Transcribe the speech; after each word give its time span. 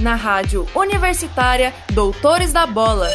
na 0.00 0.14
Rádio 0.14 0.66
Universitária 0.74 1.74
Doutores 1.92 2.52
da 2.52 2.66
Bola. 2.66 3.08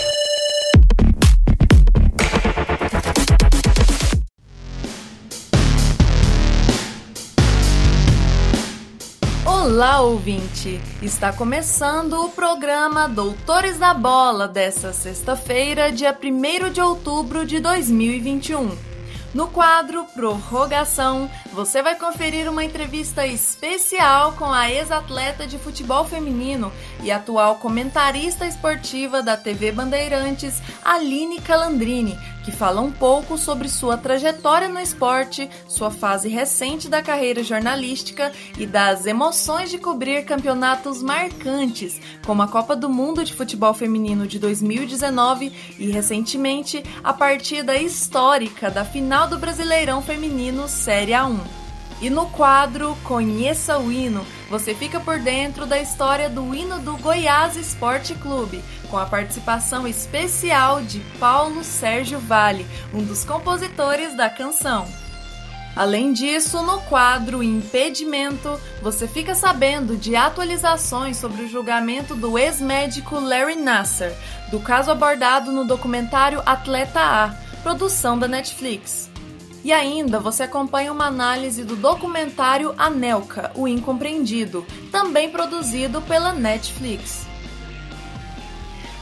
Olá, 9.46 10.02
ouvinte! 10.02 10.82
Está 11.02 11.32
começando 11.32 12.14
o 12.14 12.30
programa 12.30 13.08
Doutores 13.08 13.78
da 13.80 13.94
Bola 13.94 14.48
desta 14.48 14.92
sexta-feira, 14.92 15.92
dia 15.92 16.16
1 16.16 16.72
de 16.72 16.82
outubro 16.82 17.46
de 17.46 17.60
2021. 17.60 18.91
No 19.34 19.48
quadro 19.48 20.04
Prorrogação, 20.14 21.32
você 21.54 21.82
vai 21.82 21.96
conferir 21.96 22.50
uma 22.50 22.66
entrevista 22.66 23.26
especial 23.26 24.34
com 24.34 24.52
a 24.52 24.70
ex-atleta 24.70 25.48
de 25.48 25.58
futebol 25.58 26.04
feminino 26.04 26.70
e 27.02 27.10
atual 27.10 27.56
comentarista 27.56 28.46
esportiva 28.46 29.24
da 29.24 29.38
TV 29.38 29.72
Bandeirantes, 29.72 30.62
Aline 30.84 31.40
Calandrini, 31.40 32.20
que 32.44 32.52
fala 32.52 32.82
um 32.82 32.92
pouco 32.92 33.38
sobre 33.38 33.70
sua 33.70 33.98
trajetória 33.98 34.68
no 34.68 34.80
esporte, 34.80 35.50
sua 35.68 35.92
fase 35.92 36.28
recente 36.30 36.90
da 36.90 37.02
carreira 37.02 37.44
jornalística 37.44 38.32
e 38.58 38.66
das 38.66 39.06
emoções 39.06 39.70
de 39.70 39.78
cobrir 39.78 40.26
campeonatos 40.26 41.02
marcantes, 41.02 42.00
como 42.26 42.42
a 42.42 42.48
Copa 42.48 42.76
do 42.76 42.90
Mundo 42.90 43.24
de 43.24 43.34
Futebol 43.34 43.74
Feminino 43.74 44.28
de 44.28 44.40
2019 44.40 45.52
e, 45.78 45.92
recentemente, 45.92 46.84
a 47.04 47.14
partida 47.14 47.76
histórica 47.76 48.70
da 48.70 48.84
final 48.84 49.28
do 49.28 49.38
Brasileirão 49.38 50.02
Feminino 50.02 50.68
Série 50.68 51.12
A1. 51.12 51.61
E 52.02 52.10
no 52.10 52.26
quadro 52.32 52.98
Conheça 53.04 53.78
o 53.78 53.92
Hino, 53.92 54.26
você 54.50 54.74
fica 54.74 55.00
por 55.00 55.20
dentro 55.20 55.68
da 55.68 55.80
história 55.80 56.28
do 56.28 56.56
hino 56.56 56.80
do 56.80 56.98
Goiás 56.98 57.56
Esporte 57.56 58.16
Clube, 58.16 58.64
com 58.90 58.98
a 58.98 59.06
participação 59.06 59.88
especial 59.88 60.82
de 60.82 61.00
Paulo 61.20 61.64
Sérgio 61.64 62.20
Vale, 62.20 62.66
um 62.92 63.04
dos 63.04 63.24
compositores 63.24 64.18
da 64.18 64.32
canção. 64.32 64.88
Além 65.76 66.12
disso, 66.12 66.64
no 66.64 66.82
quadro 66.82 67.44
Impedimento, 67.44 68.60
você 68.82 69.08
fica 69.08 69.36
sabendo 69.36 69.96
de 69.96 70.16
atualizações 70.16 71.18
sobre 71.18 71.44
o 71.44 71.48
julgamento 71.48 72.16
do 72.16 72.36
ex-médico 72.36 73.20
Larry 73.20 73.56
Nasser, 73.56 74.12
do 74.50 74.60
caso 74.60 74.90
abordado 74.90 75.52
no 75.52 75.66
documentário 75.66 76.42
Atleta 76.48 77.00
A, 77.00 77.36
produção 77.62 78.18
da 78.18 78.28
Netflix. 78.28 79.11
E 79.64 79.72
ainda 79.72 80.20
você 80.20 80.44
acompanha 80.44 80.92
uma 80.92 81.06
análise 81.06 81.64
do 81.64 81.76
documentário 81.76 82.74
Anelka, 82.78 83.52
o 83.56 83.68
Incompreendido, 83.68 84.66
também 84.92 85.30
produzido 85.30 86.02
pela 86.02 86.34
Netflix. 86.34 87.31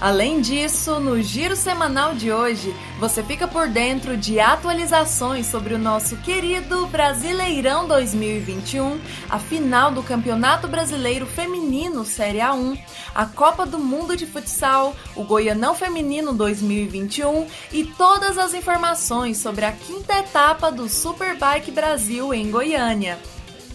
Além 0.01 0.39
disso, 0.39 0.97
no 0.97 1.21
giro 1.21 1.57
semanal 1.57 2.13
de 2.13 2.31
hoje, 2.31 2.73
você 3.01 3.21
fica 3.21 3.45
por 3.45 3.67
dentro 3.67 4.15
de 4.15 4.39
atualizações 4.39 5.45
sobre 5.45 5.73
o 5.73 5.77
nosso 5.77 6.15
querido 6.17 6.87
Brasileirão 6.87 7.85
2021, 7.85 8.97
a 9.29 9.37
final 9.37 9.91
do 9.91 10.01
Campeonato 10.01 10.69
Brasileiro 10.69 11.25
Feminino 11.25 12.05
Série 12.05 12.37
A1, 12.37 12.79
a 13.13 13.25
Copa 13.25 13.65
do 13.65 13.77
Mundo 13.77 14.15
de 14.15 14.25
Futsal, 14.25 14.95
o 15.17 15.23
Goianão 15.25 15.75
Feminino 15.75 16.33
2021 16.33 17.45
e 17.73 17.83
todas 17.83 18.37
as 18.37 18.53
informações 18.53 19.37
sobre 19.37 19.65
a 19.65 19.73
quinta 19.73 20.17
etapa 20.17 20.71
do 20.71 20.87
Superbike 20.87 21.71
Brasil 21.71 22.33
em 22.33 22.49
Goiânia. 22.49 23.19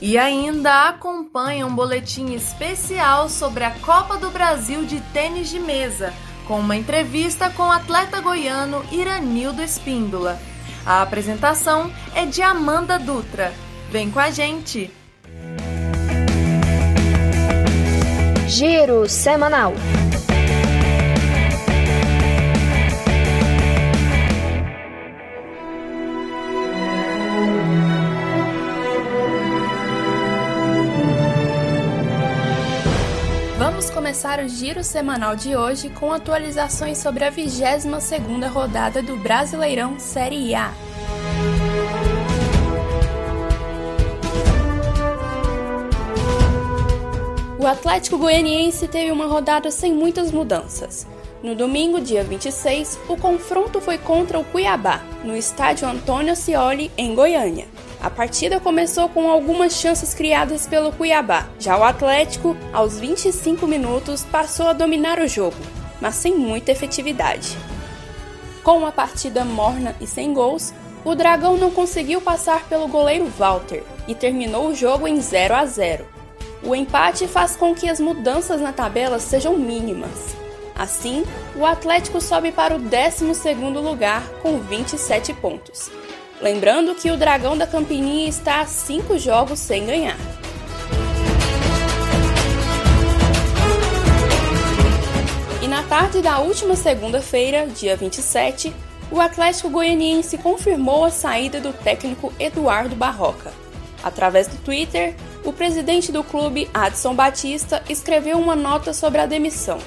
E 0.07 0.19
ainda 0.19 0.91
acompanha 0.91 1.67
um 1.67 1.75
boletim 1.75 2.35
especial 2.35 3.27
sobre 3.31 3.65
a 3.65 3.71
Copa 3.71 4.19
do 4.19 4.29
Brasil 4.29 4.85
de 4.85 5.01
tênis 5.15 5.49
de 5.49 5.59
mesa, 5.59 6.13
com 6.47 6.61
uma 6.61 6.77
entrevista 6.77 7.49
com 7.49 7.63
o 7.63 7.73
atleta 7.73 8.21
goiano 8.21 8.85
Iranildo 8.93 9.63
Espíndola. 9.63 10.39
A 10.85 11.01
apresentação 11.01 11.91
é 12.15 12.27
de 12.27 12.43
Amanda 12.43 12.99
Dutra. 12.99 13.51
Vem 13.91 14.11
com 14.11 14.21
a 14.21 14.31
gente! 14.31 14.91
Giro 18.47 19.09
Semanal 19.09 19.73
começar 33.91 34.39
o 34.41 34.49
giro 34.49 34.83
semanal 34.83 35.37
de 35.37 35.57
hoje 35.57 35.89
com 35.89 36.13
atualizações 36.13 36.99
sobre 36.99 37.25
a 37.25 37.33
22ª 37.33 38.49
rodada 38.49 39.03
do 39.03 39.17
Brasileirão 39.17 39.99
Série 39.99 40.55
A. 40.55 40.73
O 47.59 47.67
Atlético 47.67 48.19
Goianiense 48.19 48.87
teve 48.87 49.11
uma 49.11 49.27
rodada 49.27 49.71
sem 49.71 49.93
muitas 49.93 50.31
mudanças. 50.31 51.07
No 51.43 51.55
domingo, 51.55 52.01
dia 52.01 52.23
26, 52.23 52.99
o 53.09 53.17
confronto 53.17 53.81
foi 53.81 53.99
contra 53.99 54.39
o 54.39 54.45
Cuiabá, 54.45 55.01
no 55.23 55.37
estádio 55.37 55.89
Antônio 55.89 56.33
Ascioli, 56.33 56.91
em 56.97 57.15
Goiânia. 57.15 57.67
A 58.05 58.11
partida 58.11 58.61
começou 58.61 59.09
com 59.09 59.31
algumas 59.31 59.77
chances 59.77 60.13
criadas 60.13 60.67
pelo 60.67 60.93
Cuiabá. 60.93 61.49
Já 61.59 61.79
o 61.79 61.83
Atlético, 61.83 62.55
aos 62.71 63.01
25 63.01 63.67
minutos, 63.67 64.27
passou 64.31 64.67
a 64.69 64.75
dominar 64.75 65.21
o 65.21 65.27
jogo, 65.27 65.57
mas 66.03 66.17
sem 66.17 66.37
muita 66.37 66.71
efetividade. 66.71 67.57
Com 68.63 68.77
uma 68.77 68.93
partida 68.93 69.43
morna 69.43 69.97
e 70.03 70.07
sem 70.07 70.35
gols, 70.35 70.75
o 71.03 71.15
Dragão 71.15 71.57
não 71.57 71.71
conseguiu 71.71 72.21
passar 72.21 72.69
pelo 72.69 72.89
goleiro 72.89 73.25
Walter 73.39 73.83
e 74.07 74.15
terminou 74.15 74.69
o 74.69 74.75
jogo 74.75 75.09
em 75.09 75.19
0 75.19 75.55
a 75.55 75.65
0. 75.65 76.05
O 76.63 76.75
empate 76.75 77.27
faz 77.27 77.57
com 77.57 77.75
que 77.75 77.89
as 77.89 78.01
mudanças 78.01 78.61
na 78.61 78.75
tabela 78.75 79.19
sejam 79.19 79.57
mínimas. 79.57 80.37
Assim, 80.75 81.25
o 81.57 81.65
Atlético 81.65 82.21
sobe 82.21 82.53
para 82.53 82.77
o 82.77 82.81
12º 82.81 83.81
lugar 83.81 84.29
com 84.43 84.59
27 84.59 85.33
pontos. 85.33 85.91
Lembrando 86.45 86.95
que 86.95 87.11
o 87.11 87.17
Dragão 87.17 87.57
da 87.57 87.67
Campininha 87.67 88.29
está 88.29 88.61
a 88.61 88.67
5 88.67 89.19
jogos 89.19 89.59
sem 89.59 89.87
ganhar. 89.87 90.19
E 95.63 95.67
na 95.67 95.83
tarde 95.85 96.21
da 96.21 96.41
última 96.41 96.77
segunda-feira, 96.77 97.67
dia 97.67 97.97
27, 97.97 98.77
o 99.11 99.23
Atlético 99.23 99.71
Goianiense 99.71 100.37
confirmou 100.37 101.07
a 101.07 101.11
saída 101.11 101.63
do 101.63 101.73
técnico 101.73 102.31
Eduardo 102.39 102.95
Barroca. 102.95 103.51
Através 104.03 104.47
do 104.47 104.59
Twitter, 104.59 105.17
o 105.47 105.51
presidente 105.51 106.13
do 106.13 106.23
clube, 106.23 106.69
Adson 106.75 107.15
Batista, 107.15 107.83
escreveu 107.89 108.39
uma 108.39 108.55
nota 108.55 108.93
sobre 108.93 109.23
a 109.23 109.25
demissão. 109.25 109.79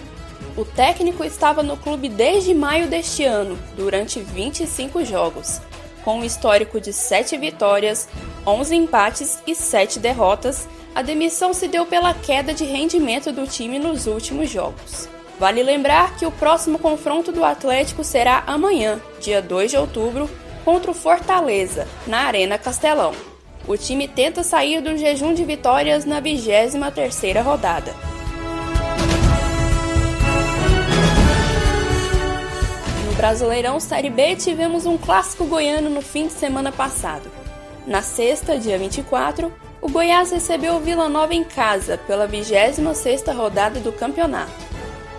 O 0.58 0.66
técnico 0.66 1.24
estava 1.24 1.62
no 1.62 1.78
clube 1.78 2.10
desde 2.10 2.56
maio 2.56 2.88
deste 2.88 3.24
ano, 3.24 3.60
durante 3.76 4.20
25 4.20 5.06
jogos 5.06 5.62
com 6.08 6.20
um 6.20 6.24
histórico 6.24 6.80
de 6.80 6.94
7 6.94 7.38
vitórias, 7.38 8.08
11 8.46 8.74
empates 8.74 9.40
e 9.46 9.54
7 9.54 10.00
derrotas, 10.00 10.66
a 10.96 11.02
demissão 11.02 11.54
se 11.54 11.68
deu 11.68 11.86
pela 11.86 12.14
queda 12.14 12.54
de 12.54 12.64
rendimento 12.64 13.30
do 13.30 13.46
time 13.46 13.78
nos 13.78 14.08
últimos 14.08 14.50
jogos. 14.50 15.10
Vale 15.38 15.62
lembrar 15.62 16.16
que 16.16 16.26
o 16.26 16.32
próximo 16.32 16.80
confronto 16.80 17.30
do 17.34 17.44
Atlético 17.44 18.06
será 18.06 18.42
amanhã, 18.48 19.02
dia 19.20 19.42
2 19.42 19.72
de 19.72 19.78
outubro, 19.78 20.30
contra 20.64 20.92
o 20.92 20.94
Fortaleza, 20.94 21.86
na 22.08 22.20
Arena 22.20 22.58
Castelão. 22.58 23.12
O 23.68 23.76
time 23.76 24.08
tenta 24.08 24.44
sair 24.44 24.80
do 24.80 24.98
jejum 24.98 25.34
de 25.34 25.44
vitórias 25.44 26.06
na 26.06 26.22
23ª 26.22 27.44
rodada. 27.44 27.94
Brasileirão 33.18 33.80
Série 33.80 34.12
B 34.12 34.36
tivemos 34.36 34.86
um 34.86 34.96
clássico 34.96 35.44
goiano 35.46 35.90
no 35.90 36.04
fim 36.04 36.28
de 36.28 36.34
semana 36.34 36.72
passado. 36.72 37.32
Na 37.88 38.04
sexta, 38.04 38.60
dia 38.60 38.78
24, 38.78 39.52
o 39.82 39.90
Goiás 39.90 40.32
recebeu 40.32 40.76
o 40.76 40.80
Vila 40.80 41.10
Nova 41.10 41.34
em 41.34 41.44
casa 41.44 41.98
pela 41.98 42.28
26ª 42.28 43.36
rodada 43.36 43.80
do 43.80 43.92
campeonato. 43.92 44.52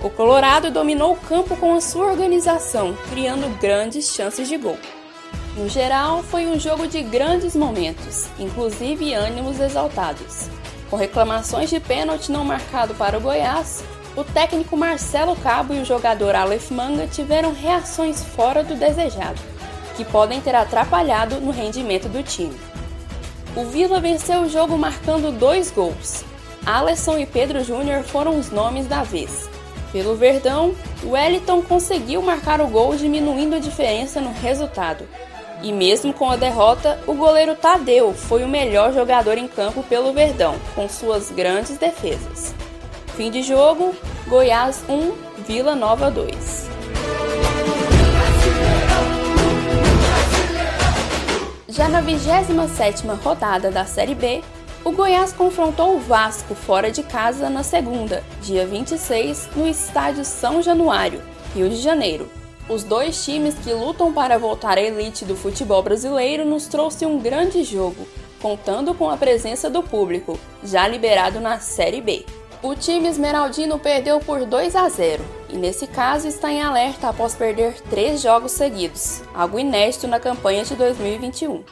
O 0.01 0.09
Colorado 0.09 0.71
dominou 0.71 1.15
o 1.15 1.17
campo 1.17 1.57
com 1.57 1.75
a 1.75 1.81
sua 1.81 2.07
organização, 2.07 2.97
criando 3.11 3.59
grandes 3.59 4.15
chances 4.15 4.47
de 4.47 4.57
gol. 4.57 4.79
No 5.57 5.69
geral, 5.69 6.23
foi 6.23 6.47
um 6.47 6.57
jogo 6.57 6.87
de 6.87 7.03
grandes 7.03 7.57
momentos, 7.57 8.29
inclusive 8.39 9.13
ânimos 9.13 9.59
exaltados. 9.59 10.49
Com 10.89 10.95
reclamações 10.95 11.69
de 11.69 11.81
pênalti 11.81 12.31
não 12.31 12.45
marcado 12.45 12.95
para 12.95 13.19
o 13.19 13.21
Goiás, 13.21 13.83
o 14.19 14.25
técnico 14.25 14.77
Marcelo 14.77 15.37
Cabo 15.37 15.73
e 15.73 15.79
o 15.79 15.85
jogador 15.85 16.35
Aleph 16.35 16.73
Manga 16.73 17.07
tiveram 17.07 17.53
reações 17.53 18.25
fora 18.25 18.65
do 18.65 18.75
desejado, 18.75 19.39
que 19.97 20.05
podem 20.05 20.41
ter 20.41 20.57
atrapalhado 20.57 21.41
no 21.41 21.53
rendimento 21.53 22.09
do 22.09 22.21
time. 22.21 22.59
O 23.55 23.65
Vila 23.67 24.01
venceu 24.01 24.43
o 24.43 24.49
jogo 24.49 24.77
marcando 24.77 25.31
dois 25.31 25.71
gols. 25.71 26.25
Alisson 26.67 27.17
e 27.19 27.27
Pedro 27.27 27.63
Júnior 27.63 28.03
foram 28.03 28.37
os 28.37 28.51
nomes 28.51 28.89
da 28.89 29.05
vez. 29.05 29.49
Pelo 29.93 30.17
Verdão, 30.17 30.75
Wellington 31.05 31.63
conseguiu 31.63 32.21
marcar 32.21 32.61
o 32.61 32.67
gol 32.67 32.97
diminuindo 32.97 33.55
a 33.55 33.61
diferença 33.61 34.21
no 34.21 34.33
resultado. 34.33 35.09
E 35.63 35.73
mesmo 35.73 36.13
com 36.13 36.29
a 36.29 36.37
derrota, 36.37 36.99
o 37.07 37.15
goleiro 37.15 37.55
Tadeu 37.55 38.13
foi 38.13 38.43
o 38.43 38.49
melhor 38.49 38.93
jogador 38.93 39.39
em 39.39 39.47
campo 39.47 39.81
pelo 39.85 40.13
Verdão, 40.13 40.57
com 40.75 40.89
suas 40.89 41.31
grandes 41.31 41.79
defesas. 41.79 42.53
Fim 43.19 43.33
de 43.33 43.43
jogo: 43.43 43.97
Goiás 44.29 44.85
1, 44.89 45.43
Vila 45.43 45.75
Nova 45.75 46.09
2. 46.09 46.69
Já 51.69 51.89
na 51.89 52.01
27ª 52.01 53.21
rodada 53.21 53.73
da 53.73 53.85
Série 53.85 54.15
B, 54.15 54.41
o 54.85 54.93
Goiás 54.93 55.33
confrontou 55.33 55.97
o 55.97 55.99
Vasco 55.99 56.55
fora 56.55 56.93
de 56.93 57.03
casa 57.03 57.51
na 57.51 57.65
segunda, 57.65 58.23
dia 58.41 58.65
26, 58.65 59.49
no 59.57 59.67
estádio 59.67 60.25
São 60.25 60.63
Januário, 60.63 61.21
Rio 61.57 61.69
de 61.69 61.79
Janeiro. 61.79 62.31
Os 62.69 62.85
dois 62.85 63.25
times 63.25 63.57
que 63.57 63.73
lutam 63.73 64.13
para 64.13 64.39
voltar 64.39 64.79
à 64.79 64.81
elite 64.81 65.25
do 65.25 65.35
futebol 65.35 65.83
brasileiro 65.83 66.45
nos 66.45 66.69
trouxe 66.69 67.05
um 67.05 67.19
grande 67.19 67.65
jogo, 67.65 68.07
contando 68.41 68.95
com 68.95 69.11
a 69.11 69.17
presença 69.17 69.69
do 69.69 69.83
público, 69.83 70.39
já 70.63 70.87
liberado 70.87 71.41
na 71.41 71.59
Série 71.59 72.01
B. 72.01 72.25
O 72.61 72.75
time 72.75 73.09
esmeraldino 73.09 73.79
perdeu 73.79 74.19
por 74.19 74.45
2 74.45 74.75
a 74.75 74.89
0 74.89 75.25
e, 75.49 75.57
nesse 75.57 75.87
caso, 75.87 76.27
está 76.27 76.51
em 76.51 76.61
alerta 76.61 77.09
após 77.09 77.37
perder 77.37 77.81
três 77.83 78.21
jogos 78.21 78.51
seguidos, 78.51 79.23
algo 79.33 79.61
inédito 79.61 80.09
na 80.09 80.19
campanha 80.19 80.65
de 80.65 80.75
2021. 80.75 81.63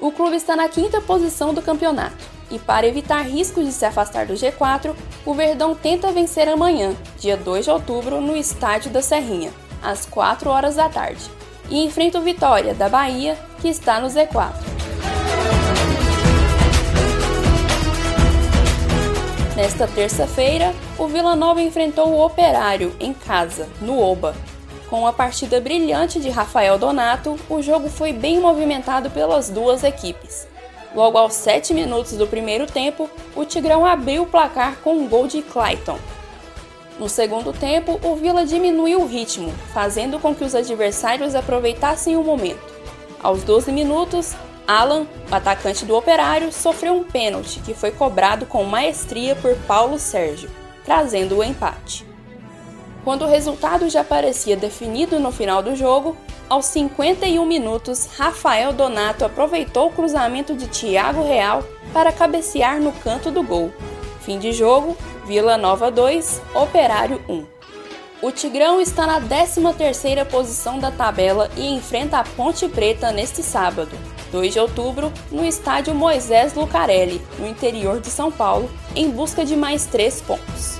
O 0.00 0.10
clube 0.10 0.34
está 0.34 0.56
na 0.56 0.68
quinta 0.68 1.00
posição 1.00 1.54
do 1.54 1.62
campeonato 1.62 2.16
e, 2.50 2.58
para 2.58 2.88
evitar 2.88 3.22
riscos 3.22 3.64
de 3.64 3.72
se 3.72 3.84
afastar 3.84 4.26
do 4.26 4.34
G4, 4.34 4.92
o 5.24 5.32
Verdão 5.32 5.76
tenta 5.76 6.10
vencer 6.10 6.48
amanhã, 6.48 6.92
dia 7.20 7.36
2 7.36 7.64
de 7.64 7.70
outubro, 7.70 8.20
no 8.20 8.36
Estádio 8.36 8.90
da 8.90 9.00
Serrinha, 9.00 9.52
às 9.80 10.06
4 10.06 10.50
horas 10.50 10.74
da 10.74 10.88
tarde, 10.88 11.22
e 11.70 11.84
enfrenta 11.84 12.18
o 12.18 12.22
Vitória, 12.22 12.74
da 12.74 12.88
Bahia, 12.88 13.38
que 13.60 13.68
está 13.68 14.00
no 14.00 14.08
Z4. 14.08 15.11
Nesta 19.54 19.86
terça-feira, 19.86 20.74
o 20.98 21.06
Vila 21.06 21.36
Nova 21.36 21.60
enfrentou 21.60 22.08
o 22.08 22.24
Operário 22.24 22.96
em 22.98 23.12
casa, 23.12 23.68
no 23.82 24.00
Oba. 24.00 24.34
Com 24.88 25.00
uma 25.00 25.12
partida 25.12 25.60
brilhante 25.60 26.18
de 26.18 26.30
Rafael 26.30 26.78
Donato, 26.78 27.38
o 27.50 27.60
jogo 27.60 27.90
foi 27.90 28.14
bem 28.14 28.40
movimentado 28.40 29.10
pelas 29.10 29.50
duas 29.50 29.84
equipes. 29.84 30.48
Logo 30.94 31.18
aos 31.18 31.34
7 31.34 31.74
minutos 31.74 32.16
do 32.16 32.26
primeiro 32.26 32.66
tempo, 32.66 33.10
o 33.36 33.44
Tigrão 33.44 33.84
abriu 33.84 34.22
o 34.22 34.26
placar 34.26 34.76
com 34.82 34.96
um 34.96 35.06
gol 35.06 35.26
de 35.26 35.42
Clayton. 35.42 35.98
No 36.98 37.08
segundo 37.08 37.52
tempo, 37.52 38.00
o 38.02 38.16
Vila 38.16 38.46
diminuiu 38.46 39.02
o 39.02 39.06
ritmo, 39.06 39.52
fazendo 39.74 40.18
com 40.18 40.34
que 40.34 40.44
os 40.44 40.54
adversários 40.54 41.34
aproveitassem 41.34 42.16
o 42.16 42.24
momento. 42.24 42.72
Aos 43.22 43.42
12 43.42 43.70
minutos, 43.70 44.34
Alan, 44.66 45.06
o 45.30 45.34
atacante 45.34 45.84
do 45.84 45.96
Operário, 45.96 46.52
sofreu 46.52 46.94
um 46.94 47.04
pênalti 47.04 47.60
que 47.60 47.74
foi 47.74 47.90
cobrado 47.90 48.46
com 48.46 48.64
maestria 48.64 49.34
por 49.36 49.54
Paulo 49.66 49.98
Sérgio, 49.98 50.50
trazendo 50.84 51.38
o 51.38 51.44
empate. 51.44 52.06
Quando 53.04 53.24
o 53.24 53.28
resultado 53.28 53.88
já 53.88 54.04
parecia 54.04 54.56
definido 54.56 55.18
no 55.18 55.32
final 55.32 55.62
do 55.62 55.74
jogo, 55.74 56.16
aos 56.48 56.66
51 56.66 57.44
minutos, 57.44 58.08
Rafael 58.16 58.72
Donato 58.72 59.24
aproveitou 59.24 59.88
o 59.88 59.92
cruzamento 59.92 60.54
de 60.54 60.68
Thiago 60.68 61.26
Real 61.26 61.64
para 61.92 62.12
cabecear 62.12 62.80
no 62.80 62.92
canto 62.92 63.30
do 63.30 63.42
gol. 63.42 63.72
Fim 64.20 64.38
de 64.38 64.52
jogo, 64.52 64.96
Vila 65.26 65.56
Nova 65.56 65.90
2, 65.90 66.40
Operário 66.54 67.20
1. 67.28 67.61
O 68.22 68.30
Tigrão 68.30 68.80
está 68.80 69.04
na 69.04 69.20
13ª 69.20 70.24
posição 70.24 70.78
da 70.78 70.92
tabela 70.92 71.50
e 71.56 71.74
enfrenta 71.74 72.18
a 72.18 72.22
Ponte 72.22 72.68
Preta 72.68 73.10
neste 73.10 73.42
sábado, 73.42 73.90
2 74.30 74.52
de 74.52 74.60
outubro, 74.60 75.12
no 75.28 75.44
estádio 75.44 75.92
Moisés 75.92 76.54
Lucarelli, 76.54 77.20
no 77.40 77.48
interior 77.48 78.00
de 78.00 78.08
São 78.08 78.30
Paulo, 78.30 78.70
em 78.94 79.10
busca 79.10 79.44
de 79.44 79.56
mais 79.56 79.86
três 79.86 80.22
pontos. 80.22 80.78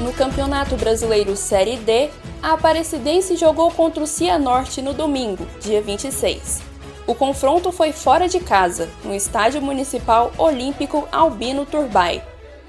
No 0.00 0.10
Campeonato 0.14 0.76
Brasileiro 0.76 1.36
Série 1.36 1.76
D, 1.76 2.08
a 2.42 2.54
Aparecidense 2.54 3.36
jogou 3.36 3.70
contra 3.70 4.02
o 4.02 4.06
Cianorte 4.06 4.80
no 4.80 4.94
domingo, 4.94 5.46
dia 5.60 5.82
26. 5.82 6.73
O 7.06 7.14
confronto 7.14 7.70
foi 7.70 7.92
fora 7.92 8.26
de 8.26 8.40
casa, 8.40 8.88
no 9.04 9.14
Estádio 9.14 9.60
Municipal 9.60 10.32
Olímpico 10.38 11.06
Albino 11.12 11.66
Turbay, 11.66 12.22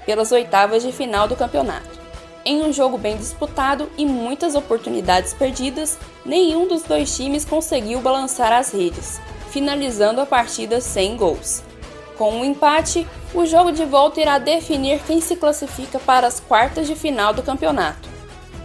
pelas 0.04 0.30
oitavas 0.30 0.82
de 0.82 0.92
final 0.92 1.26
do 1.26 1.34
campeonato. 1.34 1.98
Em 2.44 2.62
um 2.62 2.70
jogo 2.70 2.98
bem 2.98 3.16
disputado 3.16 3.90
e 3.96 4.04
muitas 4.04 4.54
oportunidades 4.54 5.32
perdidas, 5.32 5.98
nenhum 6.24 6.68
dos 6.68 6.82
dois 6.82 7.16
times 7.16 7.46
conseguiu 7.46 8.00
balançar 8.02 8.52
as 8.52 8.72
redes, 8.72 9.18
finalizando 9.50 10.20
a 10.20 10.26
partida 10.26 10.82
sem 10.82 11.16
gols. 11.16 11.62
Com 12.18 12.34
um 12.34 12.44
empate, 12.44 13.06
o 13.34 13.46
jogo 13.46 13.72
de 13.72 13.86
volta 13.86 14.20
irá 14.20 14.38
definir 14.38 15.00
quem 15.06 15.20
se 15.20 15.34
classifica 15.36 15.98
para 15.98 16.26
as 16.26 16.40
quartas 16.40 16.86
de 16.86 16.94
final 16.94 17.32
do 17.32 17.42
campeonato. 17.42 18.06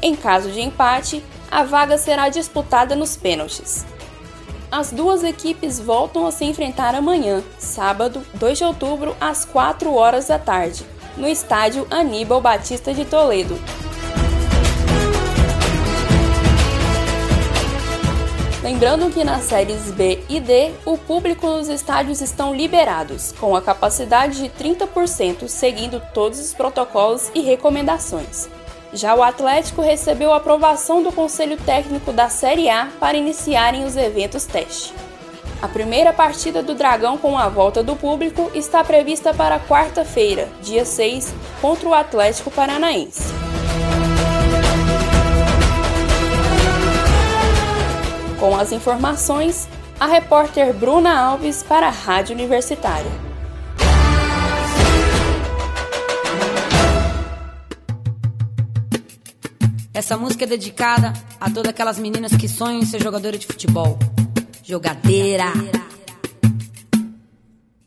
Em 0.02 0.18
caso 0.18 0.52
de 0.52 0.60
empate, 0.60 1.24
a 1.50 1.64
vaga 1.64 1.98
será 1.98 2.28
disputada 2.28 2.94
nos 2.94 3.16
pênaltis. 3.16 3.86
As 4.72 4.90
duas 4.90 5.22
equipes 5.22 5.82
voltam 5.82 6.26
a 6.26 6.32
se 6.32 6.46
enfrentar 6.46 6.96
amanhã, 6.96 7.44
sábado, 7.60 8.26
2 8.36 8.58
de 8.58 8.64
outubro, 8.64 9.14
às 9.20 9.44
4 9.44 9.94
horas 9.94 10.28
da 10.28 10.40
tarde, 10.40 10.86
no 11.18 11.28
estádio 11.28 11.86
Aníbal 11.90 12.40
Batista 12.40 12.94
de 12.94 13.04
Toledo. 13.04 13.60
Lembrando 18.64 19.12
que 19.12 19.26
nas 19.26 19.42
séries 19.42 19.92
B 19.92 20.24
e 20.30 20.40
D, 20.40 20.72
o 20.86 20.98
público 20.98 21.48
nos 21.48 21.68
estádios 21.68 22.22
estão 22.22 22.56
liberados, 22.56 23.34
com 23.34 23.54
a 23.54 23.62
capacidade 23.62 24.42
de 24.42 24.50
30%, 24.50 25.50
seguindo 25.50 26.02
todos 26.14 26.40
os 26.40 26.54
protocolos 26.54 27.30
e 27.36 27.42
recomendações. 27.42 28.48
Já 28.94 29.16
o 29.16 29.24
Atlético 29.24 29.82
recebeu 29.82 30.34
a 30.34 30.38
aprovação 30.38 31.02
do 31.02 31.14
Conselho 31.14 31.56
Técnico 31.58 32.12
da 32.12 32.28
Série 32.28 32.70
A 32.70 32.90
para 33.00 33.18
iniciarem 33.18 33.86
os 33.86 33.96
eventos 33.96 34.46
teste. 34.46 34.94
A 35.62 35.68
primeira 35.68 36.12
partida 36.12 36.62
do 36.62 36.76
Dragão 36.76 37.18
com 37.18 37.38
a 37.38 37.48
volta 37.48 37.82
do 37.82 37.96
público 37.96 38.52
está 38.54 38.84
prevista 38.84 39.34
para 39.34 39.60
quarta-feira, 39.60 40.50
dia 40.62 40.84
6, 40.84 41.34
contra 41.62 41.88
o 41.88 41.94
Atlético 41.94 42.52
Paranaense. 42.52 43.24
Com 48.40 48.58
as 48.58 48.72
informações, 48.72 49.70
a 50.00 50.08
repórter 50.08 50.74
Bruna 50.74 51.18
Alves 51.18 51.64
para 51.64 51.88
a 51.88 51.92
Rádio 51.92 52.34
Universitária. 52.34 53.31
Essa 60.02 60.18
música 60.18 60.46
é 60.46 60.48
dedicada 60.48 61.14
a 61.40 61.48
todas 61.48 61.70
aquelas 61.70 62.00
meninas 62.00 62.36
que 62.36 62.48
sonham 62.50 62.80
em 62.80 62.86
ser 62.86 63.00
jogadora 63.04 63.38
de 63.38 63.46
futebol 63.46 64.00
jogadeira. 64.64 65.46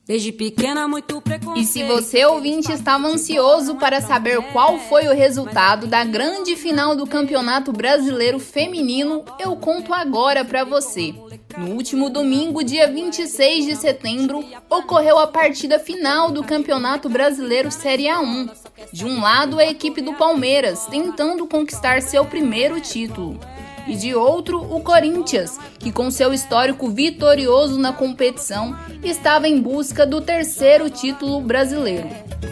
Desde 0.07 0.31
pequena, 0.31 0.87
muito 0.87 1.21
preconceito. 1.21 1.59
E 1.59 1.65
se 1.67 1.83
você 1.83 2.25
ouvinte 2.25 2.71
estava 2.71 3.09
ansioso 3.09 3.75
para 3.75 4.01
saber 4.01 4.41
qual 4.53 4.79
foi 4.79 5.09
o 5.09 5.13
resultado 5.13 5.89
da 5.89 6.05
grande 6.05 6.55
final 6.55 6.95
do 6.95 7.05
Campeonato 7.05 7.73
Brasileiro 7.73 8.39
Feminino, 8.39 9.25
eu 9.41 9.57
conto 9.57 9.93
agora 9.93 10.45
para 10.45 10.63
você. 10.63 11.13
No 11.59 11.73
último 11.73 12.09
domingo, 12.09 12.63
dia 12.63 12.87
26 12.87 13.65
de 13.65 13.75
setembro, 13.75 14.45
ocorreu 14.71 15.19
a 15.19 15.27
partida 15.27 15.81
final 15.81 16.31
do 16.31 16.45
Campeonato 16.45 17.09
Brasileiro 17.09 17.73
Série 17.73 18.05
A1. 18.05 18.64
De 18.93 19.05
um 19.05 19.21
lado, 19.21 19.59
a 19.59 19.65
equipe 19.65 20.01
do 20.01 20.15
Palmeiras, 20.15 20.87
tentando 20.87 21.47
conquistar 21.47 22.03
seu 22.03 22.25
primeiro 22.25 22.81
título 22.81 23.39
e 23.87 23.97
de 23.97 24.15
outro 24.15 24.61
o 24.61 24.81
Corinthians, 24.81 25.59
que 25.79 25.93
com 25.93 26.11
seu 26.11 26.33
histórico 26.33 26.89
vitorioso 26.89 27.79
na 27.79 27.93
competição 27.93 28.77
estava 29.03 29.49
em 29.49 29.61
busca 29.61 30.07
do 30.07 30.21
terceiro 30.21 30.89
título 30.89 31.41
brasileiro. 31.41 32.09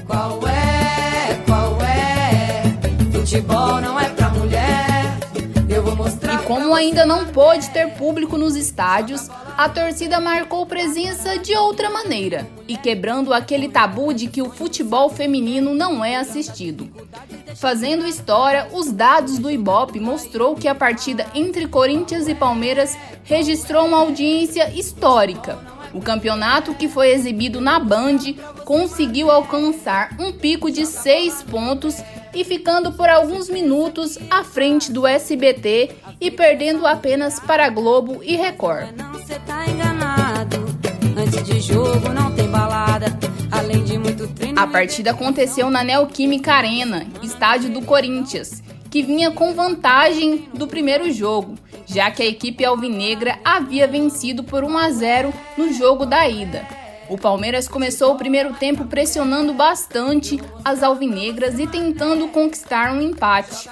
Qual 0.07 0.41
é? 0.47 1.43
Qual 1.47 1.81
é? 1.83 2.63
Futebol 3.13 3.81
não 3.81 3.99
é 3.99 4.09
como 6.47 6.75
ainda 6.75 7.07
não 7.07 7.27
pôde 7.27 7.71
ter 7.71 7.93
público 7.95 8.37
nos 8.37 8.57
estádios, 8.57 9.29
a 9.57 9.69
torcida 9.69 10.21
marcou 10.21 10.67
presença 10.67 11.39
de 11.39 11.55
outra 11.55 11.91
maneira 11.91 12.49
e 12.67 12.77
quebrando 12.77 13.33
aquele 13.33 13.69
tabu 13.69 14.13
de 14.13 14.27
que 14.27 14.43
o 14.43 14.51
futebol 14.51 15.09
feminino 15.09 15.75
não 15.75 16.05
é 16.05 16.17
assistido. 16.17 16.91
Fazendo 17.57 18.07
história, 18.07 18.69
os 18.73 18.91
dados 18.91 19.39
do 19.39 19.51
Ibope 19.51 20.01
mostrou 20.01 20.57
que 20.57 20.67
a 20.67 20.75
partida 20.75 21.27
entre 21.35 21.69
Corinthians 21.69 22.27
e 22.27 22.35
Palmeiras 22.35 22.97
registrou 23.25 23.87
uma 23.87 23.99
audiência 23.99 24.71
histórica, 24.71 25.59
O 25.93 26.01
campeonato 26.01 26.75
que 26.75 26.89
foi 26.89 27.11
exibido 27.11 27.61
na 27.61 27.79
Band 27.79 28.19
conseguiu 28.65 29.31
alcançar 29.31 30.17
um 30.19 30.33
pico 30.33 30.71
de 30.71 30.87
seis 30.87 31.43
pontos 31.43 31.97
e 32.35 32.45
ficando 32.45 32.93
por 32.93 33.09
alguns 33.09 33.51
minutos 33.51 34.19
à 34.31 34.43
frente 34.43 34.91
do 34.91 35.07
SBT 35.07 35.91
e 36.21 36.31
perdendo 36.31 36.87
apenas 36.87 37.39
para 37.39 37.69
Globo 37.69 38.21
e 38.23 38.37
Record. 38.37 38.89
Tá 38.97 39.13
A 44.57 44.67
partida 44.67 45.11
aconteceu 45.11 45.71
na 45.71 45.85
Neoquímica 45.85 46.55
Arena, 46.55 47.07
estádio 47.23 47.71
do 47.71 47.83
Corinthians, 47.83 48.63
que 48.91 49.03
vinha 49.03 49.31
com 49.31 49.55
vantagem 49.55 50.49
do 50.55 50.67
primeiro 50.67 51.11
jogo, 51.13 51.55
já 51.87 52.11
que 52.11 52.23
a 52.23 52.27
equipe 52.27 52.65
alvinegra 52.65 53.39
havia 53.45 53.87
vencido 53.87 54.43
por 54.45 54.65
1 54.65 54.79
a 54.79 54.91
0 54.91 55.35
no 55.57 55.73
jogo 55.73 56.07
da 56.07 56.29
ida. 56.29 56.67
O 57.09 57.19
Palmeiras 57.19 57.69
começou 57.69 58.13
o 58.13 58.17
primeiro 58.17 58.55
tempo 58.55 58.87
pressionando 58.87 59.53
bastante 59.53 60.41
as 60.65 60.83
alvinegras 60.83 61.59
e 61.59 61.67
tentando 61.67 62.29
conquistar 62.29 62.93
um 62.93 63.03
empate. 63.03 63.69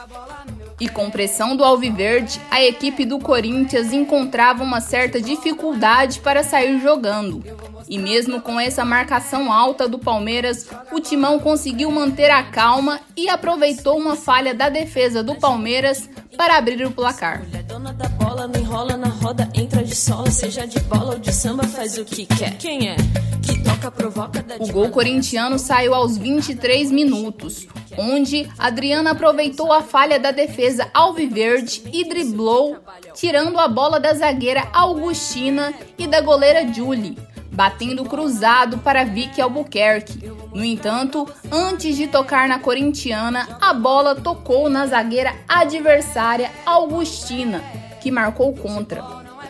E 0.81 0.89
com 0.89 1.11
pressão 1.11 1.55
do 1.55 1.65
Alviverde, 1.65 2.41
a 2.51 2.63
equipe 2.63 3.05
do 3.05 3.19
Corinthians 3.19 3.93
encontrava 3.93 4.65
uma 4.65 4.81
certa 4.81 5.21
dificuldade 5.21 6.21
para 6.21 6.43
sair 6.43 6.81
jogando. 6.81 7.45
E 7.89 7.99
mesmo 7.99 8.41
com 8.41 8.59
essa 8.59 8.85
marcação 8.85 9.53
alta 9.53 9.89
do 9.89 9.99
Palmeiras, 9.99 10.69
o 10.93 11.01
Timão 11.01 11.39
conseguiu 11.39 11.91
manter 11.91 12.31
a 12.31 12.43
calma 12.43 13.01
e 13.17 13.29
aproveitou 13.29 13.99
uma 13.99 14.17
falha 14.17 14.55
da 14.55 14.69
defesa 14.69 15.23
do 15.23 15.35
Palmeiras 15.35 16.09
para 16.37 16.57
abrir 16.57 16.87
o 16.87 16.91
placar. 16.91 17.43
Dona 17.71 17.93
da 17.93 18.09
bola, 18.09 18.49
não 18.49 18.61
enrola 18.61 18.97
na 18.97 19.07
roda, 19.07 19.49
entra 19.55 19.85
de 19.85 19.95
sola, 19.95 20.29
seja 20.29 20.67
de 20.67 20.81
bola 20.81 21.13
ou 21.13 21.19
de 21.21 21.33
samba, 21.33 21.63
faz 21.63 21.97
o 21.99 22.05
que 22.05 22.27
quer. 22.27 22.59
Quem 22.59 22.89
é? 22.89 22.97
Que 23.41 23.63
toca, 23.63 23.93
provoca, 23.93 24.43
dá 24.43 24.57
O 24.59 24.73
gol 24.73 24.91
corintiano 24.91 25.57
saiu 25.57 25.95
aos 25.95 26.19
23 26.19 26.91
minutos, 26.91 27.69
onde 27.97 28.51
Adriana 28.59 29.13
aproveitou 29.13 29.73
a 29.73 29.83
falha 29.83 30.19
da 30.19 30.33
defesa 30.33 30.91
alviverde 30.93 31.85
e 31.93 32.09
driblou, 32.09 32.77
tirando 33.15 33.57
a 33.61 33.69
bola 33.69 34.01
da 34.01 34.15
zagueira 34.15 34.69
Augustina 34.73 35.73
e 35.97 36.09
da 36.09 36.21
goleira 36.21 36.67
Julie 36.73 37.17
batendo 37.61 38.07
cruzado 38.07 38.79
para 38.79 39.05
Vicky 39.05 39.39
Albuquerque. 39.39 40.33
No 40.55 40.65
entanto, 40.65 41.29
antes 41.53 41.95
de 41.95 42.07
tocar 42.07 42.49
na 42.49 42.59
corintiana, 42.59 43.47
a 43.61 43.75
bola 43.75 44.15
tocou 44.15 44.71
na 44.71 44.87
zagueira 44.87 45.35
adversária 45.47 46.51
Augustina, 46.65 47.63
que 48.01 48.11
marcou 48.11 48.55
contra. 48.55 49.05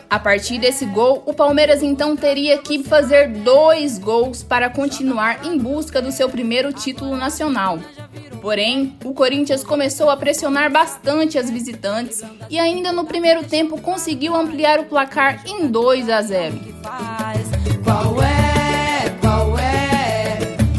A 0.09 0.19
partir 0.19 0.57
desse 0.57 0.85
gol, 0.87 1.23
o 1.25 1.33
Palmeiras 1.33 1.81
então 1.81 2.17
teria 2.17 2.57
que 2.57 2.83
fazer 2.83 3.29
dois 3.29 3.97
gols 3.97 4.43
para 4.43 4.69
continuar 4.69 5.45
em 5.45 5.57
busca 5.57 6.01
do 6.01 6.11
seu 6.11 6.27
primeiro 6.27 6.73
título 6.73 7.15
nacional. 7.15 7.79
Porém, 8.41 8.97
o 9.05 9.13
Corinthians 9.13 9.63
começou 9.63 10.09
a 10.09 10.17
pressionar 10.17 10.69
bastante 10.69 11.37
as 11.37 11.49
visitantes 11.49 12.21
e 12.49 12.59
ainda 12.59 12.91
no 12.91 13.05
primeiro 13.05 13.45
tempo 13.45 13.79
conseguiu 13.79 14.35
ampliar 14.35 14.81
o 14.81 14.83
placar 14.83 15.47
em 15.47 15.65
2 15.65 16.09
a 16.09 16.21
0. 16.21 16.59
Qual 17.83 18.21
é? 18.21 19.09
Qual 19.21 19.57
é? 19.57 20.37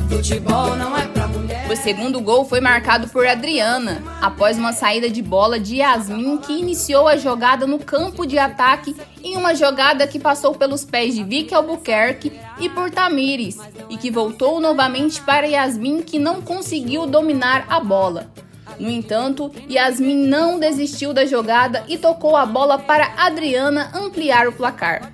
Futebol 0.09 0.77
não 0.77 0.97
é 0.97 1.07
pra 1.07 1.27
mulher. 1.27 1.71
O 1.71 1.77
segundo 1.77 2.21
gol 2.21 2.45
foi 2.45 2.61
marcado 2.61 3.09
por 3.09 3.27
Adriana, 3.27 4.03
após 4.21 4.59
uma 4.59 4.73
saída 4.73 5.09
de 5.09 5.23
bola 5.23 5.59
de 5.59 5.77
Yasmin, 5.77 6.39
que 6.39 6.53
iniciou 6.53 7.09
a 7.09 7.17
jogada 7.17 7.67
no 7.67 7.79
campo 7.79 8.27
de 8.27 8.39
ataque 8.39 8.95
em 9.23 9.37
uma 9.37 9.55
jogada 9.55 10.07
que 10.07 10.19
passou 10.19 10.55
pelos 10.55 10.85
pés 10.85 11.15
de 11.15 11.25
Vicky 11.25 11.55
Albuquerque 11.55 12.33
e 12.59 12.69
por 12.69 12.91
Tamires, 12.91 13.59
e 13.89 13.97
que 13.97 14.11
voltou 14.11 14.61
novamente 14.61 15.21
para 15.23 15.47
Yasmin, 15.47 16.03
que 16.03 16.19
não 16.19 16.43
conseguiu 16.43 17.07
dominar 17.07 17.65
a 17.69 17.81
bola. 17.81 18.31
No 18.79 18.91
entanto, 18.91 19.51
Yasmin 19.69 20.27
não 20.27 20.59
desistiu 20.59 21.13
da 21.13 21.27
jogada 21.27 21.85
e 21.89 21.99
tocou 21.99 22.37
a 22.37 22.47
bola 22.47 22.79
para 22.79 23.13
Adriana 23.17 23.91
ampliar 23.95 24.47
o 24.49 24.53
placar. 24.53 25.13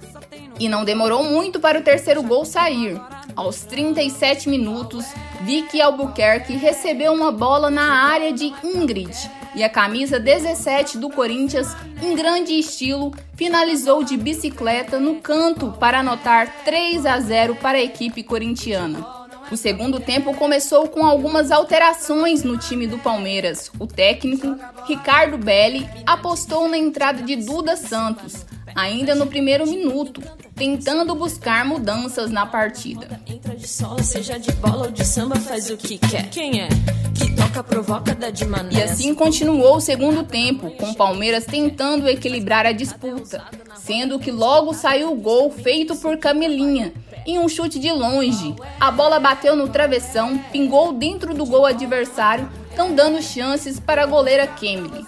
E 0.58 0.68
não 0.68 0.84
demorou 0.84 1.22
muito 1.24 1.60
para 1.60 1.78
o 1.78 1.82
terceiro 1.82 2.22
gol 2.22 2.44
sair. 2.44 3.00
Aos 3.36 3.62
37 3.62 4.48
minutos, 4.48 5.06
Vicky 5.42 5.80
Albuquerque 5.80 6.54
recebeu 6.54 7.12
uma 7.12 7.30
bola 7.30 7.70
na 7.70 8.08
área 8.10 8.32
de 8.32 8.52
Ingrid 8.64 9.14
e 9.54 9.62
a 9.62 9.68
camisa 9.68 10.18
17 10.18 10.98
do 10.98 11.08
Corinthians, 11.08 11.74
em 12.02 12.14
grande 12.14 12.52
estilo, 12.52 13.12
finalizou 13.34 14.02
de 14.02 14.16
bicicleta 14.16 14.98
no 14.98 15.16
canto 15.16 15.72
para 15.78 16.00
anotar 16.00 16.64
3 16.64 17.06
a 17.06 17.18
0 17.20 17.56
para 17.56 17.78
a 17.78 17.82
equipe 17.82 18.22
corintiana. 18.22 19.18
O 19.50 19.56
segundo 19.56 19.98
tempo 19.98 20.34
começou 20.34 20.88
com 20.88 21.06
algumas 21.06 21.50
alterações 21.50 22.42
no 22.44 22.58
time 22.58 22.86
do 22.86 22.98
Palmeiras. 22.98 23.70
O 23.78 23.86
técnico, 23.86 24.58
Ricardo 24.86 25.38
Belli, 25.38 25.88
apostou 26.06 26.68
na 26.68 26.76
entrada 26.76 27.22
de 27.22 27.34
Duda 27.34 27.74
Santos, 27.74 28.44
ainda 28.74 29.14
no 29.14 29.26
primeiro 29.26 29.66
minuto, 29.66 30.22
tentando 30.58 31.14
buscar 31.14 31.64
mudanças 31.64 32.30
na 32.30 32.44
partida. 32.44 33.20
Entra 33.26 33.54
de 33.54 33.68
seja 34.02 34.38
de 34.38 34.50
bola 34.52 34.86
ou 34.86 34.90
de 34.90 35.04
samba, 35.04 35.36
faz 35.36 35.70
o 35.70 35.76
que 35.76 35.96
quer. 35.96 36.28
Quem 36.30 36.60
é? 36.60 36.68
Que 37.14 37.32
toca, 37.36 37.62
provoca, 37.62 38.12
dá 38.12 38.28
de 38.28 38.44
maneira. 38.44 38.78
E 38.78 38.82
assim 38.82 39.14
continuou 39.14 39.76
o 39.76 39.80
segundo 39.80 40.24
tempo, 40.24 40.70
com 40.72 40.90
o 40.90 40.94
Palmeiras 40.96 41.44
tentando 41.46 42.08
equilibrar 42.08 42.66
a 42.66 42.72
disputa, 42.72 43.44
sendo 43.76 44.18
que 44.18 44.32
logo 44.32 44.74
saiu 44.74 45.12
o 45.12 45.16
gol 45.16 45.50
feito 45.52 45.94
por 45.94 46.16
Camelinha, 46.16 46.92
em 47.24 47.38
um 47.38 47.48
chute 47.48 47.78
de 47.78 47.92
longe. 47.92 48.56
A 48.80 48.90
bola 48.90 49.20
bateu 49.20 49.54
no 49.54 49.68
travessão, 49.68 50.38
pingou 50.50 50.92
dentro 50.92 51.34
do 51.34 51.46
gol 51.46 51.66
adversário, 51.66 52.50
não 52.76 52.94
dando 52.94 53.22
chances 53.22 53.78
para 53.78 54.02
a 54.02 54.06
goleira 54.06 54.46
Kemily. 54.46 55.06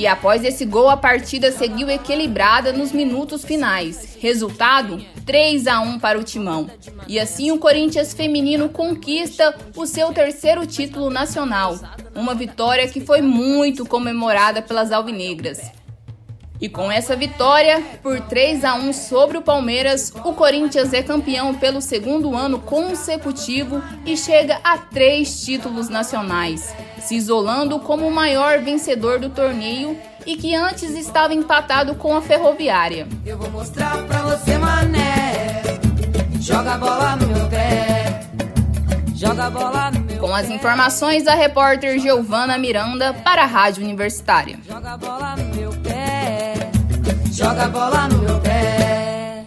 E 0.00 0.06
após 0.06 0.42
esse 0.42 0.64
gol, 0.64 0.88
a 0.88 0.96
partida 0.96 1.52
seguiu 1.52 1.90
equilibrada 1.90 2.72
nos 2.72 2.90
minutos 2.90 3.44
finais. 3.44 4.16
Resultado: 4.18 4.98
3 5.26 5.66
a 5.66 5.80
1 5.80 5.98
para 5.98 6.18
o 6.18 6.24
Timão. 6.24 6.70
E 7.06 7.20
assim 7.20 7.50
o 7.50 7.58
Corinthians 7.58 8.14
feminino 8.14 8.70
conquista 8.70 9.54
o 9.76 9.84
seu 9.84 10.10
terceiro 10.10 10.66
título 10.66 11.10
nacional, 11.10 11.78
uma 12.14 12.34
vitória 12.34 12.88
que 12.88 13.02
foi 13.02 13.20
muito 13.20 13.84
comemorada 13.84 14.62
pelas 14.62 14.90
alvinegras. 14.90 15.70
E 16.60 16.68
com 16.68 16.92
essa 16.92 17.16
vitória, 17.16 17.82
por 18.02 18.20
3 18.20 18.64
a 18.64 18.74
1 18.74 18.92
sobre 18.92 19.38
o 19.38 19.42
Palmeiras, 19.42 20.12
o 20.22 20.34
Corinthians 20.34 20.92
é 20.92 21.02
campeão 21.02 21.54
pelo 21.54 21.80
segundo 21.80 22.36
ano 22.36 22.58
consecutivo 22.58 23.82
e 24.04 24.14
chega 24.14 24.60
a 24.62 24.76
três 24.76 25.42
títulos 25.42 25.88
nacionais, 25.88 26.74
se 26.98 27.14
isolando 27.16 27.80
como 27.80 28.06
o 28.06 28.12
maior 28.12 28.58
vencedor 28.58 29.18
do 29.18 29.30
torneio 29.30 29.96
e 30.26 30.36
que 30.36 30.54
antes 30.54 30.90
estava 30.90 31.32
empatado 31.32 31.94
com 31.94 32.14
a 32.14 32.20
Ferroviária. 32.20 33.08
Eu 33.24 33.38
vou 33.38 33.50
mostrar 33.50 33.96
pra 34.04 34.20
você, 34.20 34.58
mané. 34.58 35.62
Joga 36.38 36.74
a 36.74 36.78
bola 36.78 37.16
no 37.16 37.26
meu 37.26 37.46
pé. 37.48 38.20
Joga 39.14 39.46
a 39.46 39.50
bola 39.50 39.90
no 39.90 40.00
meu 40.00 40.18
Com 40.18 40.34
as 40.34 40.50
informações 40.50 41.24
da 41.24 41.34
repórter 41.34 41.98
Giovana 41.98 42.58
Miranda 42.58 43.14
para 43.14 43.44
a 43.44 43.46
Rádio 43.46 43.82
Universitária. 43.82 44.58
Joga 44.66 44.92
a 44.92 44.96
bola 44.98 45.36
no 45.36 45.54
meu 45.54 45.70
pé 45.82 45.99
joga 47.32 47.64
a 47.64 47.68
bola 47.68 48.08
no 48.08 48.18
meu 48.18 48.40
pé. 48.40 49.46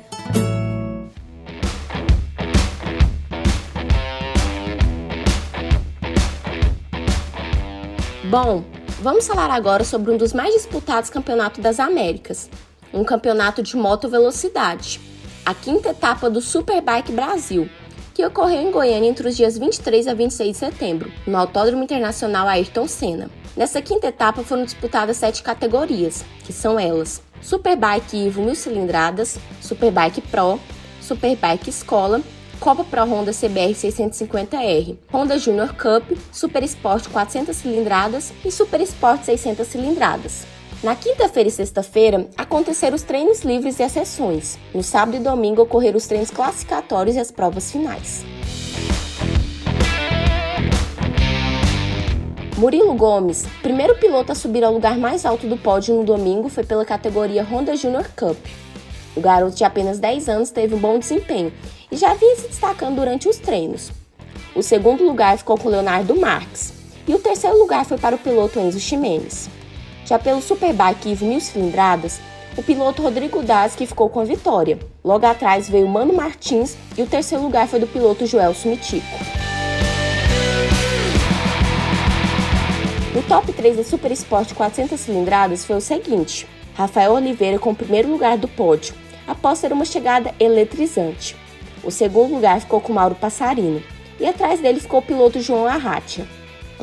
Bom, 8.30 8.64
vamos 9.00 9.28
falar 9.28 9.52
agora 9.52 9.84
sobre 9.84 10.12
um 10.12 10.18
dos 10.18 10.34
mais 10.34 10.54
disputados 10.54 11.10
campeonatos 11.10 11.62
das 11.62 11.80
Américas, 11.80 12.50
um 12.92 13.04
campeonato 13.04 13.62
de 13.62 13.78
moto 13.78 14.10
velocidade, 14.10 15.00
a 15.46 15.54
quinta 15.54 15.90
etapa 15.90 16.30
do 16.30 16.42
Superbike 16.42 17.12
Brasil, 17.12 17.70
que 18.14 18.26
ocorreu 18.26 18.62
em 18.62 18.72
Goiânia 18.72 19.10
entre 19.10 19.28
os 19.28 19.36
dias 19.36 19.58
23 19.58 20.08
a 20.08 20.14
26 20.14 20.52
de 20.52 20.58
setembro, 20.58 21.12
no 21.26 21.38
Autódromo 21.38 21.84
Internacional 21.84 22.48
Ayrton 22.48 22.88
Senna. 22.88 23.30
Nessa 23.56 23.82
quinta 23.82 24.08
etapa 24.08 24.44
foram 24.44 24.66
disputadas 24.66 25.18
sete 25.18 25.42
categorias, 25.42 26.24
que 26.44 26.54
são 26.54 26.80
elas: 26.80 27.22
Superbike 27.42 28.28
Evo 28.28 28.42
1000 28.44 28.56
cilindradas, 28.56 29.38
Superbike 29.62 30.22
Pro, 30.22 30.60
Superbike 31.02 31.70
Escola, 31.70 32.22
Copa 32.60 32.84
Pro 32.84 33.04
Honda 33.04 33.32
CBR 33.32 33.74
650R, 33.74 34.98
Honda 35.12 35.38
Junior 35.38 35.74
Cup, 35.76 36.18
Super 36.32 36.64
Sport 36.64 37.10
400 37.10 37.56
cilindradas 37.56 38.32
e 38.46 38.52
Super 38.52 38.82
Sport 38.82 39.24
600 39.24 39.68
cilindradas. 39.68 40.53
Na 40.84 40.98
quinta-feira 40.98 41.48
e 41.48 41.52
sexta-feira 41.52 42.28
aconteceram 42.36 42.94
os 42.94 43.04
treinos 43.04 43.40
livres 43.40 43.80
e 43.80 43.84
as 43.84 43.94
sessões. 43.94 44.60
No 44.74 44.84
sábado 44.84 45.16
e 45.16 45.20
domingo 45.22 45.62
ocorreram 45.62 45.96
os 45.96 46.06
treinos 46.08 46.30
classificatórios 46.30 47.16
e 47.16 47.20
as 47.22 47.32
provas 47.32 47.72
finais. 47.72 48.26
Murilo 52.58 52.94
Gomes, 52.96 53.46
primeiro 53.62 53.96
piloto 53.96 54.34
a 54.34 54.36
subir 54.36 54.62
ao 54.62 54.74
lugar 54.74 54.98
mais 54.98 55.26
alto 55.26 55.48
do 55.48 55.56
pódio 55.56 55.96
no 55.96 56.04
domingo, 56.04 56.50
foi 56.50 56.66
pela 56.66 56.84
categoria 56.84 57.46
Honda 57.46 57.78
Junior 57.78 58.06
Cup. 58.18 58.38
O 59.16 59.22
garoto 59.22 59.56
de 59.56 59.64
apenas 59.64 60.00
10 60.00 60.28
anos 60.28 60.52
teve 60.52 60.76
um 60.76 60.80
bom 60.80 61.00
desempenho 61.00 61.54
e 61.90 61.96
já 61.96 62.14
vinha 62.14 62.36
se 62.36 62.50
destacando 62.50 62.98
durante 62.98 63.30
os 63.30 63.38
treinos. 63.38 63.90
O 64.54 64.62
segundo 64.62 65.06
lugar 65.06 65.38
ficou 65.38 65.58
com 65.58 65.70
Leonardo 65.70 66.14
Marques 66.20 66.74
e 67.08 67.16
o 67.16 67.20
terceiro 67.20 67.58
lugar 67.58 67.86
foi 67.86 67.98
para 67.98 68.18
o 68.18 68.20
piloto 68.20 68.60
Enzo 68.60 68.82
Ximenes. 68.82 69.50
Já 70.06 70.20
pelo 70.20 70.42
Superbike 70.42 71.12
Evo 71.12 71.26
mil 71.26 71.40
cilindradas, 71.40 72.20
o 72.58 72.64
piloto 72.64 73.02
Rodrigo 73.02 73.42
Daz 73.42 73.76
que 73.76 73.86
ficou 73.86 74.10
com 74.10 74.20
a 74.20 74.26
vitória. 74.26 74.78
Logo 75.04 75.26
atrás 75.26 75.70
veio 75.70 75.88
Mano 75.88 76.14
Martins 76.14 76.78
e 76.98 77.02
o 77.02 77.08
terceiro 77.08 77.44
lugar 77.44 77.68
foi 77.68 77.80
do 77.80 77.88
piloto 77.88 78.26
Joelson 78.26 78.70
Mitico. 78.70 79.06
O 83.16 83.22
top 83.28 83.54
3 83.54 83.78
da 83.78 83.84
Super 83.84 84.12
Sport 84.12 84.54
400 84.54 85.00
cilindradas 85.00 85.66
foi 85.66 85.78
o 85.78 85.82
seguinte: 85.82 86.48
Rafael 86.76 87.14
Oliveira 87.14 87.58
com 87.58 87.72
o 87.72 87.76
primeiro 87.76 88.10
lugar 88.10 88.38
do 88.38 88.48
pódio, 88.48 88.94
após 89.28 89.62
ter 89.62 89.72
uma 89.72 89.86
chegada 89.86 90.34
eletrizante. 90.40 91.36
O 91.84 91.92
segundo 91.92 92.34
lugar 92.34 92.60
ficou 92.60 92.82
com 92.82 92.94
Mauro 92.94 93.16
Passarino, 93.16 93.82
e 94.20 94.26
atrás 94.26 94.60
dele 94.60 94.80
ficou 94.80 95.00
o 95.00 95.04
piloto 95.04 95.42
João 95.42 95.68
Arratia. 95.68 96.28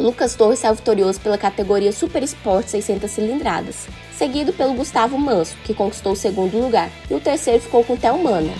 Lucas 0.00 0.34
Torres 0.34 0.58
saiu 0.58 0.74
vitorioso 0.74 1.20
pela 1.20 1.36
categoria 1.36 1.92
Super 1.92 2.22
Sport 2.22 2.68
600 2.68 3.10
cilindradas, 3.10 3.86
seguido 4.16 4.50
pelo 4.50 4.72
Gustavo 4.72 5.18
Manso, 5.18 5.54
que 5.62 5.74
conquistou 5.74 6.12
o 6.12 6.16
segundo 6.16 6.58
lugar, 6.58 6.90
e 7.10 7.14
o 7.14 7.20
terceiro 7.20 7.60
ficou 7.60 7.84
com 7.84 7.98
Theo 7.98 8.18
Mana. 8.18 8.52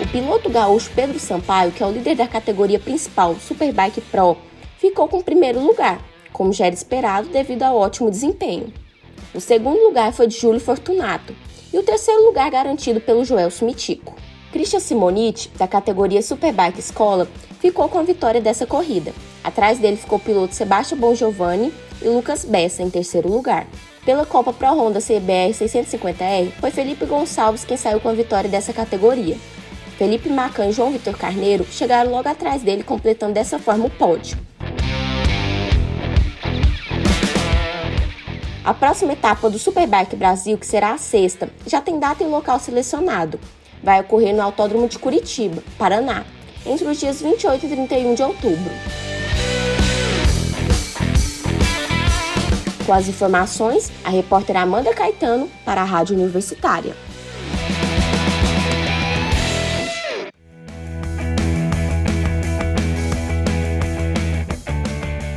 O 0.00 0.06
piloto 0.10 0.48
gaúcho 0.48 0.90
Pedro 0.94 1.18
Sampaio, 1.18 1.70
que 1.70 1.82
é 1.82 1.86
o 1.86 1.92
líder 1.92 2.16
da 2.16 2.26
categoria 2.26 2.78
principal 2.78 3.36
Superbike 3.36 4.00
Pro, 4.00 4.38
ficou 4.78 5.06
com 5.06 5.18
o 5.18 5.24
primeiro 5.24 5.60
lugar, 5.60 6.00
como 6.32 6.52
já 6.52 6.64
era 6.64 6.74
esperado 6.74 7.28
devido 7.28 7.62
ao 7.62 7.76
ótimo 7.76 8.10
desempenho. 8.10 8.72
O 9.34 9.40
segundo 9.40 9.82
lugar 9.82 10.14
foi 10.14 10.26
de 10.26 10.38
Júlio 10.38 10.60
Fortunato 10.60 11.36
e 11.72 11.78
o 11.78 11.82
terceiro 11.82 12.24
lugar 12.24 12.50
garantido 12.50 13.02
pelo 13.02 13.24
Joelso 13.24 13.66
Mitico. 13.66 14.14
Christian 14.52 14.80
Simonite, 14.80 15.50
da 15.56 15.66
categoria 15.66 16.20
Superbike 16.20 16.78
Escola, 16.78 17.26
ficou 17.58 17.88
com 17.88 17.98
a 17.98 18.02
vitória 18.02 18.38
dessa 18.38 18.66
corrida. 18.66 19.12
Atrás 19.42 19.78
dele 19.78 19.96
ficou 19.96 20.18
o 20.18 20.20
piloto 20.20 20.54
Sebastião 20.54 21.00
Bongiovanni 21.00 21.72
e 22.02 22.08
Lucas 22.08 22.44
Bessa 22.44 22.82
em 22.82 22.90
terceiro 22.90 23.32
lugar. 23.32 23.66
Pela 24.04 24.26
Copa 24.26 24.52
Pro 24.52 24.74
Honda 24.74 25.00
CBR 25.00 25.52
650R, 25.54 26.52
foi 26.60 26.70
Felipe 26.70 27.06
Gonçalves 27.06 27.64
quem 27.64 27.78
saiu 27.78 27.98
com 27.98 28.10
a 28.10 28.12
vitória 28.12 28.50
dessa 28.50 28.74
categoria. 28.74 29.38
Felipe 29.96 30.28
Macan 30.28 30.66
e 30.66 30.72
João 30.72 30.90
Vitor 30.90 31.16
Carneiro 31.16 31.64
chegaram 31.70 32.10
logo 32.10 32.28
atrás 32.28 32.60
dele, 32.60 32.82
completando 32.82 33.32
dessa 33.32 33.58
forma 33.58 33.86
o 33.86 33.90
pódio. 33.90 34.36
A 38.64 38.74
próxima 38.74 39.14
etapa 39.14 39.48
do 39.48 39.58
Superbike 39.58 40.14
Brasil, 40.14 40.58
que 40.58 40.66
será 40.66 40.92
a 40.92 40.98
sexta, 40.98 41.48
já 41.66 41.80
tem 41.80 41.98
data 41.98 42.22
e 42.22 42.26
local 42.26 42.58
selecionado. 42.60 43.40
Vai 43.82 44.00
ocorrer 44.00 44.34
no 44.34 44.42
Autódromo 44.42 44.86
de 44.86 44.98
Curitiba, 44.98 45.62
Paraná, 45.76 46.24
entre 46.64 46.86
os 46.86 47.00
dias 47.00 47.20
28 47.20 47.66
e 47.66 47.68
31 47.68 48.14
de 48.14 48.22
outubro. 48.22 48.70
Com 52.86 52.92
as 52.92 53.08
informações, 53.08 53.90
a 54.04 54.10
repórter 54.10 54.56
Amanda 54.56 54.94
Caetano 54.94 55.48
para 55.64 55.80
a 55.82 55.84
Rádio 55.84 56.14
Universitária. 56.14 56.94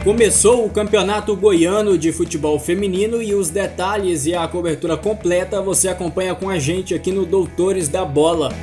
Começou 0.05 0.63
o 0.63 0.69
Campeonato 0.69 1.35
Goiano 1.35 1.97
de 1.97 2.11
Futebol 2.11 2.59
Feminino 2.59 3.23
e 3.23 3.33
os 3.33 3.49
detalhes 3.49 4.27
e 4.27 4.35
a 4.35 4.47
cobertura 4.47 4.95
completa 4.95 5.63
você 5.63 5.87
acompanha 5.87 6.35
com 6.35 6.47
a 6.47 6.59
gente 6.59 6.93
aqui 6.93 7.11
no 7.11 7.25
Doutores 7.25 7.89
da 7.89 8.05
Bola. 8.05 8.53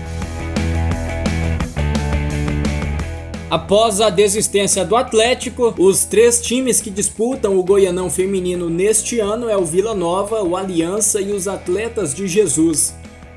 Após 3.50 4.00
a 4.00 4.08
desistência 4.08 4.84
do 4.84 4.94
Atlético, 4.94 5.74
os 5.78 6.04
três 6.04 6.40
times 6.40 6.80
que 6.80 6.90
disputam 6.90 7.58
o 7.58 7.64
Goianão 7.64 8.08
Feminino 8.08 8.70
neste 8.70 9.18
ano 9.18 9.48
é 9.48 9.56
o 9.56 9.64
Vila 9.64 9.96
Nova, 9.96 10.44
o 10.44 10.56
Aliança 10.56 11.20
e 11.20 11.32
os 11.32 11.48
Atletas 11.48 12.14
de 12.14 12.28
Jesus. 12.28 12.94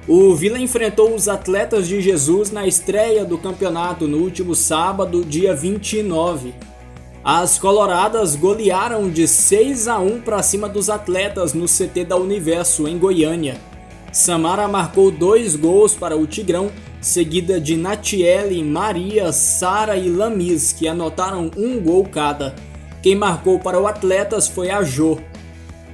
O 0.08 0.36
Vila 0.36 0.60
enfrentou 0.60 1.16
os 1.16 1.28
Atletas 1.28 1.88
de 1.88 2.00
Jesus 2.02 2.52
na 2.52 2.68
estreia 2.68 3.26
do 3.26 3.40
campeonato 3.40 4.08
no 4.08 4.20
último 4.20 4.54
sábado, 4.54 5.26
dia 5.26 5.56
29. 5.56 6.54
As 7.28 7.58
coloradas 7.58 8.36
golearam 8.36 9.10
de 9.10 9.28
6 9.28 9.88
a 9.88 9.98
1 9.98 10.22
para 10.22 10.44
cima 10.44 10.70
dos 10.70 10.92
atletas 10.92 11.56
no 11.56 11.66
CT 11.66 12.06
da 12.06 12.18
Universo, 12.18 12.88
em 12.88 13.00
Goiânia. 13.00 13.60
Samara 14.12 14.68
marcou 14.68 15.10
dois 15.10 15.56
gols 15.56 15.96
para 15.96 16.16
o 16.16 16.28
Tigrão, 16.28 16.70
seguida 17.02 17.60
de 17.60 17.76
Natiele, 17.76 18.64
Maria, 18.64 19.32
Sara 19.32 19.98
e 19.98 20.08
Lamis, 20.08 20.72
que 20.72 20.88
anotaram 20.88 21.50
um 21.58 21.80
gol 21.80 22.06
cada. 22.06 22.54
Quem 23.02 23.16
marcou 23.16 23.58
para 23.58 23.82
o 23.82 23.88
Atletas 23.88 24.48
foi 24.48 24.70
a 24.70 24.84
Jô. 24.84 25.18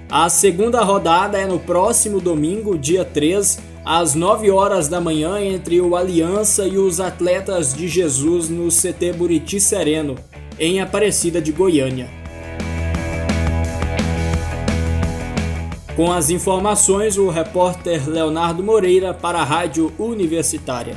A 0.09 0.27
segunda 0.27 0.83
rodada 0.83 1.37
é 1.37 1.45
no 1.45 1.59
próximo 1.59 2.19
domingo, 2.19 2.77
dia 2.77 3.05
3, 3.05 3.57
às 3.85 4.15
9 4.15 4.51
horas 4.51 4.89
da 4.89 4.99
manhã, 4.99 5.39
entre 5.39 5.79
o 5.79 5.95
Aliança 5.95 6.67
e 6.67 6.77
os 6.77 6.99
Atletas 6.99 7.73
de 7.73 7.87
Jesus 7.87 8.49
no 8.49 8.67
CT 8.67 9.13
Buriti 9.13 9.61
Sereno 9.61 10.17
em 10.61 10.79
Aparecida 10.79 11.41
de 11.41 11.51
Goiânia. 11.51 12.07
Com 15.95 16.13
as 16.13 16.29
informações, 16.29 17.17
o 17.17 17.29
repórter 17.29 18.07
Leonardo 18.07 18.61
Moreira 18.61 19.11
para 19.11 19.39
a 19.39 19.43
Rádio 19.43 19.91
Universitária. 19.97 20.95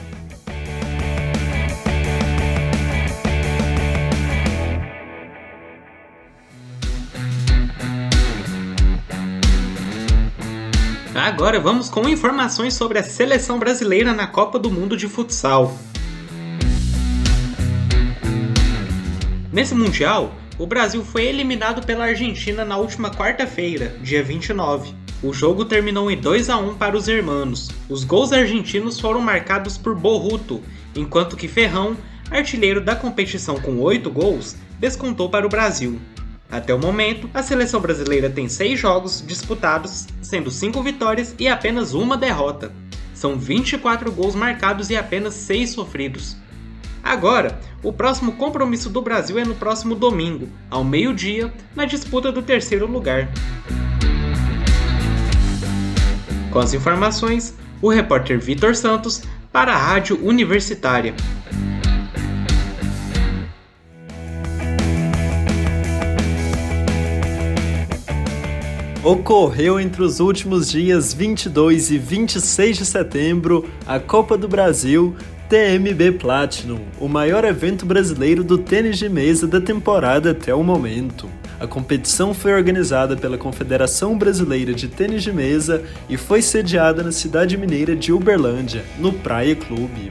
Agora 11.14 11.58
vamos 11.58 11.88
com 11.88 12.06
informações 12.06 12.74
sobre 12.74 12.98
a 12.98 13.02
seleção 13.02 13.58
brasileira 13.58 14.12
na 14.12 14.26
Copa 14.26 14.58
do 14.58 14.70
Mundo 14.70 14.94
de 14.94 15.08
Futsal. 15.08 15.74
Nesse 19.54 19.72
Mundial, 19.72 20.34
o 20.58 20.66
Brasil 20.66 21.04
foi 21.04 21.26
eliminado 21.26 21.86
pela 21.86 22.06
Argentina 22.06 22.64
na 22.64 22.76
última 22.76 23.08
quarta-feira, 23.08 23.96
dia 24.02 24.20
29. 24.20 24.92
O 25.22 25.32
jogo 25.32 25.64
terminou 25.64 26.10
em 26.10 26.16
2 26.16 26.50
a 26.50 26.56
1 26.56 26.74
para 26.74 26.96
os 26.96 27.06
hermanos. 27.06 27.70
Os 27.88 28.02
gols 28.02 28.32
argentinos 28.32 28.98
foram 28.98 29.20
marcados 29.20 29.78
por 29.78 29.94
Borruto, 29.94 30.60
enquanto 30.96 31.36
que 31.36 31.46
Ferrão, 31.46 31.96
artilheiro 32.32 32.80
da 32.80 32.96
competição 32.96 33.54
com 33.60 33.78
8 33.78 34.10
gols, 34.10 34.56
descontou 34.80 35.30
para 35.30 35.46
o 35.46 35.48
Brasil. 35.48 36.00
Até 36.50 36.74
o 36.74 36.78
momento, 36.80 37.30
a 37.32 37.40
seleção 37.40 37.80
brasileira 37.80 38.28
tem 38.28 38.48
6 38.48 38.80
jogos 38.80 39.24
disputados, 39.24 40.08
sendo 40.20 40.50
5 40.50 40.82
vitórias 40.82 41.32
e 41.38 41.46
apenas 41.46 41.94
uma 41.94 42.16
derrota. 42.16 42.72
São 43.14 43.38
24 43.38 44.10
gols 44.10 44.34
marcados 44.34 44.90
e 44.90 44.96
apenas 44.96 45.34
6 45.34 45.70
sofridos. 45.70 46.42
Agora, 47.04 47.60
o 47.82 47.92
próximo 47.92 48.32
compromisso 48.32 48.88
do 48.88 49.02
Brasil 49.02 49.38
é 49.38 49.44
no 49.44 49.54
próximo 49.54 49.94
domingo, 49.94 50.48
ao 50.70 50.82
meio-dia, 50.82 51.52
na 51.76 51.84
disputa 51.84 52.32
do 52.32 52.40
terceiro 52.40 52.86
lugar. 52.86 53.28
Com 56.50 56.58
as 56.58 56.72
informações, 56.72 57.54
o 57.82 57.90
repórter 57.90 58.40
Vitor 58.40 58.74
Santos 58.74 59.22
para 59.52 59.74
a 59.74 59.76
Rádio 59.76 60.18
Universitária. 60.24 61.14
Ocorreu 69.04 69.78
entre 69.78 70.02
os 70.02 70.18
últimos 70.18 70.70
dias 70.70 71.12
22 71.12 71.90
e 71.90 71.98
26 71.98 72.78
de 72.78 72.86
setembro 72.86 73.68
a 73.86 74.00
Copa 74.00 74.38
do 74.38 74.48
Brasil 74.48 75.14
TMB 75.48 76.18
Platinum, 76.18 76.80
o 76.98 77.06
maior 77.06 77.44
evento 77.44 77.84
brasileiro 77.84 78.42
do 78.42 78.56
tênis 78.56 78.98
de 78.98 79.10
mesa 79.10 79.46
da 79.46 79.60
temporada 79.60 80.30
até 80.30 80.54
o 80.54 80.62
momento. 80.62 81.28
A 81.60 81.66
competição 81.66 82.32
foi 82.32 82.54
organizada 82.54 83.14
pela 83.14 83.36
Confederação 83.36 84.16
Brasileira 84.16 84.72
de 84.72 84.88
Tênis 84.88 85.22
de 85.22 85.30
Mesa 85.30 85.82
e 86.08 86.16
foi 86.16 86.40
sediada 86.40 87.02
na 87.02 87.12
cidade 87.12 87.58
mineira 87.58 87.94
de 87.94 88.10
Uberlândia, 88.10 88.84
no 88.98 89.12
Praia 89.12 89.54
Clube. 89.54 90.10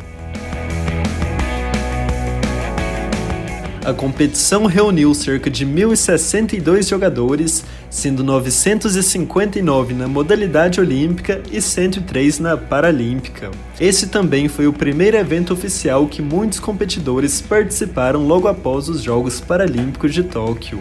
A 3.86 3.94
competição 3.94 4.66
reuniu 4.66 5.14
cerca 5.14 5.50
de 5.50 5.66
1.062 5.66 6.88
jogadores, 6.88 7.66
sendo 7.90 8.24
959 8.24 9.94
na 9.94 10.08
modalidade 10.08 10.80
olímpica 10.80 11.44
e 11.52 11.60
103 11.60 12.40
na 12.40 12.56
paralímpica. 12.56 13.52
Esse 13.78 14.08
também 14.08 14.48
foi 14.48 14.68
o 14.68 14.74
primeiro 14.74 15.18
evento 15.18 15.52
oficial 15.52 16.08
que 16.08 16.22
muitos 16.22 16.62
competidores 16.62 17.42
participaram 17.42 18.26
logo 18.26 18.48
após 18.48 18.88
os 18.88 19.02
Jogos 19.02 19.42
Paralímpicos 19.42 20.14
de 20.14 20.24
Tóquio. 20.24 20.80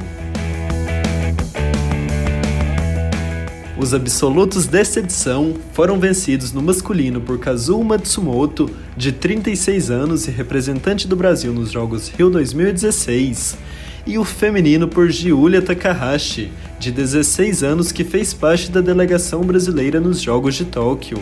Os 3.83 3.93
absolutos 3.93 4.65
desta 4.65 5.01
edição 5.01 5.57
foram 5.73 5.99
vencidos 5.99 6.53
no 6.53 6.63
masculino 6.63 7.21
por 7.21 7.41
Kazuo 7.41 7.83
Matsumoto, 7.83 8.71
de 8.97 9.11
36 9.11 9.91
anos 9.91 10.29
e 10.29 10.31
representante 10.31 11.09
do 11.09 11.17
Brasil 11.17 11.53
nos 11.53 11.73
Jogos 11.73 12.09
Rio 12.09 12.31
2016, 12.31 13.59
e 14.07 14.19
o 14.19 14.25
feminino 14.25 14.87
por 14.87 15.11
Giulia 15.11 15.61
Takahashi, 15.61 16.53
de 16.79 16.93
16 16.93 17.65
anos 17.65 17.91
que 17.91 18.05
fez 18.05 18.33
parte 18.33 18.71
da 18.71 18.81
delegação 18.81 19.41
brasileira 19.41 19.99
nos 19.99 20.21
Jogos 20.21 20.55
de 20.55 20.65
Tóquio. 20.65 21.19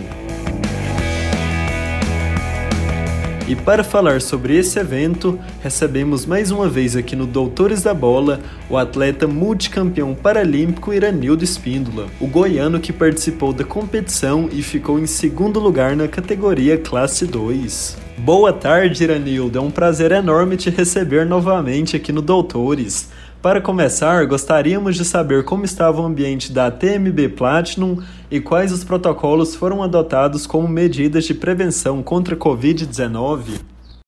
E 3.50 3.56
para 3.56 3.82
falar 3.82 4.22
sobre 4.22 4.56
esse 4.56 4.78
evento, 4.78 5.36
recebemos 5.60 6.24
mais 6.24 6.52
uma 6.52 6.68
vez 6.68 6.94
aqui 6.94 7.16
no 7.16 7.26
Doutores 7.26 7.82
da 7.82 7.92
Bola 7.92 8.38
o 8.68 8.76
atleta 8.76 9.26
multicampeão 9.26 10.14
paralímpico 10.14 10.94
Iranildo 10.94 11.42
Espíndola, 11.42 12.06
o 12.20 12.28
goiano 12.28 12.78
que 12.78 12.92
participou 12.92 13.52
da 13.52 13.64
competição 13.64 14.48
e 14.52 14.62
ficou 14.62 15.00
em 15.00 15.06
segundo 15.08 15.58
lugar 15.58 15.96
na 15.96 16.06
categoria 16.06 16.78
Classe 16.78 17.26
2. 17.26 17.98
Boa 18.18 18.52
tarde, 18.52 19.02
Iranildo. 19.02 19.58
É 19.58 19.60
um 19.60 19.70
prazer 19.70 20.12
enorme 20.12 20.56
te 20.56 20.70
receber 20.70 21.26
novamente 21.26 21.96
aqui 21.96 22.12
no 22.12 22.22
Doutores. 22.22 23.08
Para 23.42 23.58
começar, 23.58 24.26
gostaríamos 24.26 24.96
de 24.96 25.02
saber 25.02 25.46
como 25.46 25.64
estava 25.64 26.02
o 26.02 26.04
ambiente 26.04 26.52
da 26.52 26.70
TMB 26.70 27.30
Platinum 27.38 27.96
e 28.30 28.38
quais 28.38 28.70
os 28.70 28.84
protocolos 28.84 29.54
foram 29.54 29.82
adotados 29.82 30.46
como 30.46 30.68
medidas 30.68 31.24
de 31.24 31.32
prevenção 31.32 32.02
contra 32.02 32.34
a 32.34 32.38
Covid-19. 32.38 33.62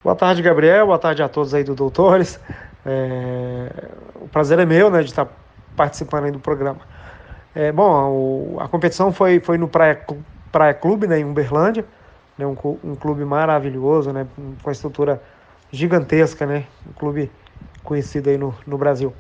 Boa 0.05 0.15
tarde, 0.15 0.43
Gabriel. 0.43 0.85
Boa 0.85 0.99
tarde 0.99 1.23
a 1.23 1.31
todos 1.31 1.55
aí 1.55 1.65
do 1.65 1.75
Doutores. 1.75 2.39
É... 2.85 3.73
O 4.21 4.29
prazer 4.29 4.59
é 4.59 4.67
meu, 4.67 4.91
né, 4.91 5.01
de 5.01 5.09
estar 5.09 5.27
participando 5.75 6.25
aí 6.25 6.31
do 6.31 6.39
programa. 6.39 6.81
É, 7.55 7.73
bom, 7.73 8.11
o... 8.11 8.57
a 8.61 8.69
competição 8.69 9.15
foi, 9.15 9.41
foi 9.41 9.57
no 9.57 9.67
Praia, 9.67 9.99
Praia 10.51 10.75
Clube, 10.75 11.07
né, 11.07 11.19
em 11.19 11.25
Uberlândia, 11.25 11.87
né, 12.37 12.47
um, 12.47 12.55
um 12.85 12.95
clube 12.95 13.25
maravilhoso, 13.25 14.13
né, 14.13 14.27
com 14.63 14.69
a 14.69 14.73
estrutura 14.73 15.23
gigantesca, 15.71 16.45
né, 16.45 16.67
um 16.87 16.93
clube 16.93 17.31
conhecido 17.83 18.31
aí 18.31 18.39
no, 18.39 18.55
no 18.67 18.79
Brasil. 18.79 19.13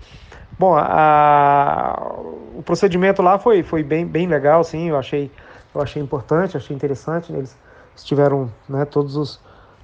Bom, 0.58 0.74
a, 0.76 2.12
o 2.54 2.62
procedimento 2.62 3.22
lá 3.22 3.38
foi, 3.38 3.62
foi 3.62 3.82
bem, 3.82 4.06
bem 4.06 4.26
legal, 4.26 4.62
sim, 4.62 4.88
eu 4.90 4.96
achei, 4.96 5.30
eu 5.74 5.80
achei 5.80 6.02
importante, 6.02 6.56
achei 6.56 6.74
interessante, 6.76 7.32
né? 7.32 7.38
eles 7.38 7.56
tiveram 8.04 8.50
né, 8.68 8.84
todos 8.84 9.16
os, 9.16 9.40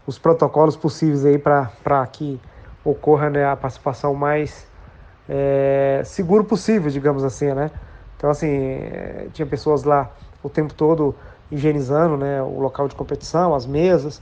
os 0.06 0.18
protocolos 0.18 0.76
possíveis 0.76 1.24
aí 1.24 1.38
para 1.38 2.06
que 2.12 2.40
ocorra 2.84 3.30
né, 3.30 3.46
a 3.46 3.56
participação 3.56 4.14
mais 4.14 4.66
é, 5.28 6.02
seguro 6.04 6.44
possível, 6.44 6.90
digamos 6.90 7.22
assim, 7.22 7.52
né? 7.52 7.70
Então, 8.16 8.30
assim, 8.30 8.48
é, 8.48 9.28
tinha 9.32 9.46
pessoas 9.46 9.84
lá 9.84 10.10
o 10.42 10.48
tempo 10.48 10.72
todo 10.74 11.14
higienizando 11.50 12.16
né, 12.16 12.42
o 12.42 12.58
local 12.60 12.88
de 12.88 12.94
competição, 12.94 13.54
as 13.54 13.66
mesas, 13.66 14.20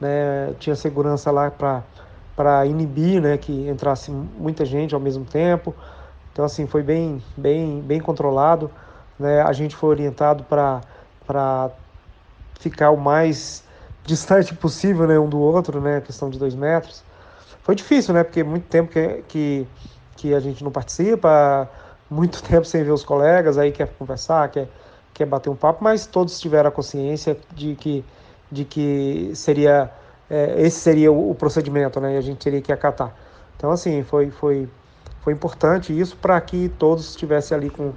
né, 0.00 0.54
tinha 0.58 0.74
segurança 0.74 1.30
lá 1.30 1.50
para 1.50 1.82
para 2.36 2.66
inibir, 2.66 3.20
né, 3.20 3.38
que 3.38 3.68
entrasse 3.68 4.10
muita 4.10 4.64
gente 4.64 4.94
ao 4.94 5.00
mesmo 5.00 5.24
tempo. 5.24 5.74
Então 6.32 6.44
assim 6.44 6.66
foi 6.66 6.82
bem, 6.82 7.22
bem, 7.34 7.80
bem 7.80 7.98
controlado. 7.98 8.70
Né? 9.18 9.40
A 9.40 9.52
gente 9.54 9.74
foi 9.74 9.88
orientado 9.88 10.44
para 10.44 10.82
para 11.26 11.70
ficar 12.60 12.90
o 12.90 12.96
mais 12.96 13.64
distante 14.04 14.54
possível, 14.54 15.06
né, 15.06 15.18
um 15.18 15.28
do 15.28 15.40
outro, 15.40 15.80
né, 15.80 16.00
questão 16.00 16.30
de 16.30 16.38
dois 16.38 16.54
metros. 16.54 17.02
Foi 17.62 17.74
difícil, 17.74 18.14
né, 18.14 18.22
porque 18.22 18.44
muito 18.44 18.68
tempo 18.68 18.92
que, 18.92 19.24
que, 19.26 19.66
que 20.16 20.34
a 20.34 20.38
gente 20.38 20.62
não 20.62 20.70
participa, 20.70 21.68
muito 22.08 22.40
tempo 22.44 22.64
sem 22.64 22.84
ver 22.84 22.92
os 22.92 23.04
colegas, 23.04 23.58
aí 23.58 23.72
quer 23.72 23.88
conversar, 23.98 24.48
quer, 24.50 24.68
quer 25.12 25.26
bater 25.26 25.50
um 25.50 25.56
papo, 25.56 25.82
mas 25.82 26.06
todos 26.06 26.38
tiveram 26.38 26.68
a 26.68 26.72
consciência 26.72 27.36
de 27.52 27.74
que, 27.74 28.04
de 28.52 28.64
que 28.64 29.32
seria 29.34 29.90
é, 30.30 30.54
esse 30.58 30.78
seria 30.78 31.12
o, 31.12 31.30
o, 31.30 31.34
procedimento, 31.34 32.00
né? 32.00 32.14
E 32.14 32.16
a 32.16 32.20
gente 32.20 32.38
teria 32.38 32.60
que 32.60 32.72
acatar. 32.72 33.14
Então, 33.56 33.70
assim, 33.70 34.02
foi, 34.02 34.30
foi, 34.30 34.68
foi 35.22 35.32
importante 35.32 35.98
isso 35.98 36.16
para 36.16 36.40
que 36.40 36.68
todos 36.78 37.10
estivessem 37.10 37.56
ali 37.56 37.70
com, 37.70 37.92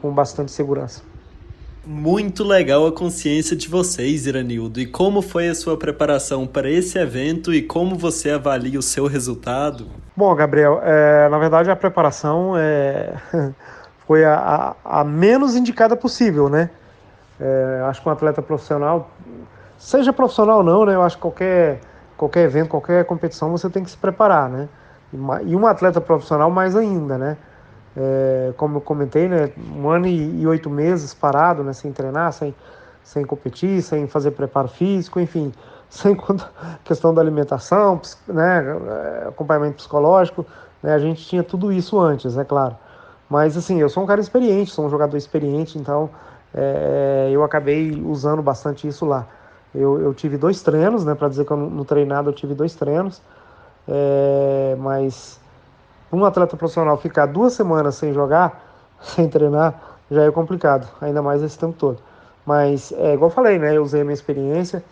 com 0.00 0.10
bastante 0.12 0.50
segurança. 0.50 1.02
Muito 1.86 2.42
legal 2.42 2.86
a 2.86 2.92
consciência 2.92 3.54
de 3.54 3.68
vocês, 3.68 4.26
Iranildo. 4.26 4.80
E 4.80 4.86
como 4.86 5.20
foi 5.20 5.48
a 5.48 5.54
sua 5.54 5.76
preparação 5.76 6.46
para 6.46 6.70
esse 6.70 6.98
evento 6.98 7.52
e 7.52 7.60
como 7.60 7.94
você 7.94 8.30
avalia 8.30 8.78
o 8.78 8.82
seu 8.82 9.06
resultado? 9.06 9.86
Bom, 10.16 10.34
Gabriel, 10.34 10.80
é, 10.82 11.28
na 11.28 11.36
verdade 11.36 11.70
a 11.70 11.76
preparação 11.76 12.54
é, 12.56 13.12
foi 14.06 14.24
a, 14.24 14.34
a, 14.82 15.00
a, 15.00 15.04
menos 15.04 15.56
indicada 15.56 15.94
possível, 15.94 16.48
né? 16.48 16.70
É, 17.38 17.82
acho 17.86 18.00
que 18.00 18.08
um 18.08 18.12
atleta 18.12 18.40
profissional 18.40 19.10
Seja 19.84 20.14
profissional 20.14 20.58
ou 20.58 20.64
não, 20.64 20.86
né? 20.86 20.94
Eu 20.94 21.02
acho 21.02 21.16
que 21.16 21.20
qualquer, 21.20 21.78
qualquer 22.16 22.44
evento, 22.44 22.70
qualquer 22.70 23.04
competição 23.04 23.50
você 23.50 23.68
tem 23.68 23.84
que 23.84 23.90
se 23.90 23.98
preparar, 23.98 24.48
né? 24.48 24.66
E 25.44 25.54
um 25.54 25.66
atleta 25.66 26.00
profissional 26.00 26.50
mais 26.50 26.74
ainda, 26.74 27.18
né? 27.18 27.36
É, 27.94 28.54
como 28.56 28.78
eu 28.78 28.80
comentei, 28.80 29.28
né? 29.28 29.50
Um 29.76 29.90
ano 29.90 30.06
e, 30.06 30.40
e, 30.40 30.46
oito 30.46 30.70
meses 30.70 31.12
parado, 31.12 31.62
né? 31.62 31.74
Sem 31.74 31.92
treinar, 31.92 32.32
sem, 32.32 32.54
sem 33.02 33.26
competir, 33.26 33.82
sem 33.82 34.06
fazer 34.06 34.30
preparo 34.30 34.68
físico, 34.68 35.20
enfim, 35.20 35.52
sem 35.90 36.16
questão 36.82 37.12
da 37.12 37.20
alimentação, 37.20 38.00
né? 38.26 38.64
É, 38.64 39.28
acompanhamento 39.28 39.76
psicológico, 39.76 40.46
né? 40.82 40.94
A 40.94 40.98
gente 40.98 41.22
tinha 41.26 41.42
tudo 41.42 41.70
isso 41.70 42.00
antes, 42.00 42.38
é 42.38 42.44
claro. 42.44 42.74
Mas 43.28 43.54
assim, 43.54 43.82
eu 43.82 43.90
sou 43.90 44.02
um 44.02 44.06
cara 44.06 44.22
experiente, 44.22 44.70
sou 44.70 44.86
um 44.86 44.88
jogador 44.88 45.18
experiente, 45.18 45.78
então 45.78 46.08
é, 46.54 47.28
eu 47.30 47.44
acabei 47.44 48.02
usando 48.02 48.40
bastante 48.40 48.88
isso 48.88 49.04
lá. 49.04 49.26
Eu, 49.74 50.00
eu 50.00 50.14
tive 50.14 50.36
dois 50.36 50.62
treinos, 50.62 51.04
né? 51.04 51.14
Para 51.14 51.28
dizer 51.28 51.44
que 51.44 51.50
eu 51.50 51.56
não, 51.56 51.84
treinei 51.84 52.14
nada, 52.14 52.30
eu 52.30 52.32
tive 52.32 52.54
dois 52.54 52.74
treinos. 52.74 53.20
É, 53.88 54.76
mas 54.78 55.40
um 56.12 56.24
atleta 56.24 56.56
profissional 56.56 56.96
ficar 56.96 57.26
duas 57.26 57.52
semanas 57.54 57.96
sem 57.96 58.12
jogar, 58.12 58.62
sem 59.02 59.28
treinar, 59.28 59.98
já 60.10 60.22
é 60.22 60.30
complicado, 60.30 60.88
ainda 61.00 61.20
mais 61.20 61.42
esse 61.42 61.58
tempo 61.58 61.74
todo. 61.76 61.98
Mas, 62.46 62.92
é, 62.92 63.14
igual 63.14 63.30
eu 63.30 63.34
falei, 63.34 63.58
né? 63.58 63.76
Eu 63.76 63.82
usei 63.82 64.02
a 64.02 64.04
minha 64.04 64.14
experiência, 64.14 64.84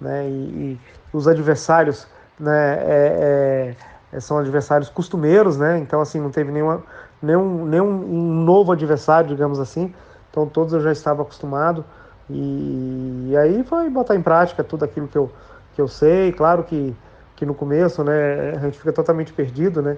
né? 0.00 0.28
E, 0.28 0.30
e 0.32 0.80
os 1.12 1.26
adversários, 1.26 2.06
né? 2.38 2.74
É, 2.80 3.74
é, 4.12 4.20
são 4.20 4.38
adversários 4.38 4.88
costumeiros, 4.88 5.56
né? 5.56 5.78
Então, 5.78 6.00
assim, 6.00 6.20
não 6.20 6.30
teve 6.30 6.50
nenhuma, 6.52 6.82
nenhum, 7.20 7.64
nenhum 7.66 7.88
um 7.88 8.44
novo 8.44 8.72
adversário, 8.72 9.28
digamos 9.28 9.58
assim. 9.58 9.92
Então, 10.30 10.46
todos 10.46 10.72
eu 10.72 10.80
já 10.80 10.92
estava 10.92 11.22
acostumado. 11.22 11.84
E, 12.30 13.28
e, 13.30 13.36
aí 13.36 13.64
foi 13.64 13.88
botar 13.88 14.14
em 14.14 14.22
prática 14.22 14.62
tudo 14.62 14.84
aquilo 14.84 15.08
que 15.08 15.16
eu, 15.16 15.30
que 15.74 15.80
eu 15.80 15.88
sei. 15.88 16.32
Claro 16.32 16.62
que, 16.64 16.94
que 17.36 17.46
no 17.46 17.54
começo 17.54 18.04
né, 18.04 18.52
a 18.56 18.58
gente 18.58 18.78
fica 18.78 18.92
totalmente 18.92 19.32
perdido, 19.32 19.80
né? 19.80 19.96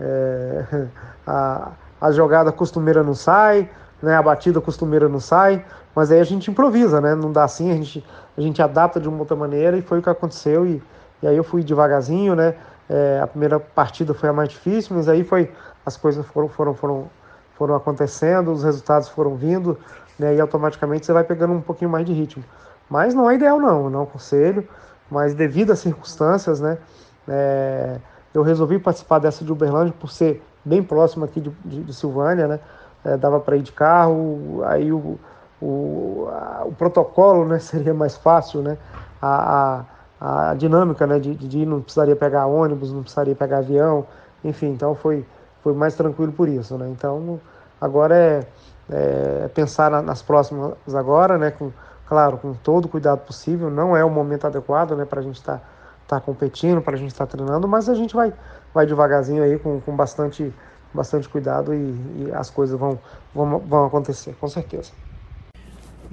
É, 0.00 0.86
a, 1.26 1.72
a 2.00 2.12
jogada 2.12 2.52
costumeira 2.52 3.02
não 3.02 3.14
sai, 3.14 3.68
né, 4.02 4.16
a 4.16 4.22
batida 4.22 4.60
costumeira 4.60 5.08
não 5.08 5.20
sai, 5.20 5.64
mas 5.94 6.10
aí 6.10 6.20
a 6.20 6.24
gente 6.24 6.50
improvisa, 6.50 7.00
né? 7.00 7.14
Não 7.14 7.32
dá 7.32 7.44
assim, 7.44 7.70
a 7.70 7.74
gente, 7.74 8.04
a 8.36 8.40
gente 8.40 8.62
adapta 8.62 9.00
de 9.00 9.08
uma 9.08 9.18
outra 9.18 9.36
maneira 9.36 9.76
e 9.76 9.82
foi 9.82 9.98
o 9.98 10.02
que 10.02 10.10
aconteceu. 10.10 10.66
E, 10.66 10.82
e 11.22 11.26
aí 11.26 11.36
eu 11.36 11.44
fui 11.44 11.62
devagarzinho, 11.62 12.34
né? 12.34 12.54
É, 12.88 13.20
a 13.22 13.26
primeira 13.26 13.58
partida 13.58 14.12
foi 14.12 14.28
a 14.28 14.32
mais 14.32 14.48
difícil, 14.50 14.96
mas 14.96 15.08
aí 15.08 15.24
foi 15.24 15.50
as 15.84 15.96
coisas 15.96 16.24
foram, 16.26 16.48
foram, 16.48 16.74
foram, 16.74 17.10
foram 17.56 17.74
acontecendo, 17.74 18.52
os 18.52 18.62
resultados 18.62 19.08
foram 19.08 19.36
vindo 19.36 19.78
né, 20.22 20.36
e 20.36 20.40
automaticamente 20.40 21.04
você 21.04 21.12
vai 21.12 21.24
pegando 21.24 21.52
um 21.52 21.60
pouquinho 21.60 21.90
mais 21.90 22.06
de 22.06 22.12
ritmo. 22.12 22.44
Mas 22.88 23.14
não 23.14 23.28
é 23.30 23.34
ideal 23.34 23.58
não, 23.58 23.90
não 23.90 24.02
aconselho, 24.02 24.66
mas 25.10 25.34
devido 25.34 25.72
às 25.72 25.80
circunstâncias, 25.80 26.60
né, 26.60 26.78
é, 27.28 27.96
eu 28.32 28.42
resolvi 28.42 28.78
participar 28.78 29.18
dessa 29.18 29.44
de 29.44 29.52
Uberlândia 29.52 29.94
por 29.98 30.10
ser 30.10 30.42
bem 30.64 30.82
próximo 30.82 31.24
aqui 31.24 31.40
de, 31.40 31.50
de, 31.64 31.82
de 31.82 31.94
Silvânia, 31.94 32.46
né, 32.46 32.60
é, 33.04 33.16
dava 33.16 33.40
para 33.40 33.56
ir 33.56 33.62
de 33.62 33.72
carro, 33.72 34.62
aí 34.64 34.92
o, 34.92 35.18
o, 35.60 36.28
a, 36.30 36.62
o 36.64 36.72
protocolo, 36.72 37.44
né, 37.46 37.58
seria 37.60 37.92
mais 37.92 38.16
fácil, 38.16 38.62
né, 38.62 38.78
a, 39.20 39.84
a, 40.20 40.50
a 40.50 40.54
dinâmica, 40.54 41.06
né, 41.06 41.18
de, 41.18 41.34
de 41.34 41.58
ir, 41.58 41.66
não 41.66 41.82
precisaria 41.82 42.16
pegar 42.16 42.46
ônibus, 42.46 42.92
não 42.92 43.02
precisaria 43.02 43.34
pegar 43.34 43.58
avião, 43.58 44.06
enfim, 44.44 44.68
então 44.68 44.94
foi, 44.94 45.26
foi 45.62 45.72
mais 45.74 45.94
tranquilo 45.94 46.32
por 46.32 46.48
isso, 46.48 46.78
né, 46.78 46.88
então 46.88 47.40
agora 47.80 48.14
é 48.14 48.46
é, 48.90 49.48
pensar 49.54 49.90
nas 50.02 50.22
próximas 50.22 50.74
agora, 50.94 51.38
né, 51.38 51.50
com, 51.50 51.72
claro, 52.06 52.36
com 52.38 52.54
todo 52.54 52.86
o 52.86 52.88
cuidado 52.88 53.20
possível. 53.20 53.70
Não 53.70 53.96
é 53.96 54.04
o 54.04 54.10
momento 54.10 54.46
adequado 54.46 54.96
né, 54.96 55.04
para 55.04 55.20
a 55.20 55.22
gente 55.22 55.36
estar 55.36 55.58
tá, 56.06 56.18
tá 56.18 56.20
competindo, 56.20 56.80
para 56.80 56.94
a 56.94 56.98
gente 56.98 57.10
estar 57.10 57.26
tá 57.26 57.36
treinando, 57.36 57.66
mas 57.68 57.88
a 57.88 57.94
gente 57.94 58.14
vai, 58.14 58.32
vai 58.74 58.86
devagarzinho 58.86 59.42
aí 59.42 59.58
com, 59.58 59.80
com 59.80 59.94
bastante, 59.94 60.52
bastante 60.92 61.28
cuidado 61.28 61.74
e, 61.74 61.78
e 61.78 62.32
as 62.32 62.50
coisas 62.50 62.78
vão, 62.78 62.98
vão, 63.34 63.58
vão 63.58 63.86
acontecer, 63.86 64.34
com 64.40 64.48
certeza. 64.48 64.92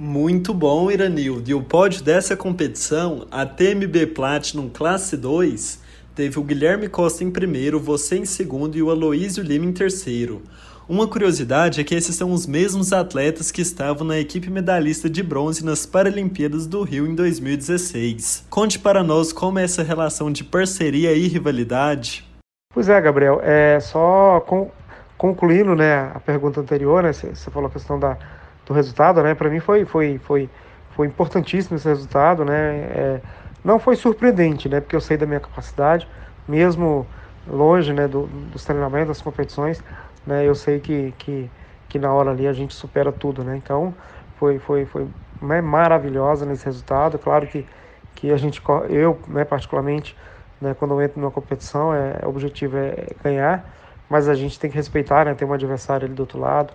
Muito 0.02 0.54
bom, 0.54 0.90
Iranildo. 0.90 1.50
E 1.50 1.52
o 1.52 1.62
pódio 1.62 2.02
dessa 2.02 2.34
competição, 2.34 3.26
a 3.30 3.44
TMB 3.44 4.06
Platinum 4.14 4.70
Classe 4.70 5.14
2, 5.14 5.78
teve 6.14 6.38
o 6.38 6.42
Guilherme 6.42 6.88
Costa 6.88 7.22
em 7.22 7.30
primeiro, 7.30 7.78
você 7.78 8.16
em 8.16 8.24
segundo 8.24 8.78
e 8.78 8.82
o 8.82 8.90
Aloísio 8.90 9.44
Lima 9.44 9.66
em 9.66 9.72
terceiro. 9.74 10.40
Uma 10.90 11.06
curiosidade 11.06 11.80
é 11.80 11.84
que 11.84 11.94
esses 11.94 12.16
são 12.16 12.32
os 12.32 12.48
mesmos 12.48 12.92
atletas 12.92 13.52
que 13.52 13.62
estavam 13.62 14.04
na 14.04 14.18
equipe 14.18 14.50
medalhista 14.50 15.08
de 15.08 15.22
bronze 15.22 15.64
nas 15.64 15.86
Paralimpíadas 15.86 16.66
do 16.66 16.82
Rio 16.82 17.06
em 17.06 17.14
2016. 17.14 18.48
Conte 18.50 18.76
para 18.76 19.04
nós 19.04 19.32
como 19.32 19.60
é 19.60 19.62
essa 19.62 19.84
relação 19.84 20.32
de 20.32 20.42
parceria 20.42 21.12
e 21.12 21.28
rivalidade. 21.28 22.28
Pois 22.74 22.88
é, 22.88 23.00
Gabriel, 23.00 23.40
é 23.40 23.78
só 23.78 24.40
com, 24.40 24.68
concluindo, 25.16 25.76
né, 25.76 26.10
a 26.12 26.18
pergunta 26.18 26.60
anterior, 26.60 27.04
né, 27.04 27.12
você 27.12 27.50
falou 27.52 27.68
a 27.68 27.72
questão 27.72 27.96
da, 27.96 28.18
do 28.66 28.74
resultado, 28.74 29.22
né, 29.22 29.32
para 29.32 29.48
mim 29.48 29.60
foi, 29.60 29.84
foi, 29.84 30.18
foi, 30.18 30.50
foi 30.96 31.06
importantíssimo 31.06 31.76
esse 31.76 31.86
resultado, 31.86 32.44
né, 32.44 32.54
é, 32.56 33.20
não 33.64 33.78
foi 33.78 33.94
surpreendente, 33.94 34.68
né, 34.68 34.80
porque 34.80 34.96
eu 34.96 35.00
sei 35.00 35.16
da 35.16 35.24
minha 35.24 35.38
capacidade, 35.38 36.08
mesmo 36.48 37.06
longe, 37.46 37.92
né, 37.92 38.08
do, 38.08 38.26
dos 38.52 38.64
treinamentos, 38.64 39.08
das 39.08 39.22
competições, 39.22 39.80
né? 40.26 40.46
Eu 40.46 40.54
sei 40.54 40.80
que, 40.80 41.12
que, 41.18 41.50
que 41.88 41.98
na 41.98 42.12
hora 42.12 42.30
ali 42.30 42.46
a 42.46 42.52
gente 42.52 42.74
supera 42.74 43.12
tudo, 43.12 43.42
né? 43.44 43.56
Então 43.56 43.94
foi, 44.38 44.58
foi, 44.58 44.84
foi 44.86 45.06
né, 45.40 45.60
maravilhosa 45.60 46.46
nesse 46.46 46.64
resultado. 46.64 47.18
Claro 47.18 47.46
que, 47.46 47.66
que 48.14 48.30
a 48.30 48.36
gente, 48.36 48.62
eu 48.88 49.18
né, 49.28 49.44
particularmente, 49.44 50.16
né, 50.60 50.74
quando 50.74 50.94
eu 50.94 51.02
entro 51.02 51.20
numa 51.20 51.30
competição, 51.30 51.94
é, 51.94 52.20
o 52.24 52.28
objetivo 52.28 52.76
é 52.76 53.06
ganhar, 53.22 53.64
mas 54.08 54.28
a 54.28 54.34
gente 54.34 54.58
tem 54.58 54.70
que 54.70 54.76
respeitar, 54.76 55.24
né? 55.24 55.34
Tem 55.34 55.46
um 55.46 55.52
adversário 55.52 56.06
ali 56.06 56.14
do 56.14 56.20
outro 56.20 56.38
lado, 56.38 56.72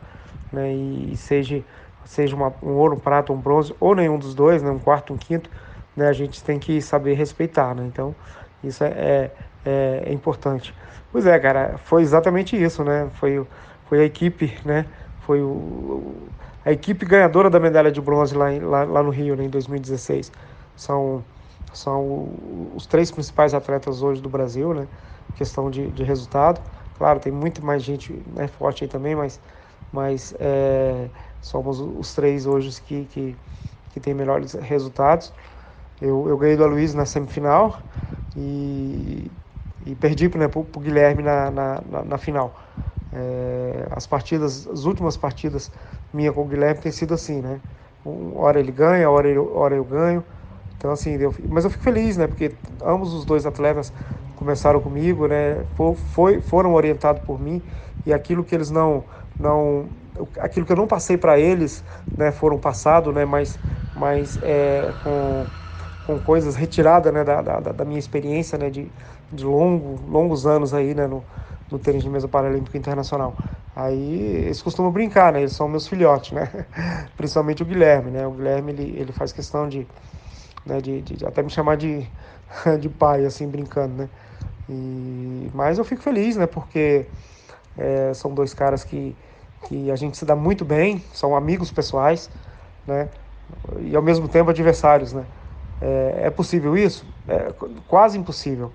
né? 0.52 0.74
E, 0.74 1.14
e 1.14 1.18
seja, 1.18 1.64
seja 2.06 2.36
uma, 2.36 2.54
um 2.64 2.74
ouro, 2.74 2.96
um 2.96 3.00
prata, 3.00 3.34
um 3.34 3.38
bronze, 3.38 3.76
ou 3.80 3.94
nenhum 3.96 4.18
dos 4.18 4.34
dois, 4.34 4.64
né? 4.64 4.72
Um 4.72 4.80
quarto, 4.80 5.14
um 5.14 5.18
quinto, 5.18 5.50
né? 5.96 6.08
A 6.08 6.14
gente 6.14 6.44
tem 6.44 6.60
que 6.60 6.82
saber 6.82 7.14
respeitar, 7.14 7.76
né? 7.76 7.86
Então 7.86 8.16
isso 8.64 8.84
é, 8.84 9.32
é, 9.66 10.04
é, 10.06 10.14
importante. 10.14 10.74
Pois 11.16 11.26
é, 11.26 11.40
cara, 11.40 11.78
foi 11.78 12.02
exatamente 12.02 12.62
isso, 12.62 12.84
né? 12.84 13.10
Foi, 13.12 13.48
foi 13.86 14.02
a 14.02 14.04
equipe, 14.04 14.58
né? 14.66 14.92
Foi 15.18 15.42
o, 15.42 16.30
a 16.64 16.72
equipe 16.74 17.06
ganhadora 17.06 17.50
da 17.50 17.58
medalha 17.60 17.90
de 17.92 18.02
bronze 18.02 18.36
lá, 18.36 18.50
lá, 18.62 18.84
lá 18.84 19.02
no 19.04 19.10
Rio, 19.12 19.34
né, 19.36 19.46
em 19.46 19.50
2016. 19.50 20.30
São, 20.76 21.26
são 21.74 22.74
os 22.76 22.86
três 22.86 23.12
principais 23.12 23.54
atletas 23.54 24.02
hoje 24.04 24.22
do 24.22 24.30
Brasil, 24.30 24.74
né? 24.74 24.90
Questão 25.34 25.70
de, 25.72 25.90
de 25.92 26.04
resultado. 26.04 26.62
Claro, 26.98 27.20
tem 27.20 27.32
muito 27.32 27.64
mais 27.66 27.82
gente 27.82 28.22
né, 28.28 28.48
forte 28.48 28.84
aí 28.84 28.90
também, 28.90 29.16
mas, 29.16 29.40
mas 29.92 30.34
é, 30.40 31.10
somos 31.40 31.80
os 31.80 32.14
três 32.14 32.46
hoje 32.46 32.82
que, 32.82 33.06
que, 33.06 33.40
que 33.90 34.00
tem 34.02 34.14
melhores 34.14 34.54
resultados. 34.54 35.34
Eu, 36.02 36.28
eu 36.30 36.38
ganhei 36.38 36.58
do 36.58 36.64
Aloysio 36.64 36.98
na 36.98 37.06
semifinal 37.06 37.82
e 38.36 39.32
e 39.86 39.96
perdi 39.96 40.30
né, 40.38 40.48
para 40.48 40.60
o 40.60 40.80
Guilherme 40.80 41.24
na, 41.24 41.52
na, 41.52 41.82
na, 41.90 42.04
na 42.04 42.18
final. 42.18 42.60
É, 43.14 43.88
as 43.92 44.06
partidas, 44.08 44.68
as 44.68 44.86
últimas 44.86 45.16
partidas 45.16 45.72
minha 46.14 46.32
com 46.34 46.42
o 46.42 46.46
Guilherme 46.46 46.82
tem 46.82 46.92
sido 46.92 47.14
assim, 47.14 47.42
né? 47.42 47.62
Hora 48.36 48.60
ele 48.60 48.72
ganha, 48.72 49.10
hora 49.10 49.28
eu, 49.28 49.56
hora 49.56 49.76
eu 49.76 49.84
ganho. 49.84 50.24
Então 50.78 50.92
assim, 50.92 51.16
eu, 51.16 51.34
mas 51.50 51.64
eu 51.64 51.70
fico 51.70 51.84
feliz, 51.84 52.18
né? 52.18 52.28
Porque 52.28 52.52
ambos 52.84 53.14
os 53.14 53.26
dois 53.26 53.46
atletas 53.46 53.92
começaram 54.36 54.80
comigo, 54.82 55.28
né? 55.28 55.64
For, 55.76 55.96
foi, 55.96 56.42
foram 56.42 56.74
orientados 56.74 57.22
por 57.24 57.40
mim 57.40 57.62
e 58.06 58.14
aquilo 58.14 58.44
que 58.44 58.54
eles 58.54 58.70
não, 58.70 59.04
não, 59.40 59.90
aquilo 60.40 60.66
que 60.66 60.72
eu 60.72 60.76
não 60.78 60.88
passei 60.88 61.18
para 61.18 61.40
eles, 61.40 61.84
né? 62.16 62.32
Foram 62.32 62.58
passados, 62.58 63.14
né? 63.14 63.26
Mas, 63.26 63.60
mas 63.94 64.38
é, 64.42 64.94
com, 65.04 65.48
com 66.04 66.20
coisas 66.20 66.56
retiradas, 66.56 67.14
né? 67.14 67.24
Da, 67.24 67.42
da, 67.42 67.60
da 67.60 67.86
minha 67.86 68.00
experiência, 68.00 68.58
né? 68.58 68.70
De, 68.70 68.92
de 69.32 69.44
longo, 69.46 70.00
longos 70.10 70.46
anos 70.46 70.74
aí, 70.74 70.94
né, 70.94 71.08
no, 71.08 71.24
no 71.70 71.80
tênis 71.80 72.04
de 72.04 72.10
mesa 72.10 72.28
paralímpico 72.28 72.78
internacional. 72.78 73.38
Aí 73.76 74.46
eles 74.46 74.62
costumam 74.62 74.90
brincar, 74.92 75.34
né? 75.34 75.40
Eles 75.42 75.52
são 75.52 75.68
meus 75.68 75.86
filhotes, 75.86 76.32
né? 76.32 76.50
Principalmente 77.18 77.62
o 77.62 77.66
Guilherme, 77.66 78.10
né? 78.10 78.26
O 78.26 78.32
Guilherme 78.32 78.72
ele, 78.72 78.98
ele 78.98 79.12
faz 79.12 79.34
questão 79.34 79.68
de, 79.68 79.86
né, 80.66 80.80
de, 80.80 81.02
de 81.02 81.26
até 81.26 81.44
me 81.44 81.50
chamar 81.50 81.76
de, 81.76 82.08
de 82.80 82.90
pai, 82.90 83.26
assim, 83.26 83.48
brincando, 83.48 83.96
né? 83.96 84.10
E, 84.70 85.52
mas 85.54 85.78
eu 85.78 85.84
fico 85.84 86.02
feliz, 86.02 86.38
né? 86.38 86.48
Porque 86.48 87.06
é, 87.78 88.14
são 88.14 88.34
dois 88.34 88.54
caras 88.54 88.84
que, 88.84 89.16
que 89.68 89.92
a 89.92 89.96
gente 89.96 90.18
se 90.18 90.26
dá 90.26 90.36
muito 90.36 90.64
bem, 90.64 91.04
são 91.14 91.36
amigos 91.36 91.70
pessoais, 91.70 92.30
né? 92.88 93.10
E 93.82 93.96
ao 93.96 94.02
mesmo 94.02 94.28
tempo 94.28 94.50
adversários, 94.50 95.14
né? 95.14 95.26
É, 95.82 96.28
é 96.28 96.30
possível 96.30 96.78
isso? 96.78 97.06
É 97.28 97.52
quase 97.88 98.18
impossível. 98.18 98.72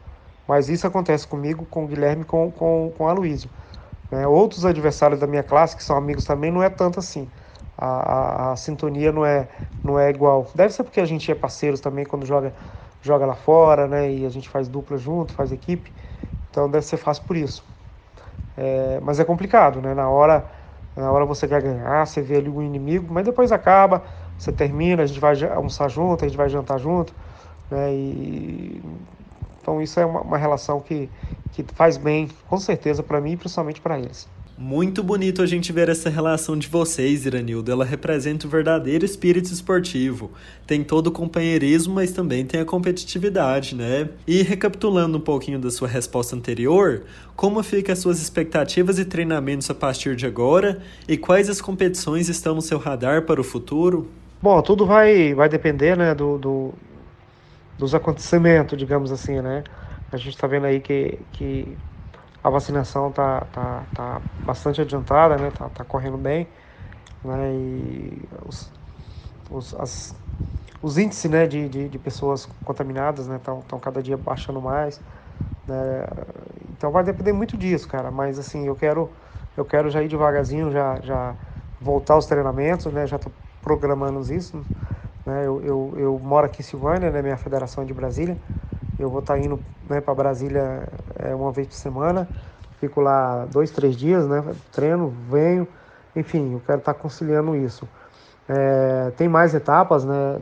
Mas 0.50 0.68
isso 0.68 0.84
acontece 0.84 1.28
comigo, 1.28 1.64
com 1.64 1.84
o 1.84 1.86
Guilherme 1.86 2.24
com, 2.24 2.50
com, 2.50 2.92
com 2.98 3.06
a 3.06 3.12
Luísio. 3.12 3.48
Né? 4.10 4.26
Outros 4.26 4.66
adversários 4.66 5.20
da 5.20 5.26
minha 5.28 5.44
classe, 5.44 5.76
que 5.76 5.82
são 5.84 5.96
amigos 5.96 6.24
também, 6.24 6.50
não 6.50 6.60
é 6.60 6.68
tanto 6.68 6.98
assim. 6.98 7.28
A, 7.78 7.86
a, 7.86 8.50
a, 8.50 8.56
sintonia 8.56 9.12
não 9.12 9.24
é, 9.24 9.46
não 9.84 9.96
é 9.96 10.10
igual. 10.10 10.50
Deve 10.52 10.74
ser 10.74 10.82
porque 10.82 11.00
a 11.00 11.04
gente 11.04 11.30
é 11.30 11.36
parceiros 11.36 11.78
também 11.78 12.04
quando 12.04 12.26
joga, 12.26 12.52
joga 13.00 13.26
lá 13.26 13.36
fora, 13.36 13.86
né? 13.86 14.10
E 14.10 14.26
a 14.26 14.28
gente 14.28 14.48
faz 14.48 14.66
dupla 14.66 14.98
junto, 14.98 15.32
faz 15.34 15.52
equipe. 15.52 15.92
Então 16.50 16.68
deve 16.68 16.84
ser 16.84 16.96
fácil 16.96 17.22
por 17.28 17.36
isso. 17.36 17.64
É, 18.58 18.98
mas 19.04 19.20
é 19.20 19.24
complicado, 19.24 19.80
né? 19.80 19.94
Na 19.94 20.10
hora, 20.10 20.44
na 20.96 21.12
hora 21.12 21.24
você 21.24 21.46
quer 21.46 21.62
ganhar, 21.62 22.04
você 22.04 22.20
vê 22.20 22.38
ali 22.38 22.48
o 22.48 22.60
inimigo, 22.60 23.06
mas 23.08 23.24
depois 23.24 23.52
acaba, 23.52 24.02
você 24.36 24.50
termina, 24.50 25.04
a 25.04 25.06
gente 25.06 25.20
vai 25.20 25.40
almoçar 25.54 25.88
junto, 25.88 26.24
a 26.24 26.28
gente 26.28 26.36
vai 26.36 26.48
jantar 26.48 26.80
junto, 26.80 27.14
né? 27.70 27.94
E 27.94 28.82
então 29.60 29.80
isso 29.80 30.00
é 30.00 30.06
uma, 30.06 30.20
uma 30.20 30.38
relação 30.38 30.80
que, 30.80 31.08
que 31.52 31.64
faz 31.74 31.96
bem, 31.96 32.28
com 32.48 32.58
certeza, 32.58 33.02
para 33.02 33.20
mim 33.20 33.32
e 33.32 33.36
principalmente 33.36 33.80
para 33.80 33.98
eles. 33.98 34.28
Muito 34.62 35.02
bonito 35.02 35.40
a 35.40 35.46
gente 35.46 35.72
ver 35.72 35.88
essa 35.88 36.10
relação 36.10 36.54
de 36.54 36.68
vocês, 36.68 37.24
Iranildo. 37.24 37.72
Ela 37.72 37.82
representa 37.82 38.46
o 38.46 38.50
verdadeiro 38.50 39.06
espírito 39.06 39.50
esportivo. 39.50 40.32
Tem 40.66 40.84
todo 40.84 41.06
o 41.06 41.10
companheirismo, 41.10 41.94
mas 41.94 42.12
também 42.12 42.44
tem 42.44 42.60
a 42.60 42.64
competitividade, 42.66 43.74
né? 43.74 44.10
E 44.26 44.42
recapitulando 44.42 45.16
um 45.16 45.20
pouquinho 45.20 45.58
da 45.58 45.70
sua 45.70 45.88
resposta 45.88 46.36
anterior, 46.36 47.04
como 47.34 47.62
ficam 47.62 47.94
as 47.94 48.00
suas 48.00 48.20
expectativas 48.20 48.98
e 48.98 49.06
treinamentos 49.06 49.70
a 49.70 49.74
partir 49.74 50.14
de 50.14 50.26
agora? 50.26 50.82
E 51.08 51.16
quais 51.16 51.48
as 51.48 51.58
competições 51.62 52.28
estão 52.28 52.54
no 52.54 52.60
seu 52.60 52.76
radar 52.76 53.22
para 53.22 53.40
o 53.40 53.44
futuro? 53.44 54.10
Bom, 54.42 54.60
tudo 54.60 54.84
vai, 54.84 55.32
vai 55.32 55.48
depender 55.48 55.96
né, 55.96 56.14
do, 56.14 56.36
do, 56.36 56.74
dos 57.80 57.94
acontecimentos, 57.94 58.78
digamos 58.78 59.12
assim, 59.12 59.40
né? 59.42 59.64
A 60.12 60.16
gente 60.18 60.30
está 60.30 60.46
vendo 60.46 60.66
aí 60.66 60.80
que, 60.80 61.26
que 61.32 61.78
a 62.42 62.50
vacinação 62.50 63.12
tá, 63.12 63.42
tá, 63.46 63.86
tá 63.94 64.22
bastante 64.44 64.80
adiantada, 64.82 65.38
né? 65.38 65.50
Tá, 65.50 65.68
tá 65.70 65.84
correndo 65.84 66.18
bem, 66.18 66.48
né? 67.24 67.52
E 67.54 68.28
os, 68.46 68.72
os, 69.50 69.74
as, 69.74 70.16
os 70.82 70.98
índices 70.98 71.30
né, 71.30 71.46
de, 71.46 71.68
de, 71.68 71.88
de 71.88 71.98
pessoas 71.98 72.46
contaminadas 72.64 73.28
estão 73.28 73.58
né, 73.72 73.80
cada 73.82 74.02
dia 74.02 74.16
baixando 74.16 74.60
mais. 74.62 75.02
Né? 75.66 76.06
Então 76.70 76.90
vai 76.90 77.04
depender 77.04 77.32
muito 77.32 77.56
disso, 77.56 77.88
cara. 77.88 78.10
Mas 78.10 78.38
assim, 78.38 78.66
eu 78.66 78.76
quero, 78.76 79.12
eu 79.56 79.64
quero 79.64 79.90
já 79.90 80.02
ir 80.02 80.08
devagarzinho, 80.08 80.70
já, 80.70 81.00
já 81.02 81.36
voltar 81.80 82.14
aos 82.14 82.26
treinamentos, 82.26 82.92
né? 82.92 83.06
Já 83.06 83.16
estou 83.16 83.32
programando 83.62 84.20
isso. 84.32 84.66
Né? 85.30 85.46
Eu, 85.46 85.62
eu, 85.62 85.94
eu, 85.96 86.18
moro 86.18 86.44
aqui 86.46 86.60
em 86.60 86.64
Silvânia, 86.64 87.08
né? 87.10 87.22
minha 87.22 87.36
federação 87.36 87.84
é 87.84 87.86
de 87.86 87.94
Brasília. 87.94 88.36
Eu 88.98 89.08
vou 89.08 89.20
estar 89.20 89.34
tá 89.34 89.40
indo 89.40 89.60
né, 89.88 90.00
para 90.00 90.12
Brasília 90.12 90.88
é, 91.20 91.32
uma 91.34 91.52
vez 91.52 91.68
por 91.68 91.74
semana. 91.74 92.28
Fico 92.80 93.00
lá 93.00 93.46
dois, 93.46 93.70
três 93.70 93.96
dias, 93.96 94.26
né? 94.26 94.42
treino, 94.72 95.08
venho. 95.30 95.68
Enfim, 96.16 96.54
eu 96.54 96.62
quero 96.66 96.78
estar 96.78 96.94
tá 96.94 96.98
conciliando 96.98 97.54
isso. 97.54 97.88
É, 98.48 99.12
tem 99.16 99.28
mais 99.28 99.54
etapas 99.54 100.04
né, 100.04 100.40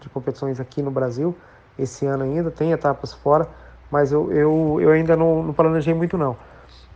de 0.00 0.08
competições 0.10 0.60
aqui 0.60 0.80
no 0.80 0.90
Brasil, 0.90 1.36
esse 1.76 2.06
ano 2.06 2.22
ainda, 2.22 2.48
tem 2.48 2.70
etapas 2.70 3.12
fora, 3.12 3.48
mas 3.90 4.12
eu, 4.12 4.30
eu, 4.30 4.78
eu 4.80 4.90
ainda 4.90 5.16
não, 5.16 5.42
não 5.42 5.52
planejei 5.52 5.92
muito 5.92 6.16
não. 6.16 6.36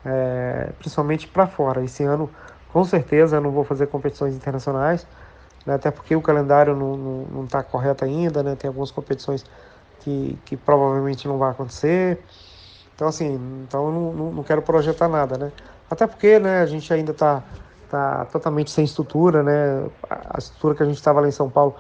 É, 0.05 0.71
principalmente 0.79 1.27
para 1.27 1.49
fora. 1.49 1.83
Esse 1.83 2.05
ano, 2.05 2.31
com 2.73 2.85
certeza, 2.85 3.37
eu 3.39 3.41
não 3.41 3.51
vou 3.51 3.65
fazer 3.65 3.89
competições 3.89 4.37
internacionais 4.37 5.07
né? 5.67 5.75
até 5.75 5.91
porque 5.91 6.15
o 6.17 6.23
calendário 6.23 6.75
não 6.75 7.45
está 7.45 7.63
correto 7.63 8.05
ainda, 8.05 8.43
né? 8.43 8.57
tem 8.57 8.69
algumas 8.69 8.91
competições 8.91 9.45
que, 10.01 10.39
que 10.45 10.57
provavelmente 10.57 11.27
não 11.29 11.39
vai 11.39 11.51
acontecer. 11.51 12.23
Então, 12.95 13.09
assim, 13.09 13.35
então 13.67 13.87
eu 13.87 13.93
não, 13.93 14.33
não, 14.33 14.43
quero 14.43 14.61
projetar 14.61 15.09
nada, 15.09 15.39
né? 15.39 15.53
Até 15.91 16.07
porque 16.07 16.39
né, 16.39 16.61
a 16.61 16.67
gente 16.67 16.93
ainda 16.93 17.13
está 17.13 17.43
tá 17.91 18.27
totalmente 18.27 18.71
sem 18.71 18.85
estrutura, 18.85 19.43
né? 19.43 19.89
A 20.11 20.39
estrutura 20.39 20.75
que 20.75 20.83
a 20.83 20.87
gente 20.87 20.97
estava 20.97 21.21
lá 21.21 21.27
em 21.27 21.33
São 21.33 21.49
Paulo 21.49 21.75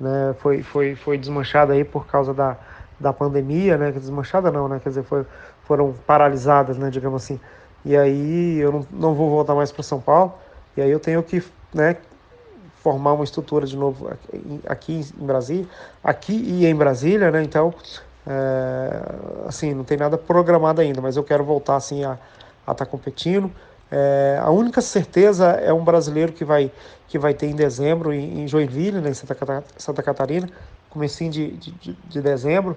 né, 0.00 0.34
foi, 0.38 0.62
foi, 0.62 0.94
foi 0.94 1.18
desmanchada 1.18 1.74
aí 1.74 1.84
por 1.84 2.06
causa 2.06 2.32
da, 2.32 2.56
da 2.98 3.12
pandemia, 3.12 3.76
né? 3.76 3.92
Desmanchada 3.92 4.50
não, 4.50 4.66
né? 4.66 4.80
Quer 4.82 4.88
dizer, 4.88 5.02
foi, 5.02 5.26
foram 5.64 5.94
paralisadas, 6.06 6.78
né? 6.78 6.88
Digamos 6.88 7.22
assim. 7.22 7.38
E 7.84 7.94
aí 7.94 8.58
eu 8.58 8.72
não, 8.72 8.86
não 8.90 9.14
vou 9.14 9.28
voltar 9.28 9.54
mais 9.54 9.70
para 9.70 9.82
São 9.82 10.00
Paulo. 10.00 10.32
E 10.74 10.80
aí 10.80 10.90
eu 10.90 10.98
tenho 10.98 11.22
que 11.22 11.44
né, 11.74 11.98
formar 12.82 13.12
uma 13.12 13.24
estrutura 13.24 13.64
de 13.64 13.76
novo 13.76 14.10
aqui 14.66 15.00
em 15.20 15.24
Brasília, 15.24 15.68
aqui 16.02 16.32
e 16.32 16.66
em 16.66 16.74
Brasília, 16.74 17.30
né? 17.30 17.42
Então, 17.42 17.72
é, 18.26 19.02
assim, 19.46 19.72
não 19.72 19.84
tem 19.84 19.96
nada 19.96 20.18
programado 20.18 20.80
ainda, 20.80 21.00
mas 21.00 21.16
eu 21.16 21.22
quero 21.22 21.44
voltar 21.44 21.76
assim 21.76 22.04
a 22.04 22.18
estar 22.60 22.74
tá 22.74 22.86
competindo. 22.86 23.50
É, 23.90 24.38
a 24.40 24.50
única 24.50 24.80
certeza 24.80 25.50
é 25.50 25.72
um 25.72 25.84
brasileiro 25.84 26.32
que 26.32 26.44
vai, 26.44 26.72
que 27.06 27.18
vai 27.18 27.34
ter 27.34 27.46
em 27.46 27.54
dezembro 27.54 28.12
em, 28.12 28.42
em 28.42 28.48
Joinville, 28.48 29.00
né, 29.00 29.10
em 29.10 29.14
Santa, 29.14 29.64
Santa 29.76 30.02
Catarina, 30.02 30.48
comecinho 30.90 31.30
de, 31.30 31.50
de, 31.52 31.92
de 31.92 32.20
dezembro. 32.20 32.76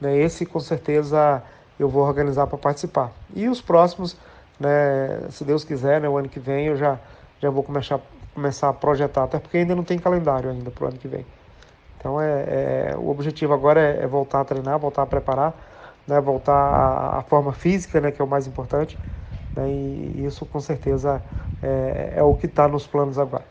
Né, 0.00 0.18
esse 0.18 0.44
com 0.44 0.60
certeza 0.60 1.42
eu 1.78 1.88
vou 1.88 2.02
organizar 2.04 2.46
para 2.46 2.58
participar. 2.58 3.12
E 3.34 3.48
os 3.48 3.60
próximos, 3.60 4.16
né, 4.58 5.28
se 5.30 5.44
Deus 5.44 5.64
quiser, 5.64 6.00
né, 6.00 6.08
o 6.08 6.18
ano 6.18 6.28
que 6.28 6.40
vem 6.40 6.66
eu 6.66 6.76
já, 6.76 6.98
já 7.40 7.50
vou 7.50 7.62
começar, 7.62 8.00
começar 8.34 8.68
a 8.68 8.72
projetar, 8.72 9.24
até 9.24 9.38
porque 9.38 9.58
ainda 9.58 9.74
não 9.74 9.84
tem 9.84 9.98
calendário 9.98 10.50
ainda 10.50 10.70
para 10.70 10.84
o 10.84 10.88
ano 10.88 10.98
que 10.98 11.08
vem. 11.08 11.24
Então 11.98 12.20
é, 12.20 12.92
é 12.92 12.96
o 12.96 13.08
objetivo 13.08 13.52
agora 13.52 13.80
é, 13.80 14.04
é, 14.04 14.06
voltar 14.06 14.40
a 14.40 14.44
treinar, 14.44 14.78
voltar 14.78 15.02
a 15.02 15.06
preparar, 15.06 15.54
né, 16.06 16.20
voltar 16.20 17.18
à, 17.18 17.22
forma 17.22 17.52
física, 17.52 18.00
né, 18.00 18.10
que 18.10 18.22
é 18.22 18.24
o 18.24 18.28
mais 18.28 18.46
importante. 18.46 18.96
Né, 19.56 19.68
e 19.68 20.24
isso 20.24 20.46
com 20.46 20.60
certeza 20.60 21.22
é, 21.62 22.14
é 22.16 22.22
o 22.22 22.34
que 22.34 22.46
está 22.46 22.68
nos 22.68 22.86
planos 22.86 23.18
agora. 23.18 23.44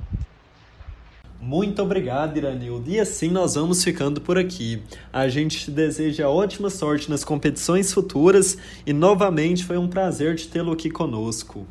Muito 1.39 1.81
obrigado, 1.81 2.35
Iranildo. 2.35 2.89
E 2.89 2.99
assim 2.99 3.29
nós 3.29 3.55
vamos 3.55 3.83
ficando 3.83 4.19
por 4.19 4.37
aqui. 4.37 4.81
A 5.13 5.27
gente 5.27 5.65
te 5.65 5.71
deseja 5.71 6.27
ótima 6.27 6.69
sorte 6.69 7.09
nas 7.09 7.23
competições 7.23 7.93
futuras 7.93 8.57
e 8.85 8.91
novamente 8.91 9.63
foi 9.63 9.77
um 9.77 9.87
prazer 9.87 10.35
te 10.35 10.47
tê-lo 10.47 10.71
aqui 10.71 10.89
conosco. 10.89 11.65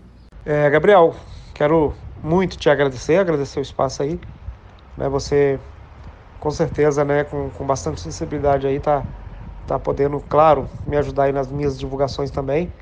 É, 0.45 0.71
Gabriel, 0.71 1.17
quero 1.53 1.93
muito 2.23 2.57
te 2.57 2.69
agradecer, 2.71 3.17
agradecer 3.19 3.59
o 3.61 3.63
espaço 3.63 4.03
aí. 4.03 4.21
Né, 4.97 5.09
você, 5.09 5.61
com 6.41 6.51
certeza, 6.51 7.05
né, 7.05 7.25
com, 7.25 7.51
com 7.51 7.67
bastante 7.67 8.01
sensibilidade 8.01 8.67
aí, 8.67 8.81
tá, 8.81 9.07
tá 9.67 9.79
podendo, 9.79 10.21
claro, 10.21 10.69
me 10.85 10.97
ajudar 10.97 11.25
aí 11.25 11.33
nas 11.33 11.51
minhas 11.51 11.79
divulgações 11.79 12.31
também. 12.31 12.73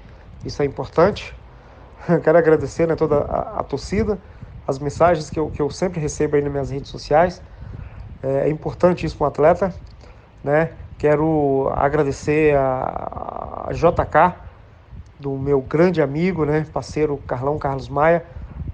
Isso 0.44 0.62
é 0.62 0.64
importante. 0.64 1.34
Quero 2.22 2.38
agradecer 2.38 2.86
né, 2.86 2.96
toda 2.96 3.18
a, 3.18 3.60
a 3.60 3.64
torcida 3.64 4.20
as 4.66 4.78
mensagens 4.78 5.28
que 5.30 5.38
eu, 5.38 5.50
que 5.50 5.60
eu 5.60 5.70
sempre 5.70 6.00
recebo 6.00 6.36
aí 6.36 6.42
nas 6.42 6.50
minhas 6.50 6.70
redes 6.70 6.90
sociais. 6.90 7.42
É, 8.22 8.48
é 8.48 8.48
importante 8.48 9.04
isso 9.04 9.16
para 9.16 9.26
um 9.26 9.28
atleta, 9.28 9.74
né? 10.42 10.72
Quero 10.98 11.70
agradecer 11.74 12.56
a, 12.56 13.66
a 13.68 13.72
JK, 13.72 14.36
do 15.18 15.36
meu 15.38 15.60
grande 15.60 16.02
amigo, 16.02 16.44
né, 16.44 16.64
parceiro 16.72 17.16
Carlão 17.18 17.58
Carlos 17.58 17.88
Maia, 17.88 18.24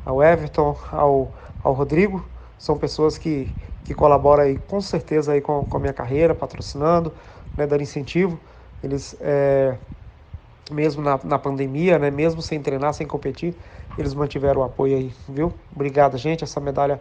ao 0.05 0.23
Everton, 0.23 0.77
ao, 0.91 1.33
ao 1.63 1.73
Rodrigo. 1.73 2.25
São 2.59 2.77
pessoas 2.77 3.17
que, 3.19 3.55
que 3.85 3.95
colaboram 3.95 4.45
aí 4.45 4.57
com 4.57 4.81
certeza 4.81 5.33
aí 5.33 5.41
com, 5.41 5.65
com 5.65 5.77
a 5.77 5.81
minha 5.81 5.93
carreira, 5.93 6.35
patrocinando, 6.35 7.13
né, 7.57 7.67
dando 7.67 7.83
incentivo. 7.83 8.39
Eles, 8.83 9.17
é, 9.21 9.77
mesmo 10.71 11.03
na, 11.03 11.19
na 11.25 11.39
pandemia, 11.39 11.99
né, 11.99 12.11
mesmo 12.11 12.43
sem 12.43 12.61
treinar, 12.63 12.95
sem 12.95 13.07
competir, 13.07 13.55
eles 13.99 14.15
mantiveram 14.15 14.61
o 14.61 14.65
apoio 14.65 14.97
aí, 14.97 15.15
viu? 15.29 15.53
Obrigado, 15.75 16.17
gente. 16.17 16.45
Essa 16.45 16.61
medalha 16.61 17.01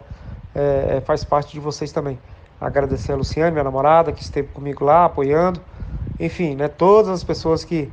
é, 0.54 0.96
é, 0.96 1.00
faz 1.00 1.24
parte 1.24 1.52
de 1.52 1.60
vocês 1.60 1.92
também. 1.92 2.18
Agradecer 2.60 3.12
a 3.12 3.16
Luciane, 3.16 3.52
minha 3.52 3.64
namorada, 3.64 4.12
que 4.12 4.20
esteve 4.20 4.48
comigo 4.48 4.84
lá, 4.84 5.06
apoiando. 5.06 5.60
Enfim, 6.18 6.54
né, 6.54 6.68
todas 6.68 7.10
as 7.10 7.24
pessoas 7.24 7.64
que, 7.64 7.90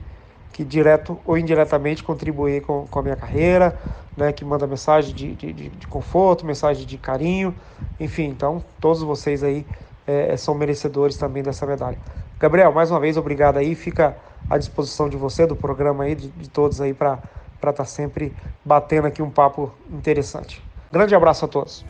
que 0.58 0.66
direto 0.66 1.20
ou 1.24 1.38
indiretamente 1.38 2.04
contribuem 2.04 2.60
com, 2.60 2.88
com 2.88 2.98
a 2.98 3.04
minha 3.04 3.16
carreira, 3.16 3.78
né, 4.18 4.34
que 4.34 4.44
manda 4.44 4.66
mensagem 4.66 5.14
de, 5.14 5.36
de, 5.36 5.54
de 5.54 5.88
conforto, 5.88 6.44
mensagem 6.44 6.84
de 6.84 6.98
carinho. 6.98 7.54
Enfim, 8.00 8.24
então, 8.24 8.64
todos 8.82 9.04
vocês 9.04 9.44
aí 9.44 9.64
é, 10.08 10.36
são 10.36 10.56
merecedores 10.56 11.16
também 11.16 11.44
dessa 11.44 11.64
medalha. 11.68 12.00
Gabriel, 12.40 12.72
mais 12.72 12.90
uma 12.90 13.00
vez, 13.00 13.18
obrigado 13.18 13.58
aí. 13.58 13.76
Fica 13.76 14.18
à 14.50 14.58
disposição 14.58 15.08
de 15.08 15.16
você, 15.16 15.46
do 15.46 15.56
programa 15.56 16.06
aí, 16.06 16.16
de, 16.16 16.28
de 16.30 16.50
todos 16.50 16.82
aí, 16.82 16.92
para 16.92 17.20
para 17.60 17.72
estar 17.72 17.84
tá 17.84 17.90
sempre 17.90 18.34
batendo 18.64 19.08
aqui 19.08 19.22
um 19.22 19.32
papo 19.32 19.72
interessante. 19.92 20.64
Grande 20.92 21.16
abraço 21.16 21.46
a 21.46 21.48
todos. 21.48 21.84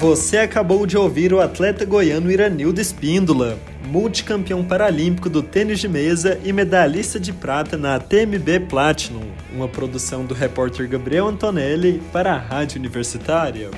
Você 0.00 0.38
acabou 0.38 0.86
de 0.86 0.96
ouvir 0.96 1.34
o 1.34 1.40
atleta 1.40 1.84
goiano 1.84 2.30
Iranildo 2.30 2.80
Espíndola, 2.80 3.58
multicampeão 3.84 4.62
paralímpico 4.62 5.28
do 5.28 5.42
tênis 5.42 5.80
de 5.80 5.88
mesa 5.88 6.38
e 6.44 6.52
medalhista 6.52 7.18
de 7.18 7.32
prata 7.32 7.76
na 7.76 7.98
TMB 7.98 8.68
Platinum, 8.68 9.28
uma 9.52 9.66
produção 9.66 10.24
do 10.24 10.34
repórter 10.34 10.88
Gabriel 10.88 11.26
Antonelli 11.26 12.00
para 12.12 12.32
a 12.32 12.38
Rádio 12.38 12.78
Universitária. 12.78 13.72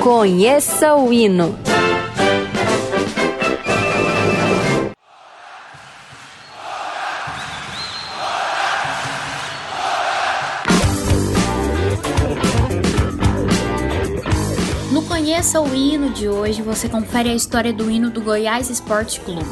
Conheça 0.00 0.96
o 0.96 1.12
hino. 1.12 1.56
Conheça 15.36 15.60
o 15.60 15.74
Hino 15.74 16.08
de 16.08 16.30
hoje, 16.30 16.62
você 16.62 16.88
confere 16.88 17.28
a 17.28 17.34
história 17.34 17.70
do 17.70 17.90
hino 17.90 18.08
do 18.08 18.22
Goiás 18.22 18.70
Esporte 18.70 19.20
Clube. 19.20 19.44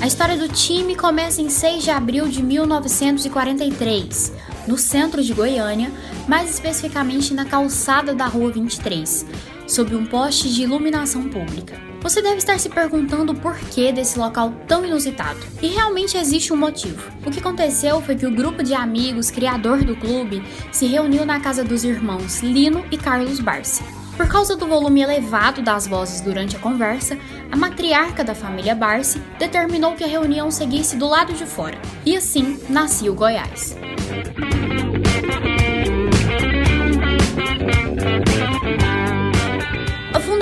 A 0.00 0.06
história 0.06 0.36
do 0.36 0.46
time 0.48 0.94
começa 0.94 1.42
em 1.42 1.50
6 1.50 1.82
de 1.82 1.90
abril 1.90 2.28
de 2.28 2.44
1943, 2.44 4.32
no 4.68 4.78
centro 4.78 5.20
de 5.20 5.34
Goiânia, 5.34 5.90
mais 6.28 6.48
especificamente 6.48 7.34
na 7.34 7.44
calçada 7.44 8.14
da 8.14 8.26
Rua 8.26 8.52
23, 8.52 9.26
sob 9.70 9.94
um 9.94 10.04
poste 10.04 10.52
de 10.52 10.62
iluminação 10.62 11.22
pública. 11.28 11.80
Você 12.02 12.20
deve 12.20 12.38
estar 12.38 12.58
se 12.58 12.68
perguntando 12.68 13.32
o 13.32 13.36
porquê 13.36 13.92
desse 13.92 14.18
local 14.18 14.52
tão 14.66 14.84
inusitado. 14.84 15.38
E 15.62 15.68
realmente 15.68 16.16
existe 16.16 16.52
um 16.52 16.56
motivo. 16.56 17.10
O 17.24 17.30
que 17.30 17.38
aconteceu 17.38 18.00
foi 18.00 18.16
que 18.16 18.26
o 18.26 18.34
grupo 18.34 18.62
de 18.62 18.74
amigos 18.74 19.30
criador 19.30 19.84
do 19.84 19.94
clube 19.94 20.42
se 20.72 20.86
reuniu 20.86 21.24
na 21.24 21.38
casa 21.38 21.62
dos 21.62 21.84
irmãos 21.84 22.40
Lino 22.40 22.84
e 22.90 22.98
Carlos 22.98 23.38
Barsi. 23.38 23.84
Por 24.16 24.28
causa 24.28 24.56
do 24.56 24.66
volume 24.66 25.02
elevado 25.02 25.62
das 25.62 25.86
vozes 25.86 26.20
durante 26.20 26.56
a 26.56 26.58
conversa, 26.58 27.16
a 27.50 27.56
matriarca 27.56 28.24
da 28.24 28.34
família 28.34 28.74
Barsi 28.74 29.18
determinou 29.38 29.94
que 29.94 30.04
a 30.04 30.08
reunião 30.08 30.50
seguisse 30.50 30.96
do 30.96 31.06
lado 31.06 31.32
de 31.32 31.46
fora. 31.46 31.78
E 32.04 32.16
assim 32.16 32.58
nascia 32.68 33.10
o 33.10 33.14
Goiás. 33.14 33.76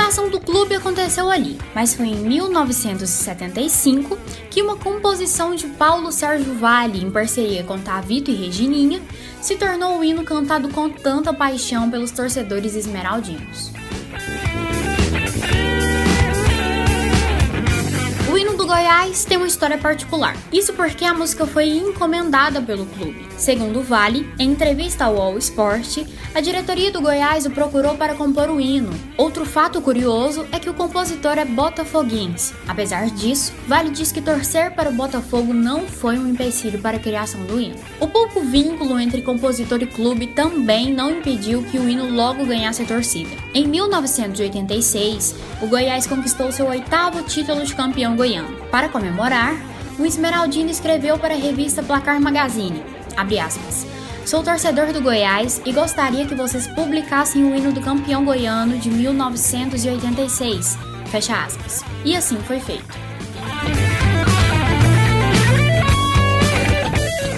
Fundação 0.09 0.31
do 0.31 0.41
clube 0.41 0.75
aconteceu 0.75 1.31
ali, 1.31 1.59
mas 1.75 1.93
foi 1.93 2.07
em 2.07 2.15
1975 2.15 4.19
que 4.51 4.63
uma 4.63 4.75
composição 4.75 5.55
de 5.55 5.67
Paulo 5.67 6.11
Sérgio 6.11 6.55
Vale, 6.55 7.05
em 7.05 7.11
parceria 7.11 7.63
com 7.63 7.79
Tavito 7.79 8.31
e 8.31 8.35
Regininha, 8.35 9.03
se 9.43 9.57
tornou 9.57 9.99
o 9.99 10.05
hino 10.05 10.25
cantado 10.25 10.71
com 10.71 10.89
tanta 10.89 11.35
paixão 11.35 11.91
pelos 11.91 12.11
torcedores 12.11 12.75
esmeraldinos. 12.75 13.78
Goiás 18.69 19.25
tem 19.25 19.39
uma 19.39 19.47
história 19.47 19.79
particular. 19.79 20.37
Isso 20.53 20.75
porque 20.75 21.03
a 21.03 21.15
música 21.15 21.47
foi 21.47 21.71
encomendada 21.71 22.61
pelo 22.61 22.85
clube. 22.85 23.27
Segundo 23.39 23.83
Vale, 23.83 24.31
em 24.39 24.51
entrevista 24.51 25.07
ao 25.07 25.19
All 25.19 25.39
Sport, 25.39 26.07
a 26.35 26.41
diretoria 26.43 26.93
do 26.93 27.01
Goiás 27.01 27.47
o 27.47 27.51
procurou 27.51 27.95
para 27.95 28.15
compor 28.15 28.51
o 28.51 28.61
hino. 28.61 28.91
Outro 29.17 29.47
fato 29.47 29.81
curioso 29.81 30.47
é 30.53 30.59
que 30.59 30.69
o 30.69 30.75
compositor 30.75 31.39
é 31.39 31.47
botafoguense. 31.47 32.53
Apesar 32.69 33.07
disso, 33.07 33.55
Vale 33.67 33.89
diz 33.89 34.13
que 34.13 34.21
torcer 34.21 34.73
para 34.73 34.91
o 34.91 34.93
Botafogo 34.93 35.55
não 35.55 35.87
foi 35.87 36.19
um 36.19 36.29
empecilho 36.29 36.79
para 36.79 36.99
a 36.99 37.01
criação 37.01 37.43
do 37.47 37.59
hino. 37.59 37.77
O 37.99 38.07
pouco 38.07 38.43
vínculo 38.43 39.01
entre 39.01 39.23
compositor 39.23 39.81
e 39.81 39.87
clube 39.87 40.27
também 40.27 40.93
não 40.93 41.11
impediu 41.11 41.63
que 41.63 41.79
o 41.79 41.89
hino 41.89 42.11
logo 42.11 42.45
ganhasse 42.45 42.83
a 42.83 42.87
torcida. 42.87 43.35
Em 43.55 43.67
1986, 43.67 45.35
o 45.63 45.69
Goiás 45.69 46.07
conquistou 46.07 46.53
seu 46.53 46.67
oitavo 46.67 47.23
título 47.23 47.65
de 47.65 47.75
campeão 47.75 48.15
goiano. 48.15 48.58
Para 48.71 48.89
comemorar, 48.89 49.55
o 49.99 50.05
Esmeraldino 50.05 50.71
escreveu 50.71 51.19
para 51.19 51.35
a 51.35 51.39
revista 51.39 51.83
Placar 51.83 52.21
Magazine, 52.21 52.83
aspas, 53.17 53.87
Sou 54.27 54.43
torcedor 54.43 54.93
do 54.93 55.01
Goiás 55.01 55.63
e 55.65 55.73
gostaria 55.73 56.27
que 56.27 56.35
vocês 56.35 56.67
publicassem 56.67 57.43
o 57.45 57.57
hino 57.57 57.73
do 57.73 57.81
campeão 57.81 58.27
goiano 58.27 58.77
de 58.77 58.91
1986. 58.91 60.77
Fecha 61.07 61.45
aspas. 61.45 61.83
E 62.05 62.15
assim 62.15 62.37
foi 62.41 62.61
feito. 62.61 62.95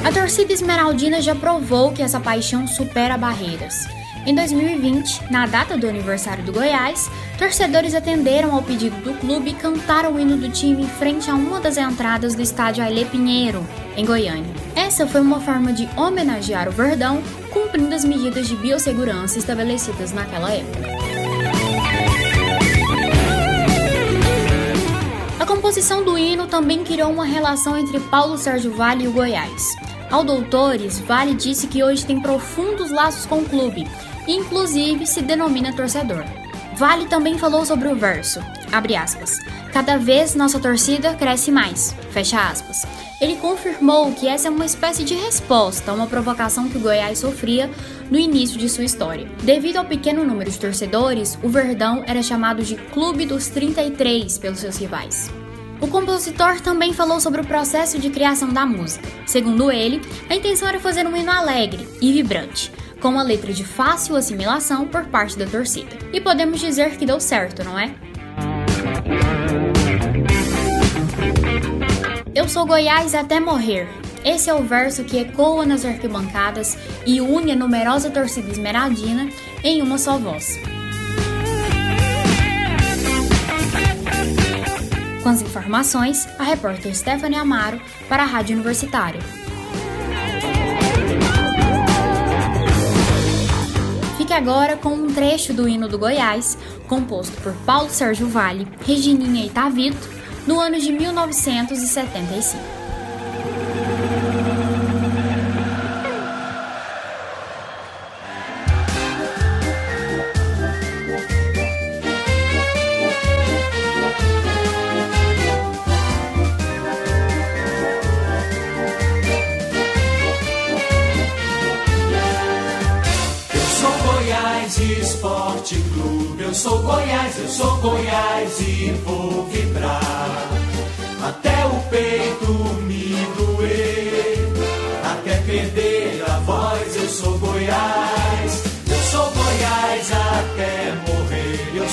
A 0.04 0.12
torcida 0.12 0.52
esmeraldina 0.52 1.22
já 1.22 1.36
provou 1.36 1.92
que 1.92 2.02
essa 2.02 2.18
paixão 2.18 2.66
supera 2.66 3.16
barreiras. 3.16 3.86
Em 4.26 4.34
2020, 4.34 5.30
na 5.30 5.46
data 5.46 5.78
do 5.78 5.88
aniversário 5.88 6.44
do 6.44 6.52
Goiás, 6.52 7.10
torcedores 7.38 7.94
atenderam 7.94 8.54
ao 8.54 8.62
pedido 8.62 8.96
do 9.02 9.18
clube 9.18 9.50
e 9.50 9.54
cantaram 9.54 10.12
o 10.12 10.20
hino 10.20 10.36
do 10.36 10.50
time 10.50 10.82
em 10.82 10.88
frente 10.88 11.30
a 11.30 11.34
uma 11.34 11.58
das 11.58 11.78
entradas 11.78 12.34
do 12.34 12.42
estádio 12.42 12.84
Ailê 12.84 13.06
Pinheiro, 13.06 13.66
em 13.96 14.04
Goiânia. 14.04 14.52
Essa 14.76 15.06
foi 15.06 15.22
uma 15.22 15.40
forma 15.40 15.72
de 15.72 15.88
homenagear 15.96 16.68
o 16.68 16.72
Verdão 16.72 17.22
cumprindo 17.50 17.94
as 17.94 18.04
medidas 18.04 18.46
de 18.46 18.54
biossegurança 18.56 19.38
estabelecidas 19.38 20.12
naquela 20.12 20.52
época. 20.52 20.90
A 25.38 25.46
composição 25.46 26.04
do 26.04 26.18
hino 26.18 26.46
também 26.46 26.84
criou 26.84 27.10
uma 27.10 27.24
relação 27.24 27.76
entre 27.78 27.98
Paulo 27.98 28.36
Sérgio 28.36 28.72
Vale 28.72 29.04
e 29.04 29.08
o 29.08 29.12
Goiás. 29.12 29.74
Ao 30.10 30.22
Doutores, 30.22 30.98
Vale 31.00 31.34
disse 31.34 31.68
que 31.68 31.82
hoje 31.82 32.04
tem 32.04 32.20
profundos 32.20 32.90
laços 32.90 33.24
com 33.24 33.38
o 33.38 33.48
clube 33.48 33.86
inclusive, 34.32 35.06
se 35.06 35.22
denomina 35.22 35.72
torcedor. 35.72 36.24
Vale 36.76 37.06
também 37.06 37.36
falou 37.36 37.64
sobre 37.66 37.88
o 37.88 37.96
verso, 37.96 38.40
abre 38.72 38.96
aspas, 38.96 39.38
cada 39.72 39.98
vez 39.98 40.34
nossa 40.34 40.58
torcida 40.58 41.14
cresce 41.14 41.50
mais, 41.50 41.94
fecha 42.10 42.40
aspas. 42.40 42.86
Ele 43.20 43.36
confirmou 43.36 44.10
que 44.12 44.26
essa 44.26 44.48
é 44.48 44.50
uma 44.50 44.64
espécie 44.64 45.04
de 45.04 45.14
resposta 45.14 45.90
a 45.90 45.94
uma 45.94 46.06
provocação 46.06 46.70
que 46.70 46.78
o 46.78 46.80
Goiás 46.80 47.18
sofria 47.18 47.70
no 48.10 48.18
início 48.18 48.58
de 48.58 48.66
sua 48.66 48.84
história. 48.84 49.28
Devido 49.42 49.76
ao 49.76 49.84
pequeno 49.84 50.24
número 50.24 50.50
de 50.50 50.58
torcedores, 50.58 51.38
o 51.42 51.48
Verdão 51.50 52.02
era 52.06 52.22
chamado 52.22 52.62
de 52.62 52.76
Clube 52.76 53.26
dos 53.26 53.48
33 53.48 54.38
pelos 54.38 54.60
seus 54.60 54.78
rivais. 54.78 55.30
O 55.82 55.86
compositor 55.86 56.60
também 56.60 56.92
falou 56.92 57.20
sobre 57.20 57.42
o 57.42 57.46
processo 57.46 57.98
de 57.98 58.10
criação 58.10 58.50
da 58.50 58.64
música. 58.64 59.08
Segundo 59.26 59.70
ele, 59.70 60.00
a 60.28 60.34
intenção 60.34 60.68
era 60.68 60.80
fazer 60.80 61.06
um 61.06 61.16
hino 61.16 61.30
alegre 61.30 61.88
e 62.00 62.12
vibrante, 62.12 62.72
com 63.00 63.08
uma 63.08 63.22
letra 63.22 63.52
de 63.52 63.64
fácil 63.64 64.16
assimilação 64.16 64.86
por 64.86 65.06
parte 65.06 65.38
da 65.38 65.46
torcida. 65.46 65.96
E 66.12 66.20
podemos 66.20 66.60
dizer 66.60 66.96
que 66.96 67.06
deu 67.06 67.18
certo, 67.18 67.64
não 67.64 67.78
é? 67.78 67.94
Eu 72.34 72.48
sou 72.48 72.66
Goiás 72.66 73.14
até 73.14 73.40
morrer. 73.40 73.88
Esse 74.24 74.50
é 74.50 74.54
o 74.54 74.62
verso 74.62 75.02
que 75.04 75.18
ecoa 75.18 75.64
nas 75.64 75.84
arquibancadas 75.84 76.76
e 77.06 77.20
une 77.20 77.52
a 77.52 77.56
numerosa 77.56 78.10
torcida 78.10 78.50
esmeraldina 78.50 79.28
em 79.64 79.80
uma 79.80 79.96
só 79.96 80.18
voz. 80.18 80.58
Com 85.22 85.28
as 85.28 85.42
informações, 85.42 86.26
a 86.38 86.42
repórter 86.42 86.94
Stephanie 86.94 87.38
Amaro 87.38 87.80
para 88.08 88.22
a 88.22 88.26
Rádio 88.26 88.56
Universitária. 88.56 89.39
Fique 94.30 94.38
agora 94.40 94.76
com 94.76 94.90
um 94.90 95.12
trecho 95.12 95.52
do 95.52 95.68
hino 95.68 95.88
do 95.88 95.98
Goiás, 95.98 96.56
composto 96.86 97.36
por 97.42 97.52
Paulo 97.66 97.90
Sérgio 97.90 98.28
Vale, 98.28 98.64
Regininha 98.86 99.44
e 99.44 99.50
Tavito, 99.50 100.08
no 100.46 100.60
ano 100.60 100.78
de 100.78 100.92
1975. 100.92 102.79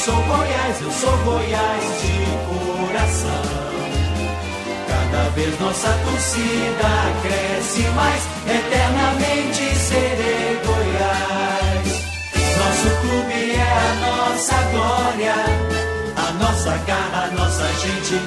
Sou 0.08 0.24
Goiás, 0.24 0.82
eu 0.82 0.92
sou 0.92 1.18
Goiás 1.26 1.84
de 2.02 2.16
coração. 2.48 3.68
Cada 4.88 5.30
vez 5.32 5.60
nossa 5.60 5.90
torcida 6.06 6.90
cresce 7.22 7.82
mais, 7.90 8.24
eternamente 8.48 9.76
serei 9.76 10.62
Goiás. 10.66 11.88
Nosso 12.58 12.90
clube 13.02 13.52
é 13.52 13.62
a 13.62 13.96
nossa 14.06 14.56
glória, 14.72 15.36
a 16.16 16.32
nossa 16.42 16.78
garra, 16.88 17.26
a 17.26 17.32
nossa 17.32 17.68
gente, 17.82 18.22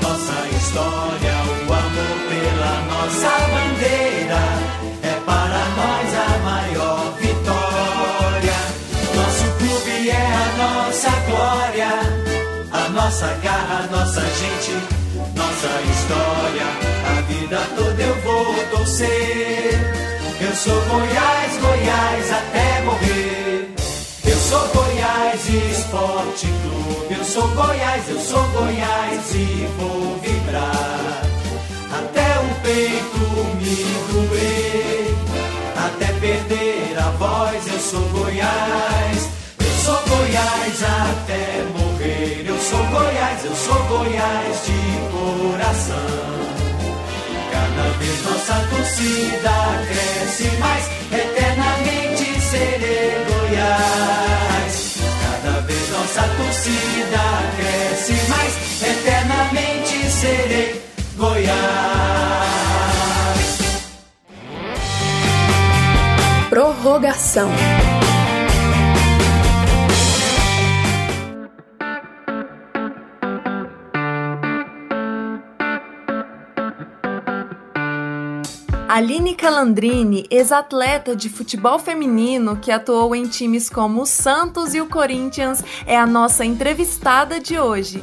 nossa 0.00 0.56
história, 0.56 1.34
o 1.68 1.72
amor 1.72 2.16
pela 2.30 2.72
nossa 2.88 3.28
bandeira 3.52 4.87
nossa 11.08 11.20
glória, 11.26 11.88
a 12.70 12.88
nossa 12.90 13.26
garra, 13.42 13.84
a 13.84 13.96
nossa 13.96 14.20
gente, 14.20 14.72
nossa 15.34 15.82
história, 15.90 16.66
a 17.16 17.20
vida 17.22 17.60
toda 17.76 18.02
eu 18.02 18.14
vou 18.22 18.54
torcer. 18.70 19.78
Eu 20.40 20.54
sou 20.54 20.80
Goiás, 20.82 21.56
Goiás 21.60 22.32
até 22.32 22.82
morrer. 22.82 23.74
Eu 24.24 24.36
sou 24.36 24.68
Goiás 24.68 25.48
Esporte 25.48 26.46
Clube. 26.46 27.14
Eu 27.18 27.24
sou 27.24 27.48
Goiás, 27.48 28.08
eu 28.08 28.20
sou 28.20 28.42
Goiás 28.48 29.34
e 29.34 29.68
vou 29.78 30.18
vibrar. 30.18 31.22
Até 31.90 32.38
o 32.38 32.54
peito 32.62 33.18
me 33.56 33.74
doer. 34.12 35.14
Até 35.76 36.12
perder 36.20 36.98
a 36.98 37.10
voz, 37.12 37.66
eu 37.66 37.80
sou 37.80 38.02
Goiás. 38.10 39.37
Sou 39.88 40.02
Goiás 40.06 40.82
até 40.84 41.64
morrer. 41.74 42.44
Eu 42.46 42.58
sou 42.58 42.84
Goiás, 42.88 43.42
eu 43.42 43.54
sou 43.54 43.82
Goiás 43.84 44.66
de 44.66 44.80
coração. 45.10 45.96
Cada 47.50 47.88
vez 47.96 48.22
nossa 48.22 48.68
torcida 48.68 49.50
cresce 49.88 50.50
mais, 50.58 50.84
eternamente 51.10 52.38
serei 52.38 53.24
Goiás. 53.30 54.74
Cada 55.22 55.60
vez 55.60 55.90
nossa 55.90 56.22
torcida 56.36 57.22
cresce 57.56 58.12
mais, 58.28 58.52
eternamente 58.82 60.10
serei 60.10 60.82
Goiás. 61.16 61.48
Prorrogação. 66.50 67.48
Aline 78.98 79.36
Calandrini, 79.36 80.26
ex-atleta 80.28 81.14
de 81.14 81.28
futebol 81.28 81.78
feminino 81.78 82.56
que 82.56 82.72
atuou 82.72 83.14
em 83.14 83.28
times 83.28 83.70
como 83.70 84.02
o 84.02 84.06
Santos 84.06 84.74
e 84.74 84.80
o 84.80 84.88
Corinthians, 84.88 85.62
é 85.86 85.96
a 85.96 86.04
nossa 86.04 86.44
entrevistada 86.44 87.38
de 87.38 87.60
hoje. 87.60 88.02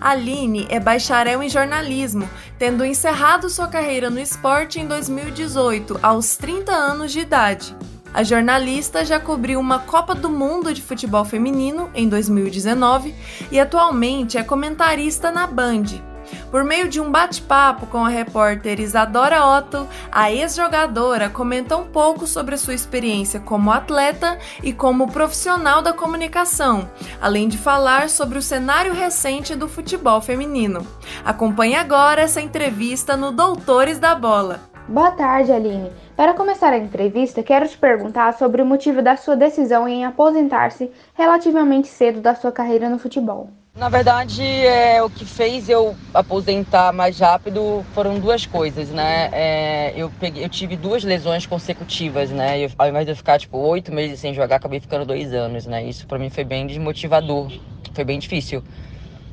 Aline 0.00 0.66
é 0.68 0.80
bacharel 0.80 1.44
em 1.44 1.48
jornalismo, 1.48 2.28
tendo 2.58 2.84
encerrado 2.84 3.48
sua 3.48 3.68
carreira 3.68 4.10
no 4.10 4.18
esporte 4.18 4.80
em 4.80 4.86
2018, 4.88 6.00
aos 6.02 6.36
30 6.36 6.72
anos 6.72 7.12
de 7.12 7.20
idade. 7.20 7.76
A 8.12 8.24
jornalista 8.24 9.04
já 9.04 9.20
cobriu 9.20 9.60
uma 9.60 9.78
Copa 9.78 10.12
do 10.12 10.28
Mundo 10.28 10.74
de 10.74 10.82
Futebol 10.82 11.24
Feminino 11.24 11.88
em 11.94 12.08
2019 12.08 13.14
e 13.52 13.60
atualmente 13.60 14.36
é 14.36 14.42
comentarista 14.42 15.30
na 15.30 15.46
Band. 15.46 16.11
Por 16.50 16.64
meio 16.64 16.88
de 16.88 17.00
um 17.00 17.10
bate-papo 17.10 17.86
com 17.86 18.04
a 18.04 18.08
repórter 18.08 18.80
Isadora 18.80 19.46
Otto, 19.46 19.88
a 20.10 20.30
ex-jogadora 20.30 21.30
comenta 21.30 21.76
um 21.76 21.84
pouco 21.84 22.26
sobre 22.26 22.54
a 22.54 22.58
sua 22.58 22.74
experiência 22.74 23.40
como 23.40 23.70
atleta 23.70 24.38
e 24.62 24.72
como 24.72 25.10
profissional 25.10 25.82
da 25.82 25.92
comunicação, 25.92 26.88
além 27.20 27.48
de 27.48 27.58
falar 27.58 28.08
sobre 28.08 28.38
o 28.38 28.42
cenário 28.42 28.92
recente 28.92 29.54
do 29.54 29.68
futebol 29.68 30.20
feminino. 30.20 30.86
Acompanhe 31.24 31.76
agora 31.76 32.22
essa 32.22 32.40
entrevista 32.40 33.16
no 33.16 33.32
Doutores 33.32 33.98
da 33.98 34.14
Bola. 34.14 34.60
Boa 34.88 35.12
tarde, 35.12 35.52
Aline. 35.52 35.92
Para 36.16 36.34
começar 36.34 36.72
a 36.72 36.78
entrevista, 36.78 37.42
quero 37.42 37.68
te 37.68 37.78
perguntar 37.78 38.34
sobre 38.34 38.60
o 38.60 38.66
motivo 38.66 39.00
da 39.00 39.16
sua 39.16 39.36
decisão 39.36 39.88
em 39.88 40.04
aposentar-se 40.04 40.90
relativamente 41.14 41.88
cedo 41.88 42.20
da 42.20 42.34
sua 42.34 42.50
carreira 42.50 42.90
no 42.90 42.98
futebol. 42.98 43.48
Na 43.74 43.88
verdade, 43.88 44.42
é, 44.42 45.02
o 45.02 45.08
que 45.08 45.24
fez 45.24 45.66
eu 45.66 45.96
aposentar 46.12 46.92
mais 46.92 47.18
rápido 47.18 47.82
foram 47.94 48.20
duas 48.20 48.44
coisas, 48.44 48.90
né? 48.90 49.30
É, 49.32 49.94
eu, 49.96 50.10
peguei, 50.10 50.44
eu 50.44 50.48
tive 50.50 50.76
duas 50.76 51.02
lesões 51.02 51.46
consecutivas, 51.46 52.30
né? 52.30 52.60
Eu, 52.60 52.70
ao 52.76 52.86
invés 52.86 53.06
de 53.06 53.12
eu 53.12 53.16
ficar, 53.16 53.38
tipo, 53.38 53.56
oito 53.56 53.90
meses 53.90 54.20
sem 54.20 54.34
jogar, 54.34 54.56
acabei 54.56 54.78
ficando 54.78 55.06
dois 55.06 55.32
anos, 55.32 55.64
né? 55.64 55.82
Isso 55.84 56.06
para 56.06 56.18
mim 56.18 56.28
foi 56.28 56.44
bem 56.44 56.66
desmotivador, 56.66 57.50
foi 57.94 58.04
bem 58.04 58.18
difícil. 58.18 58.62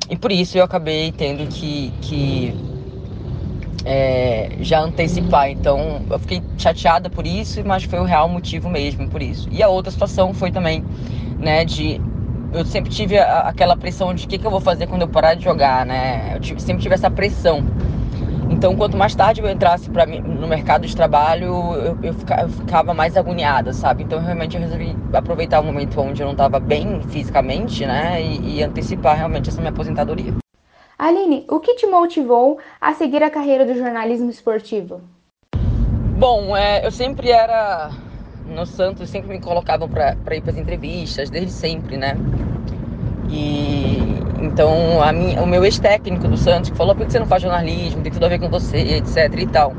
E 0.08 0.16
por 0.16 0.32
isso 0.32 0.56
eu 0.56 0.64
acabei 0.64 1.12
tendo 1.12 1.46
que, 1.46 1.92
que 2.00 2.54
é, 3.84 4.56
já 4.60 4.80
antecipar. 4.80 5.50
Então 5.50 6.00
eu 6.08 6.18
fiquei 6.18 6.42
chateada 6.56 7.10
por 7.10 7.26
isso, 7.26 7.62
mas 7.62 7.84
foi 7.84 7.98
o 7.98 8.04
real 8.04 8.26
motivo 8.26 8.70
mesmo 8.70 9.06
por 9.06 9.20
isso. 9.20 9.46
E 9.52 9.62
a 9.62 9.68
outra 9.68 9.92
situação 9.92 10.32
foi 10.32 10.50
também, 10.50 10.82
né, 11.38 11.62
de 11.62 12.00
eu 12.52 12.64
sempre 12.64 12.90
tive 12.90 13.18
a, 13.18 13.40
aquela 13.42 13.76
pressão 13.76 14.12
de 14.14 14.24
o 14.24 14.28
que, 14.28 14.38
que 14.38 14.46
eu 14.46 14.50
vou 14.50 14.60
fazer 14.60 14.86
quando 14.86 15.02
eu 15.02 15.08
parar 15.08 15.34
de 15.34 15.44
jogar, 15.44 15.86
né? 15.86 16.34
Eu 16.34 16.40
tive, 16.40 16.60
sempre 16.60 16.82
tive 16.82 16.94
essa 16.94 17.10
pressão. 17.10 17.62
Então, 18.50 18.76
quanto 18.76 18.96
mais 18.96 19.14
tarde 19.14 19.40
eu 19.40 19.48
entrasse 19.48 19.88
pra 19.88 20.04
mim, 20.04 20.20
no 20.20 20.46
mercado 20.48 20.86
de 20.86 20.94
trabalho, 20.94 21.46
eu, 21.46 21.98
eu, 22.02 22.14
ficava, 22.14 22.42
eu, 22.42 22.48
ficava, 22.48 22.92
mais 22.92 23.16
agoniada, 23.16 23.72
sabe? 23.72 24.02
Então, 24.02 24.18
realmente, 24.18 24.56
eu 24.56 24.60
resolvi 24.60 24.96
aproveitar 25.12 25.60
o 25.60 25.64
momento 25.64 26.00
onde 26.00 26.20
eu 26.20 26.26
não 26.26 26.32
estava 26.32 26.58
bem 26.58 27.00
fisicamente, 27.08 27.86
né? 27.86 28.20
E, 28.20 28.56
e 28.56 28.62
antecipar 28.62 29.16
realmente 29.16 29.48
essa 29.48 29.60
minha 29.60 29.70
aposentadoria. 29.70 30.34
Aline, 30.98 31.46
o 31.48 31.60
que 31.60 31.76
te 31.76 31.86
motivou 31.86 32.58
a 32.80 32.92
seguir 32.92 33.22
a 33.22 33.30
carreira 33.30 33.64
do 33.64 33.74
jornalismo 33.74 34.28
esportivo? 34.28 35.00
Bom, 36.18 36.54
é, 36.54 36.84
eu 36.84 36.90
sempre 36.90 37.30
era 37.30 37.90
no 38.50 38.66
Santos, 38.66 39.08
sempre 39.08 39.28
me 39.28 39.40
colocavam 39.40 39.88
para 39.88 40.14
ir 40.34 40.40
para 40.40 40.52
as 40.52 40.58
entrevistas, 40.58 41.30
desde 41.30 41.52
sempre, 41.52 41.96
né? 41.96 42.16
E 43.30 44.20
então 44.40 45.02
a 45.02 45.12
minha, 45.12 45.42
o 45.42 45.46
meu 45.46 45.64
ex-técnico 45.64 46.26
do 46.26 46.36
Santos 46.36 46.70
que 46.70 46.76
falou: 46.76 46.94
por 46.94 47.06
que 47.06 47.12
você 47.12 47.18
não 47.18 47.26
faz 47.26 47.42
jornalismo? 47.42 48.02
Tem 48.02 48.12
tudo 48.12 48.26
a 48.26 48.28
ver 48.28 48.38
com 48.38 48.48
você, 48.48 48.78
etc 48.78 49.32
e 49.38 49.46
tal. 49.46 49.74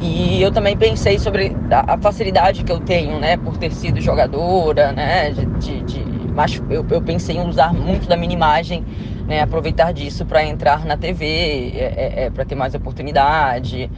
E 0.00 0.40
eu 0.40 0.50
também 0.50 0.76
pensei 0.76 1.18
sobre 1.18 1.54
a, 1.70 1.98
facilidade 1.98 2.64
que 2.64 2.72
eu 2.72 2.80
tenho, 2.80 3.18
né, 3.20 3.36
por 3.36 3.58
ter 3.58 3.70
sido 3.70 4.00
jogadora, 4.00 4.92
né, 4.92 5.30
de, 5.30 5.44
de, 5.58 5.82
de 5.82 6.32
mas 6.32 6.60
eu, 6.70 6.86
eu 6.88 7.02
pensei 7.02 7.36
em 7.36 7.46
usar 7.46 7.74
muito 7.74 8.08
da 8.08 8.16
minha 8.16 8.32
imagem 8.32 8.82
né, 9.30 9.42
aproveitar 9.42 9.92
disso 9.92 10.26
para 10.26 10.44
entrar 10.44 10.84
na 10.84 10.96
TV, 10.96 11.72
é, 11.76 11.78
é, 11.78 12.24
é 12.24 12.30
para 12.30 12.44
ter 12.44 12.56
mais 12.56 12.74
oportunidade, 12.74 13.88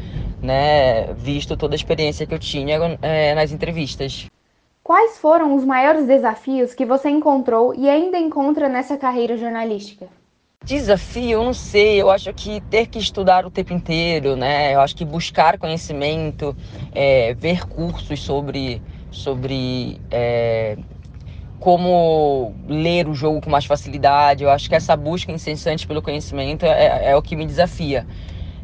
né, 0.43 1.13
visto 1.15 1.57
toda 1.57 1.75
a 1.75 1.77
experiência 1.77 2.27
que 2.27 2.35
eu 2.35 2.39
tinha 2.39 2.99
é, 3.01 3.35
nas 3.35 3.53
entrevistas. 3.53 4.27
Quais 4.83 5.19
foram 5.19 5.55
os 5.55 5.65
maiores 5.65 6.07
desafios 6.07 6.75
que 6.75 6.85
você 6.85 7.09
encontrou 7.09 7.73
e 7.75 7.89
ainda 7.89 8.19
encontra 8.19 8.69
nessa 8.69 8.97
carreira 8.97 9.37
jornalística? 9.37 10.09
Desafio, 10.65 11.31
eu 11.31 11.45
não 11.45 11.55
sei, 11.55 12.01
eu 12.01 12.11
acho 12.11 12.33
que 12.35 12.61
ter 12.63 12.87
que 12.87 12.99
estudar 12.99 13.45
o 13.45 13.51
tempo 13.51 13.73
inteiro, 13.73 14.37
né? 14.37 14.75
Eu 14.75 14.81
acho 14.81 14.95
que 14.95 15.05
buscar 15.05 15.59
conhecimento, 15.59 16.57
é, 16.93 17.35
ver 17.35 17.67
cursos 17.67 18.21
sobre, 18.21 18.81
sobre 19.11 20.01
é, 20.11 20.77
como 21.59 22.55
ler 22.69 23.09
o 23.09 23.15
jogo 23.15 23.41
com 23.41 23.51
mais 23.51 23.65
facilidade. 23.65 24.45
Eu 24.45 24.51
acho 24.51 24.69
que 24.69 24.75
essa 24.75 24.97
busca 24.97 25.33
incessante 25.33 25.87
pelo 25.87 26.03
conhecimento 26.03 26.65
é, 26.65 27.11
é 27.11 27.17
o 27.17 27.23
que 27.23 27.37
me 27.37 27.47
desafia. 27.47 28.07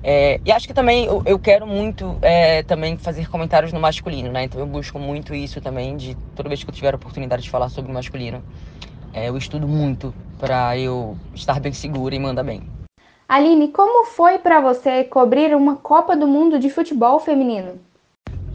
É, 0.03 0.41
e 0.45 0.53
acho 0.53 0.67
que 0.67 0.75
também 0.75 1.07
eu, 1.07 1.23
eu 1.27 1.39
quero 1.39 1.67
muito 1.67 2.17
é, 2.23 2.63
também 2.63 2.97
fazer 2.97 3.29
comentários 3.29 3.73
no 3.73 3.81
masculino, 3.81 4.31
né? 4.31 4.45
Então 4.45 4.61
eu 4.61 4.67
busco 4.67 4.99
muito 4.99 5.35
isso 5.35 5.61
também, 5.61 5.97
de 5.97 6.17
toda 6.37 6.49
vez 6.49 6.63
que 6.63 6.71
eu 6.71 6.75
tiver 6.75 6.95
a 6.95 6.97
oportunidade 6.97 7.43
de 7.43 7.51
falar 7.51 7.69
sobre 7.69 7.91
o 7.91 7.95
masculino, 7.95 8.43
é, 9.13 9.29
eu 9.29 9.37
estudo 9.37 9.67
muito 9.67 10.15
para 10.39 10.77
eu 10.77 11.17
estar 11.35 11.59
bem 11.61 11.73
segura 11.73 12.15
e 12.15 12.19
mandar 12.19 12.45
bem. 12.45 12.63
Aline, 13.29 13.69
como 13.69 14.07
foi 14.07 14.39
para 14.39 14.61
você 14.61 15.05
cobrir 15.05 15.55
uma 15.55 15.77
Copa 15.77 16.17
do 16.17 16.27
Mundo 16.27 16.59
de 16.59 16.71
futebol 16.71 17.21
feminino? 17.21 17.79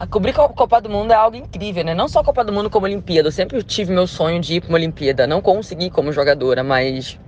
A 0.00 0.06
cobrir 0.06 0.30
a 0.30 0.48
Copa 0.48 0.80
do 0.80 0.90
Mundo 0.90 1.12
é 1.12 1.14
algo 1.14 1.36
incrível, 1.36 1.84
né? 1.84 1.94
Não 1.94 2.08
só 2.08 2.20
a 2.20 2.24
Copa 2.24 2.42
do 2.42 2.52
Mundo 2.52 2.68
como 2.68 2.86
Olimpíada. 2.86 3.28
Eu 3.28 3.32
sempre 3.32 3.62
tive 3.62 3.92
meu 3.92 4.08
sonho 4.08 4.40
de 4.40 4.54
ir 4.54 4.60
para 4.60 4.70
uma 4.70 4.78
Olimpíada. 4.78 5.26
Não 5.26 5.40
consegui 5.40 5.90
como 5.90 6.10
jogadora, 6.10 6.64
mas 6.64 7.18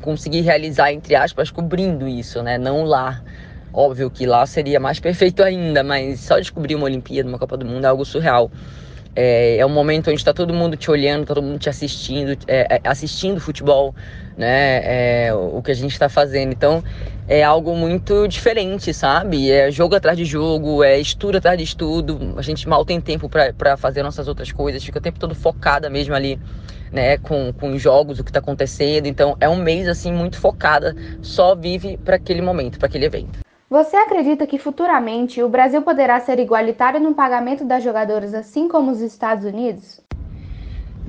consegui 0.00 0.40
realizar, 0.40 0.92
entre 0.92 1.14
aspas, 1.14 1.50
cobrindo 1.50 2.06
isso, 2.06 2.42
né? 2.42 2.58
Não 2.58 2.84
lá. 2.84 3.22
Óbvio 3.72 4.10
que 4.10 4.26
lá 4.26 4.46
seria 4.46 4.80
mais 4.80 4.98
perfeito 4.98 5.42
ainda, 5.42 5.82
mas 5.82 6.20
só 6.20 6.38
descobrir 6.38 6.74
uma 6.74 6.84
Olimpíada, 6.84 7.28
uma 7.28 7.38
Copa 7.38 7.56
do 7.56 7.66
Mundo 7.66 7.84
é 7.84 7.88
algo 7.88 8.04
surreal. 8.04 8.50
É, 9.16 9.56
é 9.56 9.64
um 9.64 9.70
momento 9.70 10.10
onde 10.10 10.20
está 10.20 10.34
todo 10.34 10.52
mundo 10.52 10.76
te 10.76 10.90
olhando, 10.90 11.24
todo 11.24 11.42
mundo 11.42 11.58
te 11.58 11.70
assistindo, 11.70 12.36
é, 12.46 12.76
é 12.76 12.80
assistindo 12.84 13.40
futebol, 13.40 13.94
né? 14.36 14.82
É, 15.28 15.34
o 15.34 15.62
que 15.62 15.70
a 15.70 15.74
gente 15.74 15.92
está 15.92 16.06
fazendo. 16.06 16.52
Então 16.52 16.84
é 17.26 17.42
algo 17.42 17.74
muito 17.74 18.28
diferente, 18.28 18.92
sabe? 18.92 19.50
É 19.50 19.70
jogo 19.70 19.94
atrás 19.94 20.18
de 20.18 20.26
jogo, 20.26 20.84
é 20.84 21.00
estudo 21.00 21.38
atrás 21.38 21.56
de 21.56 21.64
estudo. 21.64 22.34
A 22.36 22.42
gente 22.42 22.68
mal 22.68 22.84
tem 22.84 23.00
tempo 23.00 23.26
para 23.28 23.76
fazer 23.78 24.02
nossas 24.02 24.28
outras 24.28 24.52
coisas, 24.52 24.84
fica 24.84 24.98
o 24.98 25.02
tempo 25.02 25.18
todo 25.18 25.34
focada 25.34 25.88
mesmo 25.88 26.14
ali, 26.14 26.38
né? 26.92 27.16
Com, 27.16 27.54
com 27.54 27.72
os 27.72 27.80
jogos, 27.80 28.20
o 28.20 28.24
que 28.24 28.28
está 28.28 28.40
acontecendo. 28.40 29.06
Então 29.06 29.34
é 29.40 29.48
um 29.48 29.56
mês 29.56 29.88
assim 29.88 30.12
muito 30.12 30.38
focada, 30.38 30.94
só 31.22 31.54
vive 31.54 31.96
para 31.96 32.16
aquele 32.16 32.42
momento, 32.42 32.78
para 32.78 32.86
aquele 32.86 33.06
evento. 33.06 33.45
Você 33.68 33.96
acredita 33.96 34.46
que 34.46 34.58
futuramente 34.58 35.42
o 35.42 35.48
Brasil 35.48 35.82
poderá 35.82 36.20
ser 36.20 36.38
igualitário 36.38 37.00
no 37.00 37.14
pagamento 37.14 37.64
das 37.64 37.82
jogadoras, 37.82 38.32
assim 38.32 38.68
como 38.68 38.92
os 38.92 39.00
Estados 39.00 39.44
Unidos? 39.44 40.00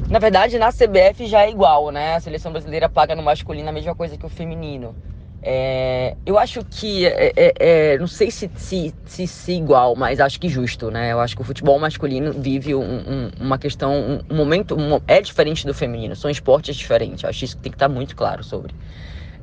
Na 0.10 0.18
verdade, 0.18 0.58
na 0.58 0.72
CBF 0.72 1.28
já 1.28 1.44
é 1.44 1.52
igual, 1.52 1.92
né? 1.92 2.16
A 2.16 2.20
seleção 2.20 2.52
brasileira 2.52 2.90
paga 2.90 3.16
no 3.16 3.22
masculino 3.22 3.70
a 3.70 3.72
mesma 3.72 3.94
coisa 3.94 4.18
que 4.18 4.26
o 4.26 4.30
feminino. 4.30 4.96
É, 5.44 6.16
eu 6.26 6.40
acho 6.40 6.66
que, 6.66 7.06
é, 7.06 7.32
é, 7.36 7.54
é, 7.60 7.98
não 8.00 8.08
sei 8.08 8.32
se, 8.32 8.50
se, 8.56 8.94
se, 9.06 9.28
se, 9.28 9.52
igual, 9.52 9.96
mas 9.96 10.20
acho 10.20 10.40
que 10.40 10.50
justo, 10.50 10.90
né? 10.90 11.12
Eu 11.12 11.20
acho 11.20 11.36
que 11.36 11.42
o 11.44 11.46
futebol 11.46 11.78
masculino 11.78 12.34
vive 12.34 12.74
um, 12.74 12.82
um, 12.82 13.32
uma 13.40 13.60
questão, 13.60 13.94
um, 13.94 14.20
um 14.32 14.36
momento, 14.36 14.76
é 15.08 15.22
diferente 15.22 15.64
do 15.66 15.76
feminino, 15.76 16.16
são 16.16 16.30
esportes 16.30 16.76
diferentes. 16.76 17.24
Acho 17.24 17.38
que 17.38 17.46
isso 17.46 17.58
tem 17.58 17.72
que 17.72 17.76
estar 17.76 17.88
muito 17.88 18.16
claro 18.16 18.44
sobre. 18.44 18.74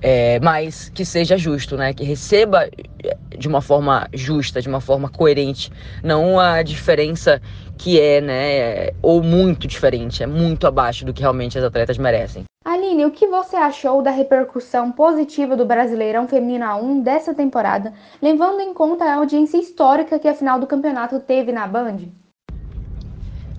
É, 0.06 0.38
mas 0.40 0.90
que 0.90 1.02
seja 1.02 1.34
justo, 1.38 1.78
né? 1.78 1.94
Que 1.94 2.04
receba 2.04 2.68
é, 3.02 3.16
de 3.38 3.48
uma 3.48 3.62
forma 3.62 4.06
justa, 4.12 4.60
de 4.60 4.68
uma 4.68 4.78
forma 4.78 5.08
coerente, 5.08 5.72
não 6.02 6.38
a 6.38 6.62
diferença 6.62 7.40
que 7.78 7.98
é, 7.98 8.20
né? 8.20 8.90
Ou 9.00 9.22
muito 9.22 9.66
diferente, 9.66 10.22
é 10.22 10.26
muito 10.26 10.66
abaixo 10.66 11.06
do 11.06 11.14
que 11.14 11.22
realmente 11.22 11.56
as 11.56 11.64
atletas 11.64 11.96
merecem. 11.96 12.44
Aline, 12.66 13.06
o 13.06 13.12
que 13.12 13.26
você 13.26 13.56
achou 13.56 14.02
da 14.02 14.10
repercussão 14.10 14.92
positiva 14.92 15.56
do 15.56 15.64
Brasileirão 15.64 16.28
Feminino 16.28 16.66
A1 16.66 17.02
dessa 17.02 17.32
temporada, 17.32 17.94
levando 18.20 18.60
em 18.60 18.74
conta 18.74 19.06
a 19.06 19.14
audiência 19.14 19.56
histórica 19.56 20.18
que 20.18 20.28
a 20.28 20.34
final 20.34 20.60
do 20.60 20.66
campeonato 20.66 21.18
teve 21.18 21.50
na 21.50 21.66
Band? 21.66 22.23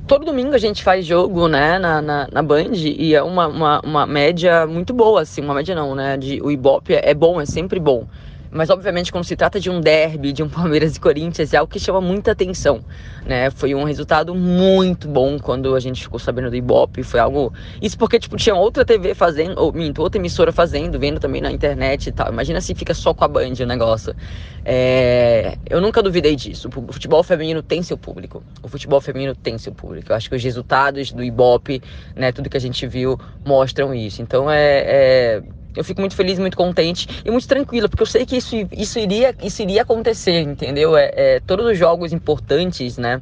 Todo 0.08 0.26
domingo 0.26 0.54
a 0.54 0.60
gente 0.60 0.84
faz 0.84 1.06
jogo, 1.06 1.48
né, 1.48 1.80
na, 1.80 2.02
na, 2.02 2.28
na 2.32 2.44
Band, 2.44 2.74
e 2.74 3.16
é 3.16 3.22
uma, 3.22 3.48
uma, 3.48 3.82
uma, 3.82 4.06
média 4.06 4.66
muito 4.68 4.94
boa, 4.94 5.22
assim, 5.22 5.42
uma 5.42 5.54
média 5.54 5.76
não, 5.76 5.96
né, 5.96 6.18
de, 6.18 6.42
o 6.42 6.52
Ibope 6.52 6.94
é 6.94 7.14
bom, 7.14 7.42
é 7.42 7.46
sempre 7.46 7.80
bom. 7.80 8.08
Mas, 8.56 8.70
obviamente, 8.70 9.12
quando 9.12 9.26
se 9.26 9.36
trata 9.36 9.60
de 9.60 9.70
um 9.70 9.82
derby, 9.82 10.32
de 10.32 10.42
um 10.42 10.48
Palmeiras 10.50 10.96
e 10.96 11.00
Corinthians, 11.00 11.54
é 11.54 11.58
algo 11.58 11.70
que 11.70 11.78
chama 11.78 12.00
muita 12.00 12.32
atenção, 12.32 12.80
né? 13.26 13.50
Foi 13.50 13.76
um 13.76 13.84
resultado 13.84 14.34
muito 14.34 15.10
bom 15.10 15.38
quando 15.38 15.76
a 15.76 15.80
gente 15.82 16.02
ficou 16.02 16.18
sabendo 16.18 16.50
do 16.50 16.56
Ibope. 16.56 17.04
Foi 17.04 17.20
algo... 17.20 17.54
Isso 17.82 17.98
porque, 17.98 18.18
tipo, 18.18 18.38
tinha 18.38 18.56
outra 18.56 18.86
TV 18.86 19.14
fazendo, 19.14 19.60
ou 19.60 19.74
minto, 19.74 20.02
outra 20.02 20.22
emissora 20.22 20.54
fazendo, 20.54 20.98
vendo 20.98 21.20
também 21.20 21.42
na 21.42 21.52
internet 21.52 22.08
e 22.08 22.12
tal. 22.14 22.32
Imagina 22.32 22.62
se 22.62 22.74
fica 22.74 22.94
só 22.94 23.14
com 23.14 23.26
a 23.26 23.28
Band 23.28 23.56
o 23.60 23.66
negócio. 23.66 24.16
É... 24.64 25.58
Eu 25.70 25.82
nunca 25.82 26.02
duvidei 26.02 26.38
disso. 26.38 26.70
O 26.70 26.94
futebol 26.94 27.24
feminino 27.24 27.62
tem 27.62 27.84
seu 27.84 27.98
público. 27.98 28.42
O 28.64 28.70
futebol 28.70 29.02
feminino 29.02 29.36
tem 29.36 29.58
seu 29.58 29.74
público. 29.74 30.14
Eu 30.14 30.16
acho 30.16 30.30
que 30.30 30.36
os 30.36 30.44
resultados 30.44 31.12
do 31.12 31.22
Ibope, 31.22 31.82
né, 32.16 32.32
tudo 32.32 32.50
que 32.50 32.56
a 32.56 32.62
gente 32.62 32.88
viu, 32.88 33.20
mostram 33.46 33.94
isso. 33.94 34.22
Então, 34.22 34.50
é... 34.50 34.84
é 34.86 35.44
eu 35.76 35.84
fico 35.84 36.02
muito 36.02 36.16
feliz, 36.16 36.40
muito 36.40 36.58
contente 36.58 37.08
e 37.24 37.32
muito 37.32 37.48
tranquila, 37.48 37.90
porque 37.90 38.04
eu 38.04 38.08
sei 38.08 38.26
que 38.26 38.38
isso, 38.38 38.56
isso, 38.72 39.00
iria, 39.00 39.36
isso 39.42 39.62
iria 39.62 39.82
acontecer, 39.82 40.42
entendeu? 40.42 40.96
É, 40.96 41.12
é, 41.16 41.40
todos 41.40 41.66
os 41.66 41.78
jogos 41.78 42.14
importantes, 42.14 42.98
né? 42.98 43.22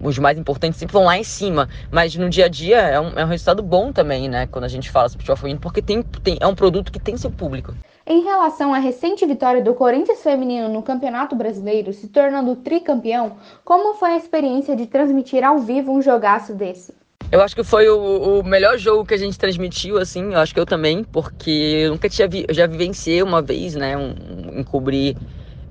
Os 0.00 0.18
mais 0.18 0.36
importantes 0.38 0.78
sempre 0.78 0.92
vão 0.92 1.04
lá 1.04 1.16
em 1.16 1.24
cima, 1.24 1.68
mas 1.90 2.14
no 2.14 2.28
dia 2.28 2.46
a 2.46 2.48
dia 2.48 2.78
é 2.78 3.00
um, 3.00 3.10
é 3.16 3.24
um 3.24 3.28
resultado 3.28 3.62
bom 3.62 3.92
também, 3.92 4.28
né? 4.28 4.46
Quando 4.46 4.64
a 4.64 4.68
gente 4.68 4.90
fala 4.90 5.08
sobre 5.08 5.22
futebol 5.22 5.36
feminino, 5.36 5.60
porque 5.60 5.80
tem, 5.80 6.02
tem, 6.02 6.36
é 6.40 6.46
um 6.46 6.54
produto 6.54 6.92
que 6.92 6.98
tem 6.98 7.16
seu 7.16 7.30
público. 7.30 7.74
Em 8.06 8.22
relação 8.22 8.74
à 8.74 8.78
recente 8.78 9.24
vitória 9.24 9.62
do 9.62 9.72
Corinthians 9.72 10.22
Feminino 10.22 10.68
no 10.68 10.82
Campeonato 10.82 11.34
Brasileiro, 11.34 11.90
se 11.90 12.08
tornando 12.08 12.56
tricampeão, 12.56 13.36
como 13.64 13.94
foi 13.94 14.10
a 14.10 14.16
experiência 14.18 14.76
de 14.76 14.86
transmitir 14.86 15.42
ao 15.42 15.58
vivo 15.58 15.90
um 15.90 16.02
jogaço 16.02 16.52
desse? 16.54 16.92
Eu 17.34 17.40
acho 17.40 17.52
que 17.52 17.64
foi 17.64 17.88
o, 17.88 18.38
o, 18.38 18.44
melhor 18.44 18.78
jogo 18.78 19.04
que 19.04 19.12
a 19.12 19.16
gente 19.16 19.36
transmitiu, 19.36 19.98
assim, 19.98 20.34
eu 20.34 20.38
acho 20.38 20.54
que 20.54 20.60
eu 20.60 20.64
também, 20.64 21.02
porque 21.02 21.50
eu 21.82 21.90
nunca 21.90 22.08
tinha 22.08 22.28
vi, 22.28 22.44
eu 22.46 22.54
já 22.54 22.64
vivenciei 22.64 23.24
uma 23.24 23.42
vez, 23.42 23.74
né, 23.74 23.96
um, 23.96 24.60
encobrir 24.60 25.16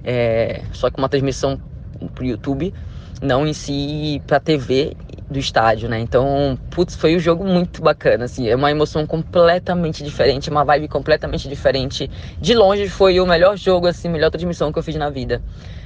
é, 0.03 0.61
só 0.73 0.89
que 0.89 0.97
uma 0.97 1.07
transmissão 1.07 1.57
pro 2.13 2.25
YouTube, 2.25 2.73
não 3.21 3.47
em 3.47 3.53
si 3.53 4.21
pra 4.27 4.41
TV 4.41 4.93
do 5.29 5.39
estádio, 5.39 5.87
né, 5.87 6.01
então, 6.01 6.59
putz, 6.69 6.97
foi 6.97 7.15
um 7.15 7.19
jogo 7.19 7.45
muito 7.45 7.81
bacana, 7.81 8.25
assim, 8.25 8.45
é 8.49 8.57
uma 8.57 8.69
emoção 8.69 9.07
completamente 9.07 10.03
diferente, 10.03 10.49
uma 10.49 10.65
vibe 10.65 10.89
completamente 10.89 11.47
diferente, 11.47 12.11
de 12.41 12.53
longe 12.53 12.89
foi 12.89 13.21
o 13.21 13.25
melhor 13.25 13.55
jogo, 13.55 13.87
assim, 13.87 14.09
melhor 14.09 14.31
transmissão 14.31 14.69
que 14.69 14.79
eu 14.79 14.83
fiz 14.83 14.97
na 14.97 15.09
vida, 15.09 15.41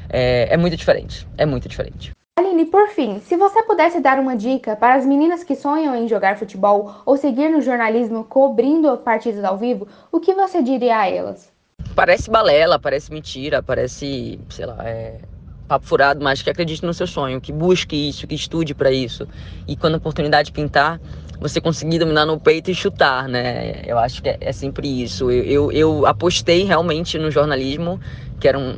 é, 0.09 0.55
é 0.55 0.57
muito 0.57 0.75
diferente, 0.75 1.27
é 1.37 1.45
muito 1.45 1.69
diferente. 1.69 2.16
Aline, 2.37 2.65
por 2.65 2.87
fim, 2.89 3.19
se 3.19 3.35
você 3.35 3.63
pudesse 3.63 3.99
dar 3.99 4.19
uma 4.19 4.35
dica 4.35 4.75
para 4.75 4.93
as 4.93 5.05
meninas 5.05 5.43
que 5.43 5.55
sonham 5.55 5.95
em 5.95 6.07
jogar 6.07 6.37
futebol 6.37 6.93
ou 7.05 7.17
seguir 7.17 7.49
no 7.49 7.61
jornalismo 7.61 8.23
cobrindo 8.23 8.95
partidas 8.99 9.43
ao 9.43 9.57
vivo, 9.57 9.87
o 10.11 10.19
que 10.19 10.33
você 10.33 10.61
diria 10.61 10.99
a 10.99 11.09
elas? 11.09 11.51
parece 11.97 12.29
balela, 12.29 12.77
parece 12.77 13.11
mentira, 13.11 13.63
parece, 13.63 14.39
sei 14.49 14.67
lá, 14.67 14.77
é 14.87 15.19
papo 15.67 15.85
furado, 15.85 16.23
mas 16.23 16.43
que 16.43 16.49
acredite 16.49 16.85
no 16.85 16.93
seu 16.93 17.07
sonho, 17.07 17.41
que 17.41 17.51
busque 17.51 18.09
isso, 18.09 18.27
que 18.27 18.35
estude 18.35 18.75
para 18.75 18.91
isso. 18.91 19.27
E 19.67 19.75
quando 19.75 19.95
a 19.95 19.97
oportunidade 19.97 20.51
pintar, 20.51 21.01
você 21.39 21.59
conseguir 21.59 21.97
dominar 21.97 22.25
no 22.25 22.39
peito 22.39 22.69
e 22.69 22.75
chutar, 22.75 23.27
né? 23.27 23.81
Eu 23.85 23.97
acho 23.97 24.21
que 24.21 24.29
é, 24.29 24.37
é 24.39 24.53
sempre 24.53 24.87
isso. 24.87 25.31
Eu, 25.31 25.43
eu, 25.43 25.71
eu, 25.71 26.05
apostei 26.05 26.63
realmente 26.63 27.17
no 27.17 27.31
jornalismo, 27.31 27.99
que 28.39 28.47
era 28.47 28.59
um. 28.59 28.75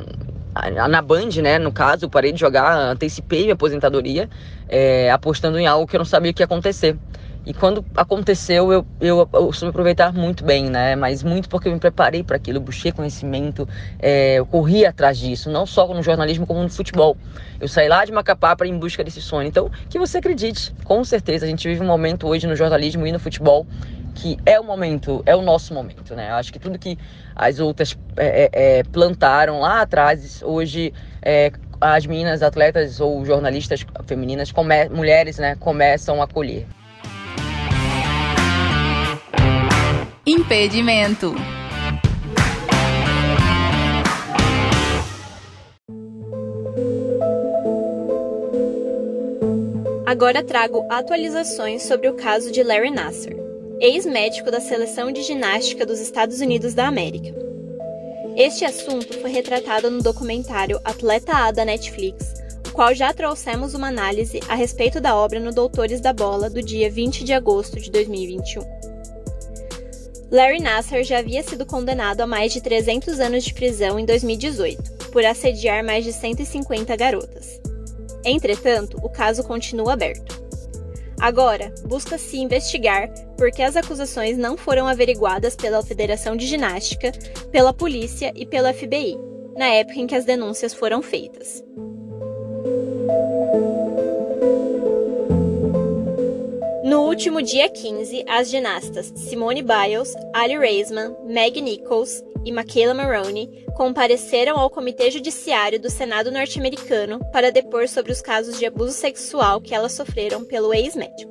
Na 0.88 1.00
Band, 1.00 1.28
né? 1.42 1.58
No 1.58 1.70
caso, 1.72 2.08
parei 2.08 2.32
de 2.32 2.40
jogar, 2.40 2.76
antecipei 2.76 3.42
minha 3.42 3.54
aposentadoria, 3.54 4.28
é, 4.68 5.10
apostando 5.10 5.58
em 5.58 5.66
algo 5.66 5.86
que 5.86 5.96
eu 5.96 5.98
não 5.98 6.04
sabia 6.04 6.30
o 6.30 6.34
que 6.34 6.42
ia 6.42 6.44
acontecer. 6.44 6.96
E 7.46 7.54
quando 7.54 7.84
aconteceu, 7.96 8.70
eu, 8.70 8.86
eu, 9.00 9.28
eu 9.32 9.52
soube 9.52 9.70
aproveitar 9.70 10.12
muito 10.12 10.44
bem, 10.44 10.68
né? 10.68 10.94
Mas 10.94 11.22
muito 11.22 11.48
porque 11.48 11.68
eu 11.68 11.72
me 11.72 11.80
preparei 11.80 12.22
para 12.22 12.36
aquilo, 12.36 12.58
eu 12.58 12.62
busquei 12.62 12.92
conhecimento, 12.92 13.66
é, 13.98 14.34
eu 14.34 14.44
corri 14.44 14.84
atrás 14.84 15.18
disso, 15.18 15.48
não 15.50 15.64
só 15.64 15.86
no 15.88 16.02
jornalismo, 16.02 16.46
como 16.46 16.62
no 16.62 16.68
futebol. 16.68 17.16
Eu 17.58 17.66
saí 17.66 17.88
lá 17.88 18.04
de 18.04 18.12
Macapá 18.12 18.54
para 18.54 18.66
ir 18.66 18.70
em 18.70 18.78
busca 18.78 19.02
desse 19.02 19.22
sonho. 19.22 19.48
Então, 19.48 19.70
que 19.88 19.98
você 19.98 20.18
acredite, 20.18 20.74
com 20.84 21.02
certeza. 21.02 21.46
A 21.46 21.48
gente 21.48 21.66
vive 21.66 21.80
um 21.82 21.86
momento 21.86 22.28
hoje 22.28 22.46
no 22.46 22.54
jornalismo 22.54 23.06
e 23.06 23.12
no 23.12 23.18
futebol 23.18 23.66
que 24.14 24.36
é 24.44 24.58
o 24.58 24.64
momento, 24.64 25.22
é 25.24 25.34
o 25.34 25.42
nosso 25.42 25.72
momento, 25.72 26.14
né? 26.14 26.30
Eu 26.30 26.34
acho 26.34 26.52
que 26.52 26.58
tudo 26.58 26.78
que 26.78 26.98
as 27.40 27.58
outras 27.58 27.96
é, 28.18 28.50
é, 28.52 28.78
é 28.78 28.82
plantaram 28.84 29.60
lá 29.60 29.80
atrás, 29.80 30.42
hoje 30.44 30.92
é, 31.22 31.50
as 31.80 32.04
meninas 32.04 32.42
atletas 32.42 33.00
ou 33.00 33.24
jornalistas 33.24 33.86
femininas, 34.06 34.52
mulheres, 34.90 35.38
né, 35.38 35.56
começam 35.58 36.20
a 36.20 36.28
colher. 36.28 36.66
Impedimento. 40.26 41.34
Agora 50.06 50.44
trago 50.44 50.86
atualizações 50.90 51.84
sobre 51.84 52.08
o 52.08 52.14
caso 52.14 52.52
de 52.52 52.62
Larry 52.62 52.90
Nasser, 52.90 53.39
ex-médico 53.80 54.50
da 54.50 54.60
seleção 54.60 55.10
de 55.10 55.22
ginástica 55.22 55.86
dos 55.86 56.00
Estados 56.00 56.40
Unidos 56.42 56.74
da 56.74 56.86
América. 56.86 57.34
Este 58.36 58.62
assunto 58.66 59.18
foi 59.20 59.30
retratado 59.30 59.90
no 59.90 60.02
documentário 60.02 60.78
Atleta 60.84 61.32
A 61.32 61.50
da 61.50 61.64
Netflix, 61.64 62.34
o 62.68 62.72
qual 62.72 62.94
já 62.94 63.10
trouxemos 63.14 63.72
uma 63.72 63.88
análise 63.88 64.38
a 64.48 64.54
respeito 64.54 65.00
da 65.00 65.16
obra 65.16 65.40
no 65.40 65.50
Doutores 65.50 65.98
da 65.98 66.12
Bola 66.12 66.50
do 66.50 66.62
dia 66.62 66.90
20 66.90 67.24
de 67.24 67.32
agosto 67.32 67.80
de 67.80 67.90
2021. 67.90 68.62
Larry 70.30 70.60
Nassar 70.60 71.02
já 71.02 71.18
havia 71.18 71.42
sido 71.42 71.64
condenado 71.64 72.20
a 72.20 72.26
mais 72.26 72.52
de 72.52 72.60
300 72.60 73.18
anos 73.18 73.44
de 73.44 73.54
prisão 73.54 73.98
em 73.98 74.04
2018, 74.04 75.08
por 75.10 75.24
assediar 75.24 75.82
mais 75.82 76.04
de 76.04 76.12
150 76.12 76.94
garotas. 76.96 77.58
Entretanto, 78.24 78.98
o 79.02 79.08
caso 79.08 79.42
continua 79.42 79.94
aberto. 79.94 80.39
Agora, 81.20 81.70
busca-se 81.84 82.38
investigar 82.38 83.12
por 83.36 83.50
que 83.50 83.62
as 83.62 83.76
acusações 83.76 84.38
não 84.38 84.56
foram 84.56 84.88
averiguadas 84.88 85.54
pela 85.54 85.82
Federação 85.82 86.34
de 86.34 86.46
Ginástica, 86.46 87.12
pela 87.52 87.74
polícia 87.74 88.32
e 88.34 88.46
pela 88.46 88.72
FBI, 88.72 89.18
na 89.54 89.66
época 89.66 90.00
em 90.00 90.06
que 90.06 90.14
as 90.14 90.24
denúncias 90.24 90.72
foram 90.72 91.02
feitas. 91.02 91.62
No 96.82 97.02
último 97.02 97.42
dia 97.42 97.68
15, 97.68 98.24
as 98.26 98.48
ginastas 98.48 99.12
Simone 99.14 99.62
Biles, 99.62 100.14
Ali 100.34 100.56
Raisman, 100.56 101.14
Meg 101.26 101.60
Nichols 101.60 102.24
e 102.44 102.52
Michaela 102.52 102.94
Maroney 102.94 103.66
compareceram 103.76 104.58
ao 104.58 104.70
Comitê 104.70 105.10
Judiciário 105.10 105.80
do 105.80 105.90
Senado 105.90 106.30
norte-americano 106.30 107.20
para 107.32 107.52
depor 107.52 107.88
sobre 107.88 108.12
os 108.12 108.22
casos 108.22 108.58
de 108.58 108.66
abuso 108.66 108.92
sexual 108.92 109.60
que 109.60 109.74
elas 109.74 109.92
sofreram 109.92 110.44
pelo 110.44 110.72
ex-médico. 110.72 111.30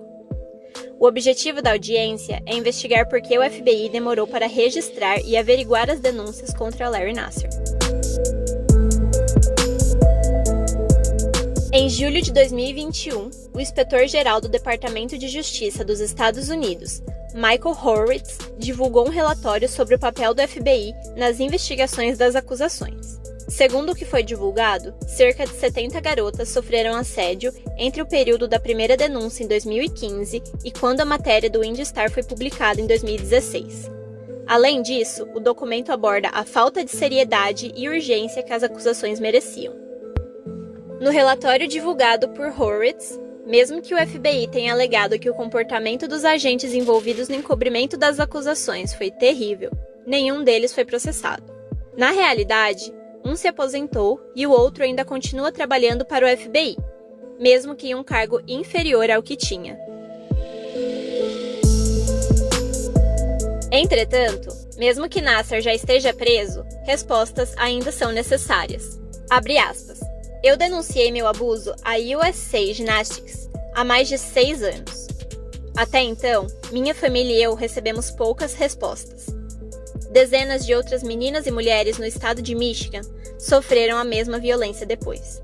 O 1.00 1.08
objetivo 1.08 1.62
da 1.62 1.72
audiência 1.72 2.42
é 2.46 2.56
investigar 2.56 3.08
por 3.08 3.22
que 3.22 3.38
o 3.38 3.50
FBI 3.50 3.90
demorou 3.90 4.28
para 4.28 4.48
registrar 4.48 5.20
e 5.24 5.38
averiguar 5.38 5.90
as 5.90 6.00
denúncias 6.00 6.54
contra 6.54 6.90
Larry 6.90 7.14
Nasser. 7.14 7.50
Em 11.72 11.88
julho 11.88 12.22
de 12.22 12.34
2021, 12.34 13.30
o 13.54 13.60
inspetor-geral 13.60 14.42
do 14.42 14.50
Departamento 14.50 15.18
de 15.18 15.30
Justiça 15.30 15.86
dos 15.86 16.00
Estados 16.00 16.50
Unidos, 16.50 17.02
Michael 17.34 17.78
Horwitz, 17.84 18.38
divulgou 18.58 19.06
um 19.06 19.12
relatório 19.12 19.70
sobre 19.70 19.96
o 19.96 20.00
papel 20.00 20.34
do 20.34 20.48
FBI 20.48 20.94
nas 21.16 21.40
investigações 21.40 22.18
das 22.18 22.36
acusações. 22.36 23.20
Segundo 23.48 23.92
o 23.92 23.96
que 23.96 24.06
foi 24.06 24.22
divulgado, 24.22 24.94
cerca 25.08 25.46
de 25.46 25.54
70 25.54 26.00
garotas 26.00 26.50
sofreram 26.50 26.96
assédio 26.96 27.52
entre 27.78 28.02
o 28.02 28.06
período 28.06 28.48
da 28.48 28.60
primeira 28.60 28.96
denúncia 28.96 29.44
em 29.44 29.48
2015 29.48 30.42
e 30.64 30.72
quando 30.72 31.02
a 31.02 31.06
matéria 31.06 31.50
do 31.50 31.64
IndyStar 31.64 32.12
foi 32.12 32.24
publicada 32.24 32.80
em 32.80 32.86
2016. 32.86 33.90
Além 34.46 34.82
disso, 34.82 35.28
o 35.34 35.40
documento 35.40 35.92
aborda 35.92 36.30
a 36.32 36.44
falta 36.44 36.84
de 36.84 36.92
seriedade 36.92 37.72
e 37.76 37.88
urgência 37.88 38.44
que 38.44 38.54
as 38.54 38.64
acusações 38.64 39.20
mereciam. 39.20 39.74
No 41.00 41.12
relatório 41.12 41.68
divulgado 41.68 42.30
por 42.30 42.48
Horwitz, 42.48 43.18
mesmo 43.50 43.82
que 43.82 43.96
o 43.96 43.98
FBI 43.98 44.48
tenha 44.48 44.72
alegado 44.72 45.18
que 45.18 45.30
o 45.30 45.34
comportamento 45.34 46.08
dos 46.08 46.24
agentes 46.24 46.72
envolvidos 46.72 47.28
no 47.28 47.36
encobrimento 47.36 47.98
das 47.98 48.20
acusações 48.20 48.94
foi 48.94 49.10
terrível, 49.10 49.72
nenhum 50.06 50.44
deles 50.44 50.72
foi 50.72 50.86
processado. 50.86 51.52
Na 51.98 52.12
realidade, 52.12 52.94
um 53.26 53.36
se 53.36 53.48
aposentou 53.48 54.22
e 54.36 54.46
o 54.46 54.52
outro 54.52 54.84
ainda 54.84 55.04
continua 55.04 55.52
trabalhando 55.52 56.06
para 56.06 56.28
o 56.28 56.38
FBI, 56.38 56.78
mesmo 57.40 57.76
que 57.76 57.90
em 57.90 57.96
um 57.96 58.04
cargo 58.04 58.40
inferior 58.48 59.10
ao 59.10 59.24
que 59.24 59.36
tinha. 59.36 59.80
Entretanto, 63.72 64.50
mesmo 64.78 65.10
que 65.10 65.22
Nasser 65.22 65.60
já 65.60 65.74
esteja 65.74 66.14
preso, 66.14 66.64
respostas 66.86 67.56
ainda 67.58 67.92
são 67.92 68.12
necessárias. 68.12 69.00
Abre 69.28 69.58
aspas. 69.58 70.09
Eu 70.42 70.56
denunciei 70.56 71.12
meu 71.12 71.28
abuso 71.28 71.74
à 71.84 71.96
USA 71.98 72.74
Gymnastics 72.74 73.50
há 73.74 73.84
mais 73.84 74.08
de 74.08 74.18
seis 74.18 74.64
anos. 74.64 75.08
Até 75.76 76.02
então, 76.02 76.48
minha 76.72 76.96
família 76.96 77.34
e 77.34 77.44
eu 77.44 77.56
recebemos 77.56 78.10
poucas 78.10 78.54
respostas. 78.54 79.28
Dezenas 80.12 80.66
de 80.66 80.74
outras 80.74 81.04
meninas 81.04 81.46
e 81.46 81.52
mulheres 81.52 81.98
no 81.98 82.06
estado 82.06 82.42
de 82.42 82.56
Michigan 82.56 83.02
sofreram 83.38 83.98
a 83.98 84.04
mesma 84.04 84.40
violência 84.40 84.86
depois. 84.86 85.42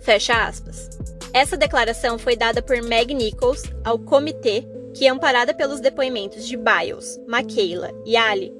Fecha 0.00 0.46
aspas. 0.46 0.88
Essa 1.32 1.56
declaração 1.56 2.18
foi 2.18 2.36
dada 2.36 2.62
por 2.62 2.80
Meg 2.80 3.12
Nichols 3.12 3.62
ao 3.84 3.98
comitê 3.98 4.64
que, 4.94 5.06
amparada 5.06 5.52
pelos 5.52 5.80
depoimentos 5.80 6.46
de 6.46 6.56
Biles, 6.56 7.20
Michaela 7.26 7.90
e 8.06 8.16
Ali, 8.16 8.52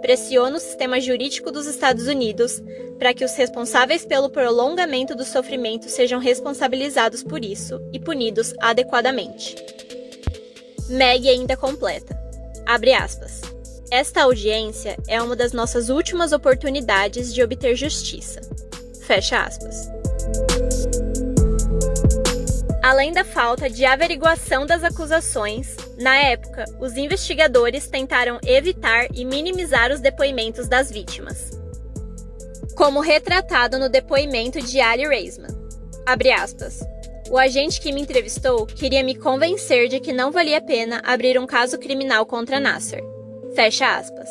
pressiona 0.00 0.56
o 0.56 0.60
sistema 0.60 1.00
jurídico 1.00 1.50
dos 1.50 1.66
Estados 1.66 2.06
Unidos 2.06 2.62
para 2.98 3.12
que 3.12 3.24
os 3.24 3.34
responsáveis 3.34 4.04
pelo 4.04 4.30
prolongamento 4.30 5.14
do 5.14 5.24
sofrimento 5.24 5.88
sejam 5.88 6.18
responsabilizados 6.18 7.22
por 7.22 7.44
isso 7.44 7.80
e 7.92 7.98
punidos 7.98 8.54
adequadamente. 8.60 9.56
Meg 10.88 11.28
ainda 11.28 11.56
completa. 11.56 12.18
Abre 12.64 12.92
aspas. 12.94 13.40
Esta 13.90 14.22
audiência 14.22 14.96
é 15.06 15.20
uma 15.22 15.36
das 15.36 15.52
nossas 15.52 15.88
últimas 15.88 16.32
oportunidades 16.32 17.32
de 17.32 17.42
obter 17.42 17.76
justiça. 17.76 18.40
Fecha 19.02 19.42
aspas. 19.42 19.88
Além 22.82 23.12
da 23.12 23.24
falta 23.24 23.68
de 23.68 23.84
averiguação 23.84 24.66
das 24.66 24.82
acusações, 24.82 25.76
na 25.98 26.16
época, 26.16 26.64
os 26.80 26.96
investigadores 26.96 27.86
tentaram 27.88 28.38
evitar 28.44 29.06
e 29.14 29.24
minimizar 29.24 29.90
os 29.92 30.00
depoimentos 30.00 30.68
das 30.68 30.90
vítimas 30.90 31.56
como 32.76 33.00
retratado 33.00 33.78
no 33.78 33.88
depoimento 33.88 34.60
de 34.60 34.80
Ali 34.80 35.08
Reisman. 35.08 35.48
Abre 36.04 36.30
aspas. 36.30 36.84
O 37.30 37.38
agente 37.38 37.80
que 37.80 37.90
me 37.90 38.02
entrevistou 38.02 38.66
queria 38.66 39.02
me 39.02 39.14
convencer 39.14 39.88
de 39.88 39.98
que 39.98 40.12
não 40.12 40.30
valia 40.30 40.58
a 40.58 40.60
pena 40.60 41.00
abrir 41.04 41.38
um 41.40 41.46
caso 41.46 41.78
criminal 41.78 42.26
contra 42.26 42.60
Nasser. 42.60 43.02
Fecha 43.54 43.96
aspas. 43.96 44.28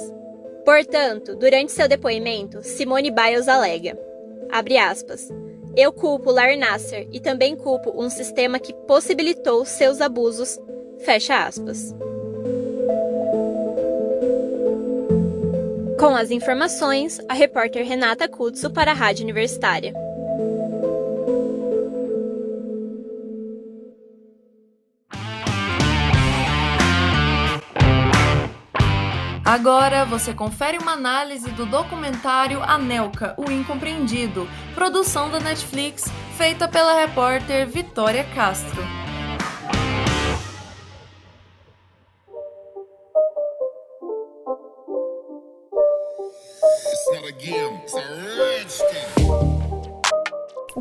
Portanto, 0.63 1.35
durante 1.35 1.71
seu 1.71 1.87
depoimento, 1.87 2.61
Simone 2.61 3.11
Biles 3.11 3.47
alega, 3.47 3.97
abre 4.51 4.77
aspas, 4.77 5.27
eu 5.75 5.91
culpo 5.91 6.31
Larry 6.31 6.57
Nasser 6.57 7.07
e 7.11 7.19
também 7.19 7.55
culpo 7.55 7.91
um 7.95 8.09
sistema 8.09 8.59
que 8.59 8.73
possibilitou 8.87 9.65
seus 9.65 9.99
abusos, 10.01 10.57
fecha 11.03 11.45
aspas. 11.45 11.93
Com 15.99 16.15
as 16.15 16.29
informações, 16.29 17.19
a 17.27 17.33
repórter 17.33 17.85
Renata 17.85 18.27
Kutsu 18.27 18.69
para 18.69 18.91
a 18.91 18.93
Rádio 18.93 19.23
Universitária. 19.23 19.93
Agora 29.43 30.03
você 30.03 30.33
confere 30.33 30.77
uma 30.77 30.91
análise 30.91 31.49
do 31.51 31.65
documentário 31.65 32.61
Anelka, 32.61 33.33
o 33.37 33.49
Incompreendido, 33.49 34.49
produção 34.73 35.29
da 35.29 35.39
Netflix, 35.39 36.03
feita 36.37 36.67
pela 36.67 36.93
repórter 36.99 37.65
Vitória 37.65 38.25
Castro. 38.35 39.04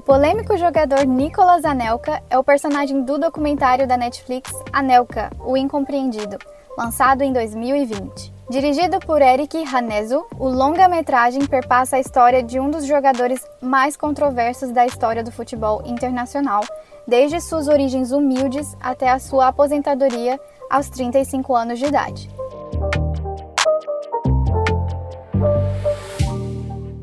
Polêmico 0.04 0.56
jogador 0.58 1.06
Nicolas 1.06 1.64
Anelka 1.64 2.22
é 2.28 2.38
o 2.38 2.44
personagem 2.44 3.02
do 3.02 3.18
documentário 3.18 3.86
da 3.86 3.96
Netflix 3.96 4.52
Anelka, 4.70 5.30
o 5.40 5.56
Incompreendido, 5.56 6.36
lançado 6.76 7.22
em 7.22 7.32
2020. 7.32 8.34
Dirigido 8.50 9.00
por 9.00 9.22
Eric 9.22 9.64
Hanezo, 9.64 10.26
o 10.38 10.46
longa-metragem 10.46 11.46
perpassa 11.46 11.96
a 11.96 12.00
história 12.00 12.42
de 12.42 12.60
um 12.60 12.70
dos 12.70 12.84
jogadores 12.84 13.42
mais 13.62 13.96
controversos 13.96 14.70
da 14.70 14.84
história 14.84 15.24
do 15.24 15.32
futebol 15.32 15.82
internacional, 15.86 16.62
desde 17.08 17.40
suas 17.40 17.66
origens 17.66 18.12
humildes 18.12 18.76
até 18.82 19.10
a 19.10 19.18
sua 19.18 19.48
aposentadoria 19.48 20.38
aos 20.70 20.90
35 20.90 21.56
anos 21.56 21.78
de 21.78 21.86
idade. 21.86 22.28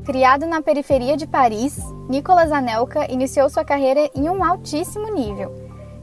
Criado 0.05 0.45
na 0.45 0.61
periferia 0.61 1.17
de 1.17 1.25
Paris, 1.25 1.79
Nicolas 2.12 2.51
Anelka 2.51 3.09
iniciou 3.09 3.49
sua 3.49 3.64
carreira 3.64 4.12
em 4.14 4.30
um 4.30 4.43
altíssimo 4.43 5.16
nível. 5.16 5.49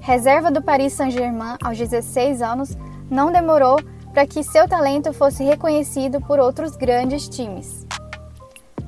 Reserva 0.01 0.51
do 0.51 0.63
Paris 0.63 0.95
Saint-Germain 0.95 1.59
aos 1.63 1.77
16 1.77 2.41
anos, 2.41 2.75
não 3.11 3.31
demorou 3.31 3.77
para 4.15 4.27
que 4.27 4.43
seu 4.43 4.67
talento 4.67 5.13
fosse 5.13 5.45
reconhecido 5.45 6.19
por 6.23 6.41
outros 6.41 6.75
grandes 6.77 7.29
times. 7.29 7.87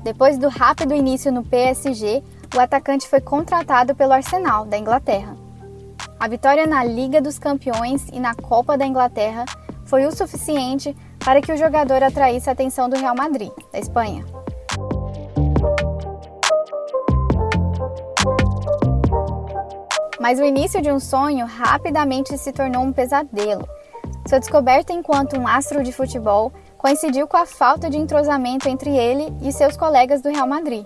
Depois 0.03 0.39
do 0.39 0.49
rápido 0.49 0.95
início 0.95 1.31
no 1.31 1.43
PSG, 1.43 2.23
o 2.55 2.59
atacante 2.59 3.07
foi 3.07 3.21
contratado 3.21 3.93
pelo 3.93 4.13
Arsenal, 4.13 4.65
da 4.65 4.79
Inglaterra. 4.79 5.37
A 6.19 6.27
vitória 6.27 6.65
na 6.65 6.83
Liga 6.83 7.21
dos 7.21 7.37
Campeões 7.37 8.07
e 8.11 8.19
na 8.19 8.33
Copa 8.33 8.75
da 8.75 8.87
Inglaterra 8.87 9.45
foi 9.85 10.07
o 10.07 10.11
suficiente 10.11 10.97
para 11.19 11.39
que 11.39 11.51
o 11.51 11.57
jogador 11.57 12.01
atraísse 12.01 12.49
a 12.49 12.53
atenção 12.53 12.89
do 12.89 12.97
Real 12.97 13.13
Madrid, 13.15 13.51
da 13.71 13.77
Espanha. 13.77 14.40
Mas 20.21 20.39
o 20.39 20.45
início 20.45 20.81
de 20.81 20.89
um 20.89 20.99
sonho 20.99 21.45
rapidamente 21.45 22.37
se 22.37 22.53
tornou 22.53 22.83
um 22.83 22.93
pesadelo 22.93 23.67
sua 24.27 24.39
descoberta 24.39 24.93
enquanto 24.93 25.37
um 25.37 25.47
astro 25.47 25.83
de 25.83 25.91
futebol 25.91 26.51
coincidiu 26.77 27.27
com 27.27 27.37
a 27.37 27.45
falta 27.45 27.89
de 27.89 27.97
entrosamento 27.97 28.69
entre 28.69 28.95
ele 28.95 29.33
e 29.41 29.51
seus 29.51 29.75
colegas 29.75 30.21
do 30.21 30.29
Real 30.29 30.47
Madrid. 30.47 30.85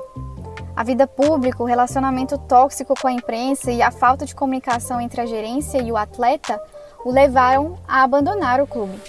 A 0.76 0.84
vida 0.84 1.06
pública, 1.06 1.62
o 1.62 1.66
relacionamento 1.66 2.38
tóxico 2.38 2.94
com 3.00 3.08
a 3.08 3.12
imprensa 3.12 3.72
e 3.72 3.82
a 3.82 3.92
falta 3.92 4.26
de 4.26 4.36
comunicação 4.36 5.00
entre 5.00 5.22
a 5.22 5.26
gerência 5.26 5.82
e 5.82 5.92
o 5.92 5.98
atleta 5.98 6.62
o 7.04 7.12
levaram 7.12 7.78
a 7.88 8.04
abandonar 8.04 8.62
o 8.62 8.68
clube. 8.68 9.00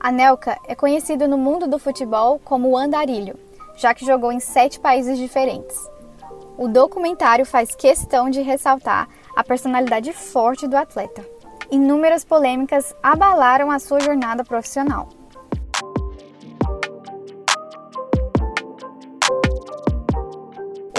Anelka 0.00 0.58
é 0.66 0.74
conhecido 0.74 1.28
no 1.28 1.38
mundo 1.38 1.68
do 1.68 1.78
futebol 1.78 2.40
como 2.44 2.68
o 2.68 2.76
andarilho, 2.76 3.38
já 3.76 3.94
que 3.94 4.04
jogou 4.04 4.32
em 4.32 4.40
sete 4.40 4.80
países 4.80 5.16
diferentes. 5.16 5.78
O 6.58 6.68
documentário 6.68 7.46
faz 7.46 7.74
questão 7.74 8.28
de 8.28 8.42
ressaltar 8.42 9.08
a 9.34 9.44
personalidade 9.44 10.12
forte 10.12 10.66
do 10.66 10.76
atleta 10.76 11.24
inúmeras 11.72 12.22
polêmicas 12.22 12.94
abalaram 13.02 13.70
a 13.70 13.78
sua 13.78 13.98
jornada 13.98 14.44
profissional. 14.44 15.08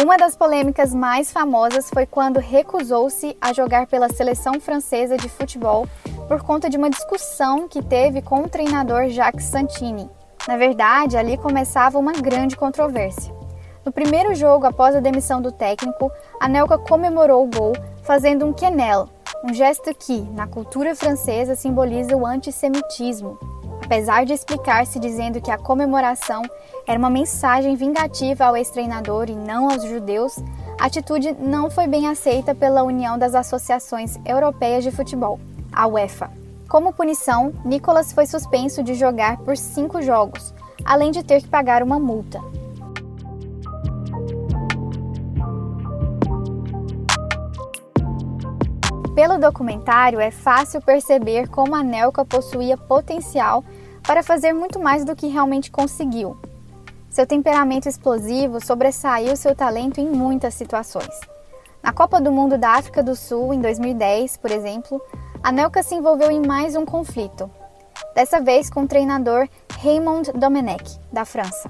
Uma 0.01 0.17
das 0.17 0.36
polêmicas 0.36 0.91
mais 0.91 1.31
famosas 1.31 1.91
foi 1.91 2.07
quando 2.07 2.39
recusou-se 2.39 3.38
a 3.39 3.53
jogar 3.53 3.86
pela 3.86 4.09
seleção 4.09 4.59
francesa 4.59 5.15
de 5.15 5.29
futebol 5.29 5.88
por 6.27 6.41
conta 6.41 6.71
de 6.71 6.75
uma 6.75 6.89
discussão 6.89 7.67
que 7.67 7.84
teve 7.84 8.23
com 8.23 8.41
o 8.41 8.49
treinador 8.49 9.09
Jacques 9.09 9.45
Santini. 9.45 10.09
Na 10.47 10.57
verdade, 10.57 11.15
ali 11.15 11.38
começava 11.38 11.99
uma 11.99 12.13
grande 12.13 12.57
controvérsia. 12.57 13.34
No 13.86 13.91
primeiro 13.91 14.34
jogo 14.34 14.65
após 14.65 14.95
a 14.95 14.99
demissão 14.99 15.39
do 15.41 15.51
técnico, 15.51 16.11
Anelka 16.39 16.79
comemorou 16.79 17.43
o 17.43 17.49
gol 17.49 17.73
fazendo 18.04 18.45
um 18.45 18.54
quenelle, 18.54 19.10
um 19.43 19.54
gesto 19.54 19.93
que, 19.93 20.22
na 20.22 20.47
cultura 20.47 20.95
francesa, 20.95 21.56
simboliza 21.56 22.16
o 22.16 22.26
antissemitismo. 22.26 23.38
Apesar 23.84 24.26
de 24.26 24.34
explicar-se 24.34 24.99
dizendo 24.99 25.41
que 25.41 25.51
a 25.51 25.58
comemoração 25.58 26.41
era 26.88 26.97
uma 26.97 27.10
mensagem 27.10 27.76
vingativa 27.76 28.45
ao 28.45 28.56
ex-treinador 28.56 29.30
e 29.30 29.36
não 29.36 29.70
aos 29.70 29.84
judeus, 29.84 30.38
a 30.80 30.86
atitude 30.86 31.36
não 31.39 31.70
foi 31.70 31.88
bem 31.88 32.08
aceita 32.08 32.56
pela 32.56 32.84
União 32.84 33.18
das 33.18 33.36
Associações 33.36 34.18
Europeias 34.26 34.84
de 34.84 34.91
Futebol, 34.91 35.39
a 35.72 35.86
UEFA. 35.88 36.32
Como 36.70 36.93
punição, 36.93 37.54
Nicolas 37.64 38.14
foi 38.14 38.26
suspenso 38.26 38.82
de 38.82 38.93
jogar 38.95 39.38
por 39.38 39.56
cinco 39.58 40.01
jogos, 40.01 40.54
além 40.84 41.12
de 41.12 41.24
ter 41.24 41.41
que 41.41 41.47
pagar 41.47 41.84
uma 41.84 41.99
multa. 41.99 42.39
Pelo 49.16 49.38
documentário, 49.38 50.20
é 50.20 50.32
fácil 50.32 50.82
perceber 50.82 51.47
como 51.47 51.76
a 51.76 51.84
Nelka 51.84 52.26
possuía 52.26 52.76
potencial 52.76 53.64
para 54.01 54.24
fazer 54.24 54.53
muito 54.53 54.80
mais 54.80 55.05
do 55.05 55.16
que 55.16 55.28
realmente 55.28 55.70
conseguiu. 55.70 56.36
Seu 57.11 57.28
temperamento 57.28 57.88
explosivo 57.88 58.59
sobressaiu 58.59 59.36
seu 59.36 59.55
talento 59.55 59.99
em 59.99 60.09
muitas 60.09 60.55
situações. 60.55 61.14
Na 61.84 61.93
Copa 61.93 62.20
do 62.20 62.32
Mundo 62.32 62.57
da 62.57 62.72
África 62.72 63.03
do 63.03 63.16
Sul, 63.16 63.53
em 63.53 63.61
2010, 63.61 64.38
por 64.38 64.49
exemplo, 64.49 64.99
a 65.43 65.51
Nelka 65.51 65.84
se 65.84 65.93
envolveu 65.93 66.32
em 66.32 66.41
mais 66.43 66.76
um 66.76 66.84
conflito, 66.84 67.51
dessa 68.16 68.41
vez 68.41 68.68
com 68.68 68.82
o 68.82 68.88
treinador 68.88 69.47
Raymond 69.84 70.32
Domenech, 70.34 70.99
da 71.11 71.24
França. 71.24 71.70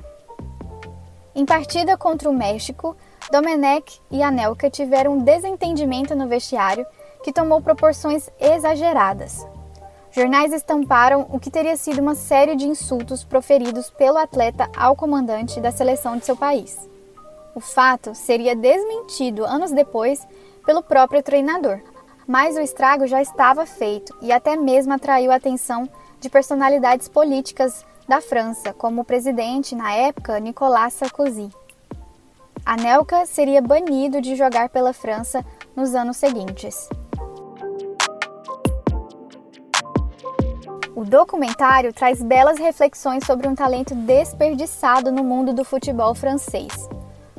Em 1.36 1.46
partida 1.46 1.98
contra 1.98 2.30
o 2.30 2.34
México, 2.34 2.96
Domenech 3.30 4.00
e 4.10 4.24
Anelka 4.24 4.70
tiveram 4.70 5.16
um 5.16 5.18
desentendimento 5.18 6.16
no 6.16 6.28
vestiário 6.28 6.86
que 7.24 7.34
tomou 7.34 7.61
proporções 7.61 8.30
exageradas. 8.39 9.47
Jornais 10.11 10.53
estamparam 10.53 11.26
o 11.32 11.39
que 11.39 11.49
teria 11.49 11.76
sido 11.76 11.99
uma 11.99 12.13
série 12.13 12.55
de 12.55 12.67
insultos 12.67 13.24
proferidos 13.24 13.89
pelo 13.89 14.19
atleta 14.19 14.69
ao 14.78 14.95
comandante 14.95 15.59
da 15.59 15.71
seleção 15.71 16.17
de 16.17 16.26
seu 16.26 16.38
país. 16.38 16.88
O 17.55 17.59
fato 17.59 18.13
seria 18.13 18.55
desmentido 18.55 19.43
anos 19.43 19.71
depois 19.71 20.28
pelo 20.65 20.84
próprio 20.84 21.24
treinador, 21.24 21.80
mas 22.28 22.55
o 22.55 22.61
estrago 22.61 23.07
já 23.07 23.21
estava 23.21 23.65
feito 23.65 24.15
e 24.21 24.32
até 24.32 24.55
mesmo 24.55 24.93
atraiu 24.93 25.32
a 25.32 25.36
atenção 25.36 25.89
de 26.19 26.30
personalidades 26.30 27.07
políticas 27.07 27.84
da 28.07 28.21
França, 28.21 28.71
como 28.74 29.01
o 29.01 29.05
presidente, 29.05 29.76
na 29.76 29.93
época, 29.93 30.39
Nicolas 30.39 30.93
Sarkozy. 30.93 31.49
Anelka 32.65 33.26
seria 33.26 33.61
banido 33.61 34.21
de 34.21 34.36
jogar 34.36 34.69
pela 34.69 34.93
França 34.93 35.43
nos 35.76 35.95
anos 35.95 36.17
seguintes. 36.17 36.88
O 40.96 41.04
documentário 41.04 41.91
traz 41.91 42.22
belas 42.22 42.60
reflexões 42.60 43.26
sobre 43.26 43.48
um 43.48 43.56
talento 43.56 43.96
desperdiçado 43.96 45.12
no 45.12 45.24
mundo 45.24 45.52
do 45.52 45.64
futebol 45.64 46.14
francês. 46.14 46.88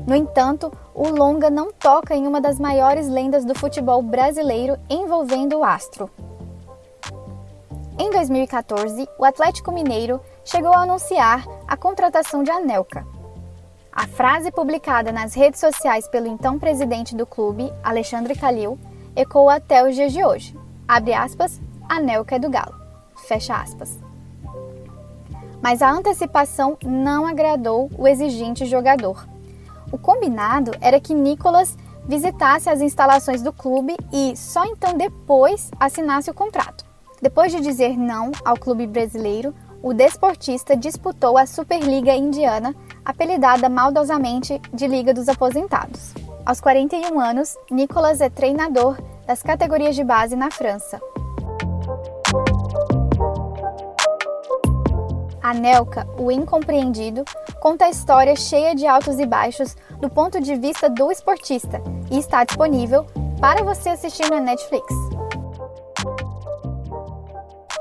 No 0.04 0.16
entanto, 0.16 0.72
o 0.92 1.08
longa 1.08 1.48
não 1.48 1.70
toca 1.70 2.16
em 2.16 2.26
uma 2.26 2.40
das 2.40 2.58
maiores 2.58 3.08
lendas 3.08 3.44
do 3.44 3.54
futebol 3.54 4.02
brasileiro 4.02 4.76
envolvendo 4.90 5.58
o 5.58 5.64
astro. 5.64 6.10
Em 7.96 8.10
2014, 8.10 9.08
o 9.16 9.24
Atlético 9.24 9.70
Mineiro 9.70 10.20
chegou 10.44 10.72
a 10.72 10.82
anunciar 10.82 11.46
a 11.68 11.76
contratação 11.76 12.42
de 12.42 12.50
Anelka. 12.50 13.06
A 13.92 14.08
frase 14.08 14.50
publicada 14.50 15.12
nas 15.12 15.32
redes 15.32 15.60
sociais 15.60 16.08
pelo 16.08 16.26
então 16.26 16.58
presidente 16.58 17.14
do 17.14 17.24
clube, 17.24 17.72
Alexandre 17.84 18.34
Calil, 18.34 18.76
ecoa 19.14 19.54
até 19.54 19.88
os 19.88 19.94
dias 19.94 20.12
de 20.12 20.24
hoje. 20.24 20.58
Abre 20.88 21.14
aspas, 21.14 21.60
Anelka 21.88 22.34
é 22.34 22.38
do 22.40 22.50
Galo. 22.50 22.83
Fecha 23.24 23.56
aspas. 23.56 23.98
Mas 25.62 25.80
a 25.80 25.90
antecipação 25.90 26.76
não 26.84 27.26
agradou 27.26 27.90
o 27.96 28.06
exigente 28.06 28.66
jogador. 28.66 29.26
O 29.90 29.98
combinado 29.98 30.72
era 30.80 31.00
que 31.00 31.14
Nicolas 31.14 31.76
visitasse 32.06 32.68
as 32.68 32.80
instalações 32.80 33.42
do 33.42 33.52
clube 33.52 33.96
e 34.12 34.36
só 34.36 34.64
então 34.66 34.94
depois 34.94 35.70
assinasse 35.80 36.30
o 36.30 36.34
contrato. 36.34 36.84
Depois 37.22 37.50
de 37.50 37.60
dizer 37.60 37.96
não 37.96 38.30
ao 38.44 38.58
clube 38.58 38.86
brasileiro, 38.86 39.54
o 39.82 39.94
desportista 39.94 40.76
disputou 40.76 41.38
a 41.38 41.46
Superliga 41.46 42.14
Indiana, 42.14 42.74
apelidada 43.04 43.68
maldosamente 43.68 44.60
de 44.72 44.86
Liga 44.86 45.14
dos 45.14 45.28
Aposentados. 45.28 46.12
Aos 46.44 46.60
41 46.60 47.18
anos, 47.18 47.56
Nicolas 47.70 48.20
é 48.20 48.28
treinador 48.28 48.98
das 49.26 49.42
categorias 49.42 49.94
de 49.94 50.04
base 50.04 50.36
na 50.36 50.50
França. 50.50 51.00
A 55.44 55.52
Nelka, 55.52 56.08
o 56.16 56.32
incompreendido, 56.32 57.22
conta 57.60 57.84
a 57.84 57.90
história 57.90 58.34
cheia 58.34 58.74
de 58.74 58.86
altos 58.86 59.18
e 59.18 59.26
baixos 59.26 59.76
do 60.00 60.08
ponto 60.08 60.40
de 60.40 60.56
vista 60.56 60.88
do 60.88 61.12
esportista 61.12 61.82
e 62.10 62.18
está 62.18 62.44
disponível 62.44 63.04
para 63.42 63.62
você 63.62 63.90
assistir 63.90 64.26
na 64.30 64.40
Netflix. 64.40 64.86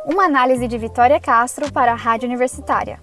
Uma 0.05 0.26
análise 0.26 0.68
de 0.68 0.78
Vitória 0.78 1.22
Castro 1.22 1.72
para 1.72 1.93
a 1.93 1.95
Rádio 1.95 2.28
Universitária. 2.28 2.99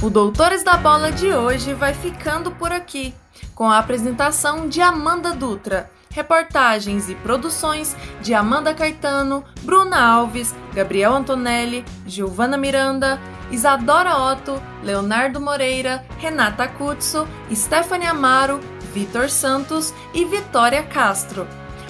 O 0.00 0.08
Doutores 0.08 0.62
da 0.62 0.76
Bola 0.76 1.10
de 1.10 1.34
hoje 1.34 1.74
vai 1.74 1.94
ficando 1.94 2.52
por 2.52 2.70
aqui 2.70 3.12
com 3.54 3.70
a 3.70 3.78
apresentação 3.78 4.68
de 4.68 4.80
Amanda 4.80 5.32
Dutra, 5.32 5.90
reportagens 6.10 7.08
e 7.08 7.14
produções 7.14 7.96
de 8.20 8.34
Amanda 8.34 8.74
Caetano, 8.74 9.44
Bruna 9.62 10.00
Alves, 10.00 10.54
Gabriel 10.74 11.14
Antonelli, 11.14 11.84
Giovana 12.06 12.56
Miranda, 12.56 13.20
Isadora 13.50 14.16
Otto, 14.16 14.62
Leonardo 14.82 15.40
Moreira, 15.40 16.04
Renata 16.18 16.68
Cutso, 16.68 17.26
Stephanie 17.52 18.06
Amaro, 18.06 18.60
Vitor 18.92 19.28
Santos 19.28 19.92
e 20.12 20.24
Vitória 20.24 20.82
Castro. 20.82 21.46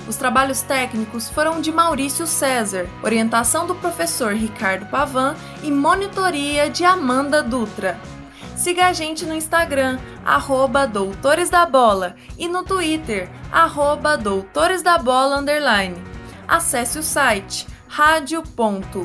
Os 0.09 0.17
trabalhos 0.17 0.63
técnicos 0.63 1.29
foram 1.29 1.61
de 1.61 1.71
Maurício 1.71 2.27
César, 2.27 2.89
orientação 3.03 3.67
do 3.67 3.75
professor 3.77 4.35
Ricardo 4.35 4.87
Pavan 4.87 5.37
e 5.63 5.71
monitoria 5.71 6.69
de 6.69 6.85
Amanda 6.85 7.43
Dutra. 7.43 7.99
Siga 8.63 8.87
a 8.87 8.93
gente 8.93 9.27
no 9.27 9.35
Instagram, 9.35 9.99
arroba 10.25 10.87
Doutores 10.87 11.51
da 11.51 11.67
Bola, 11.67 12.15
e 12.39 12.47
no 12.47 12.63
Twitter, 12.63 13.29
arroba 13.51 14.17
Doutores 14.17 14.83
da 14.83 14.97
Bola 14.99 15.39
underline. 15.39 15.97
Acesse 16.47 16.97
o 16.97 17.03
site 17.03 17.67
radio.ufg.br 17.89 19.03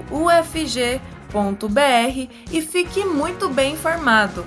e 2.51 2.61
fique 2.61 3.03
muito 3.03 3.49
bem 3.49 3.73
informado. 3.73 4.45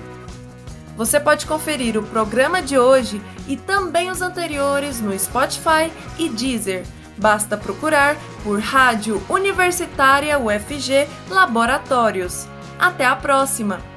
Você 0.95 1.19
pode 1.19 1.45
conferir 1.45 1.97
o 1.97 2.03
programa 2.03 2.61
de 2.61 2.79
hoje 2.79 3.21
e 3.49 3.57
também 3.57 4.09
os 4.09 4.21
anteriores 4.21 5.01
no 5.01 5.17
Spotify 5.19 5.91
e 6.17 6.29
Deezer. 6.29 6.85
Basta 7.17 7.57
procurar 7.57 8.15
por 8.45 8.61
Rádio 8.61 9.21
Universitária 9.27 10.39
UFG 10.39 11.05
Laboratórios. 11.29 12.47
Até 12.79 13.03
a 13.05 13.15
próxima! 13.17 13.90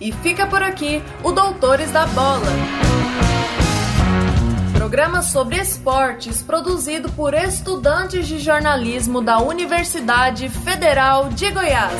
E 0.00 0.12
fica 0.12 0.46
por 0.46 0.62
aqui 0.62 1.02
o 1.24 1.32
Doutores 1.32 1.90
da 1.90 2.06
Bola. 2.06 2.46
Programa 4.72 5.22
sobre 5.22 5.56
esportes 5.56 6.40
produzido 6.40 7.10
por 7.10 7.34
estudantes 7.34 8.26
de 8.28 8.38
jornalismo 8.38 9.20
da 9.20 9.38
Universidade 9.38 10.48
Federal 10.48 11.28
de 11.30 11.50
Goiás. 11.50 11.92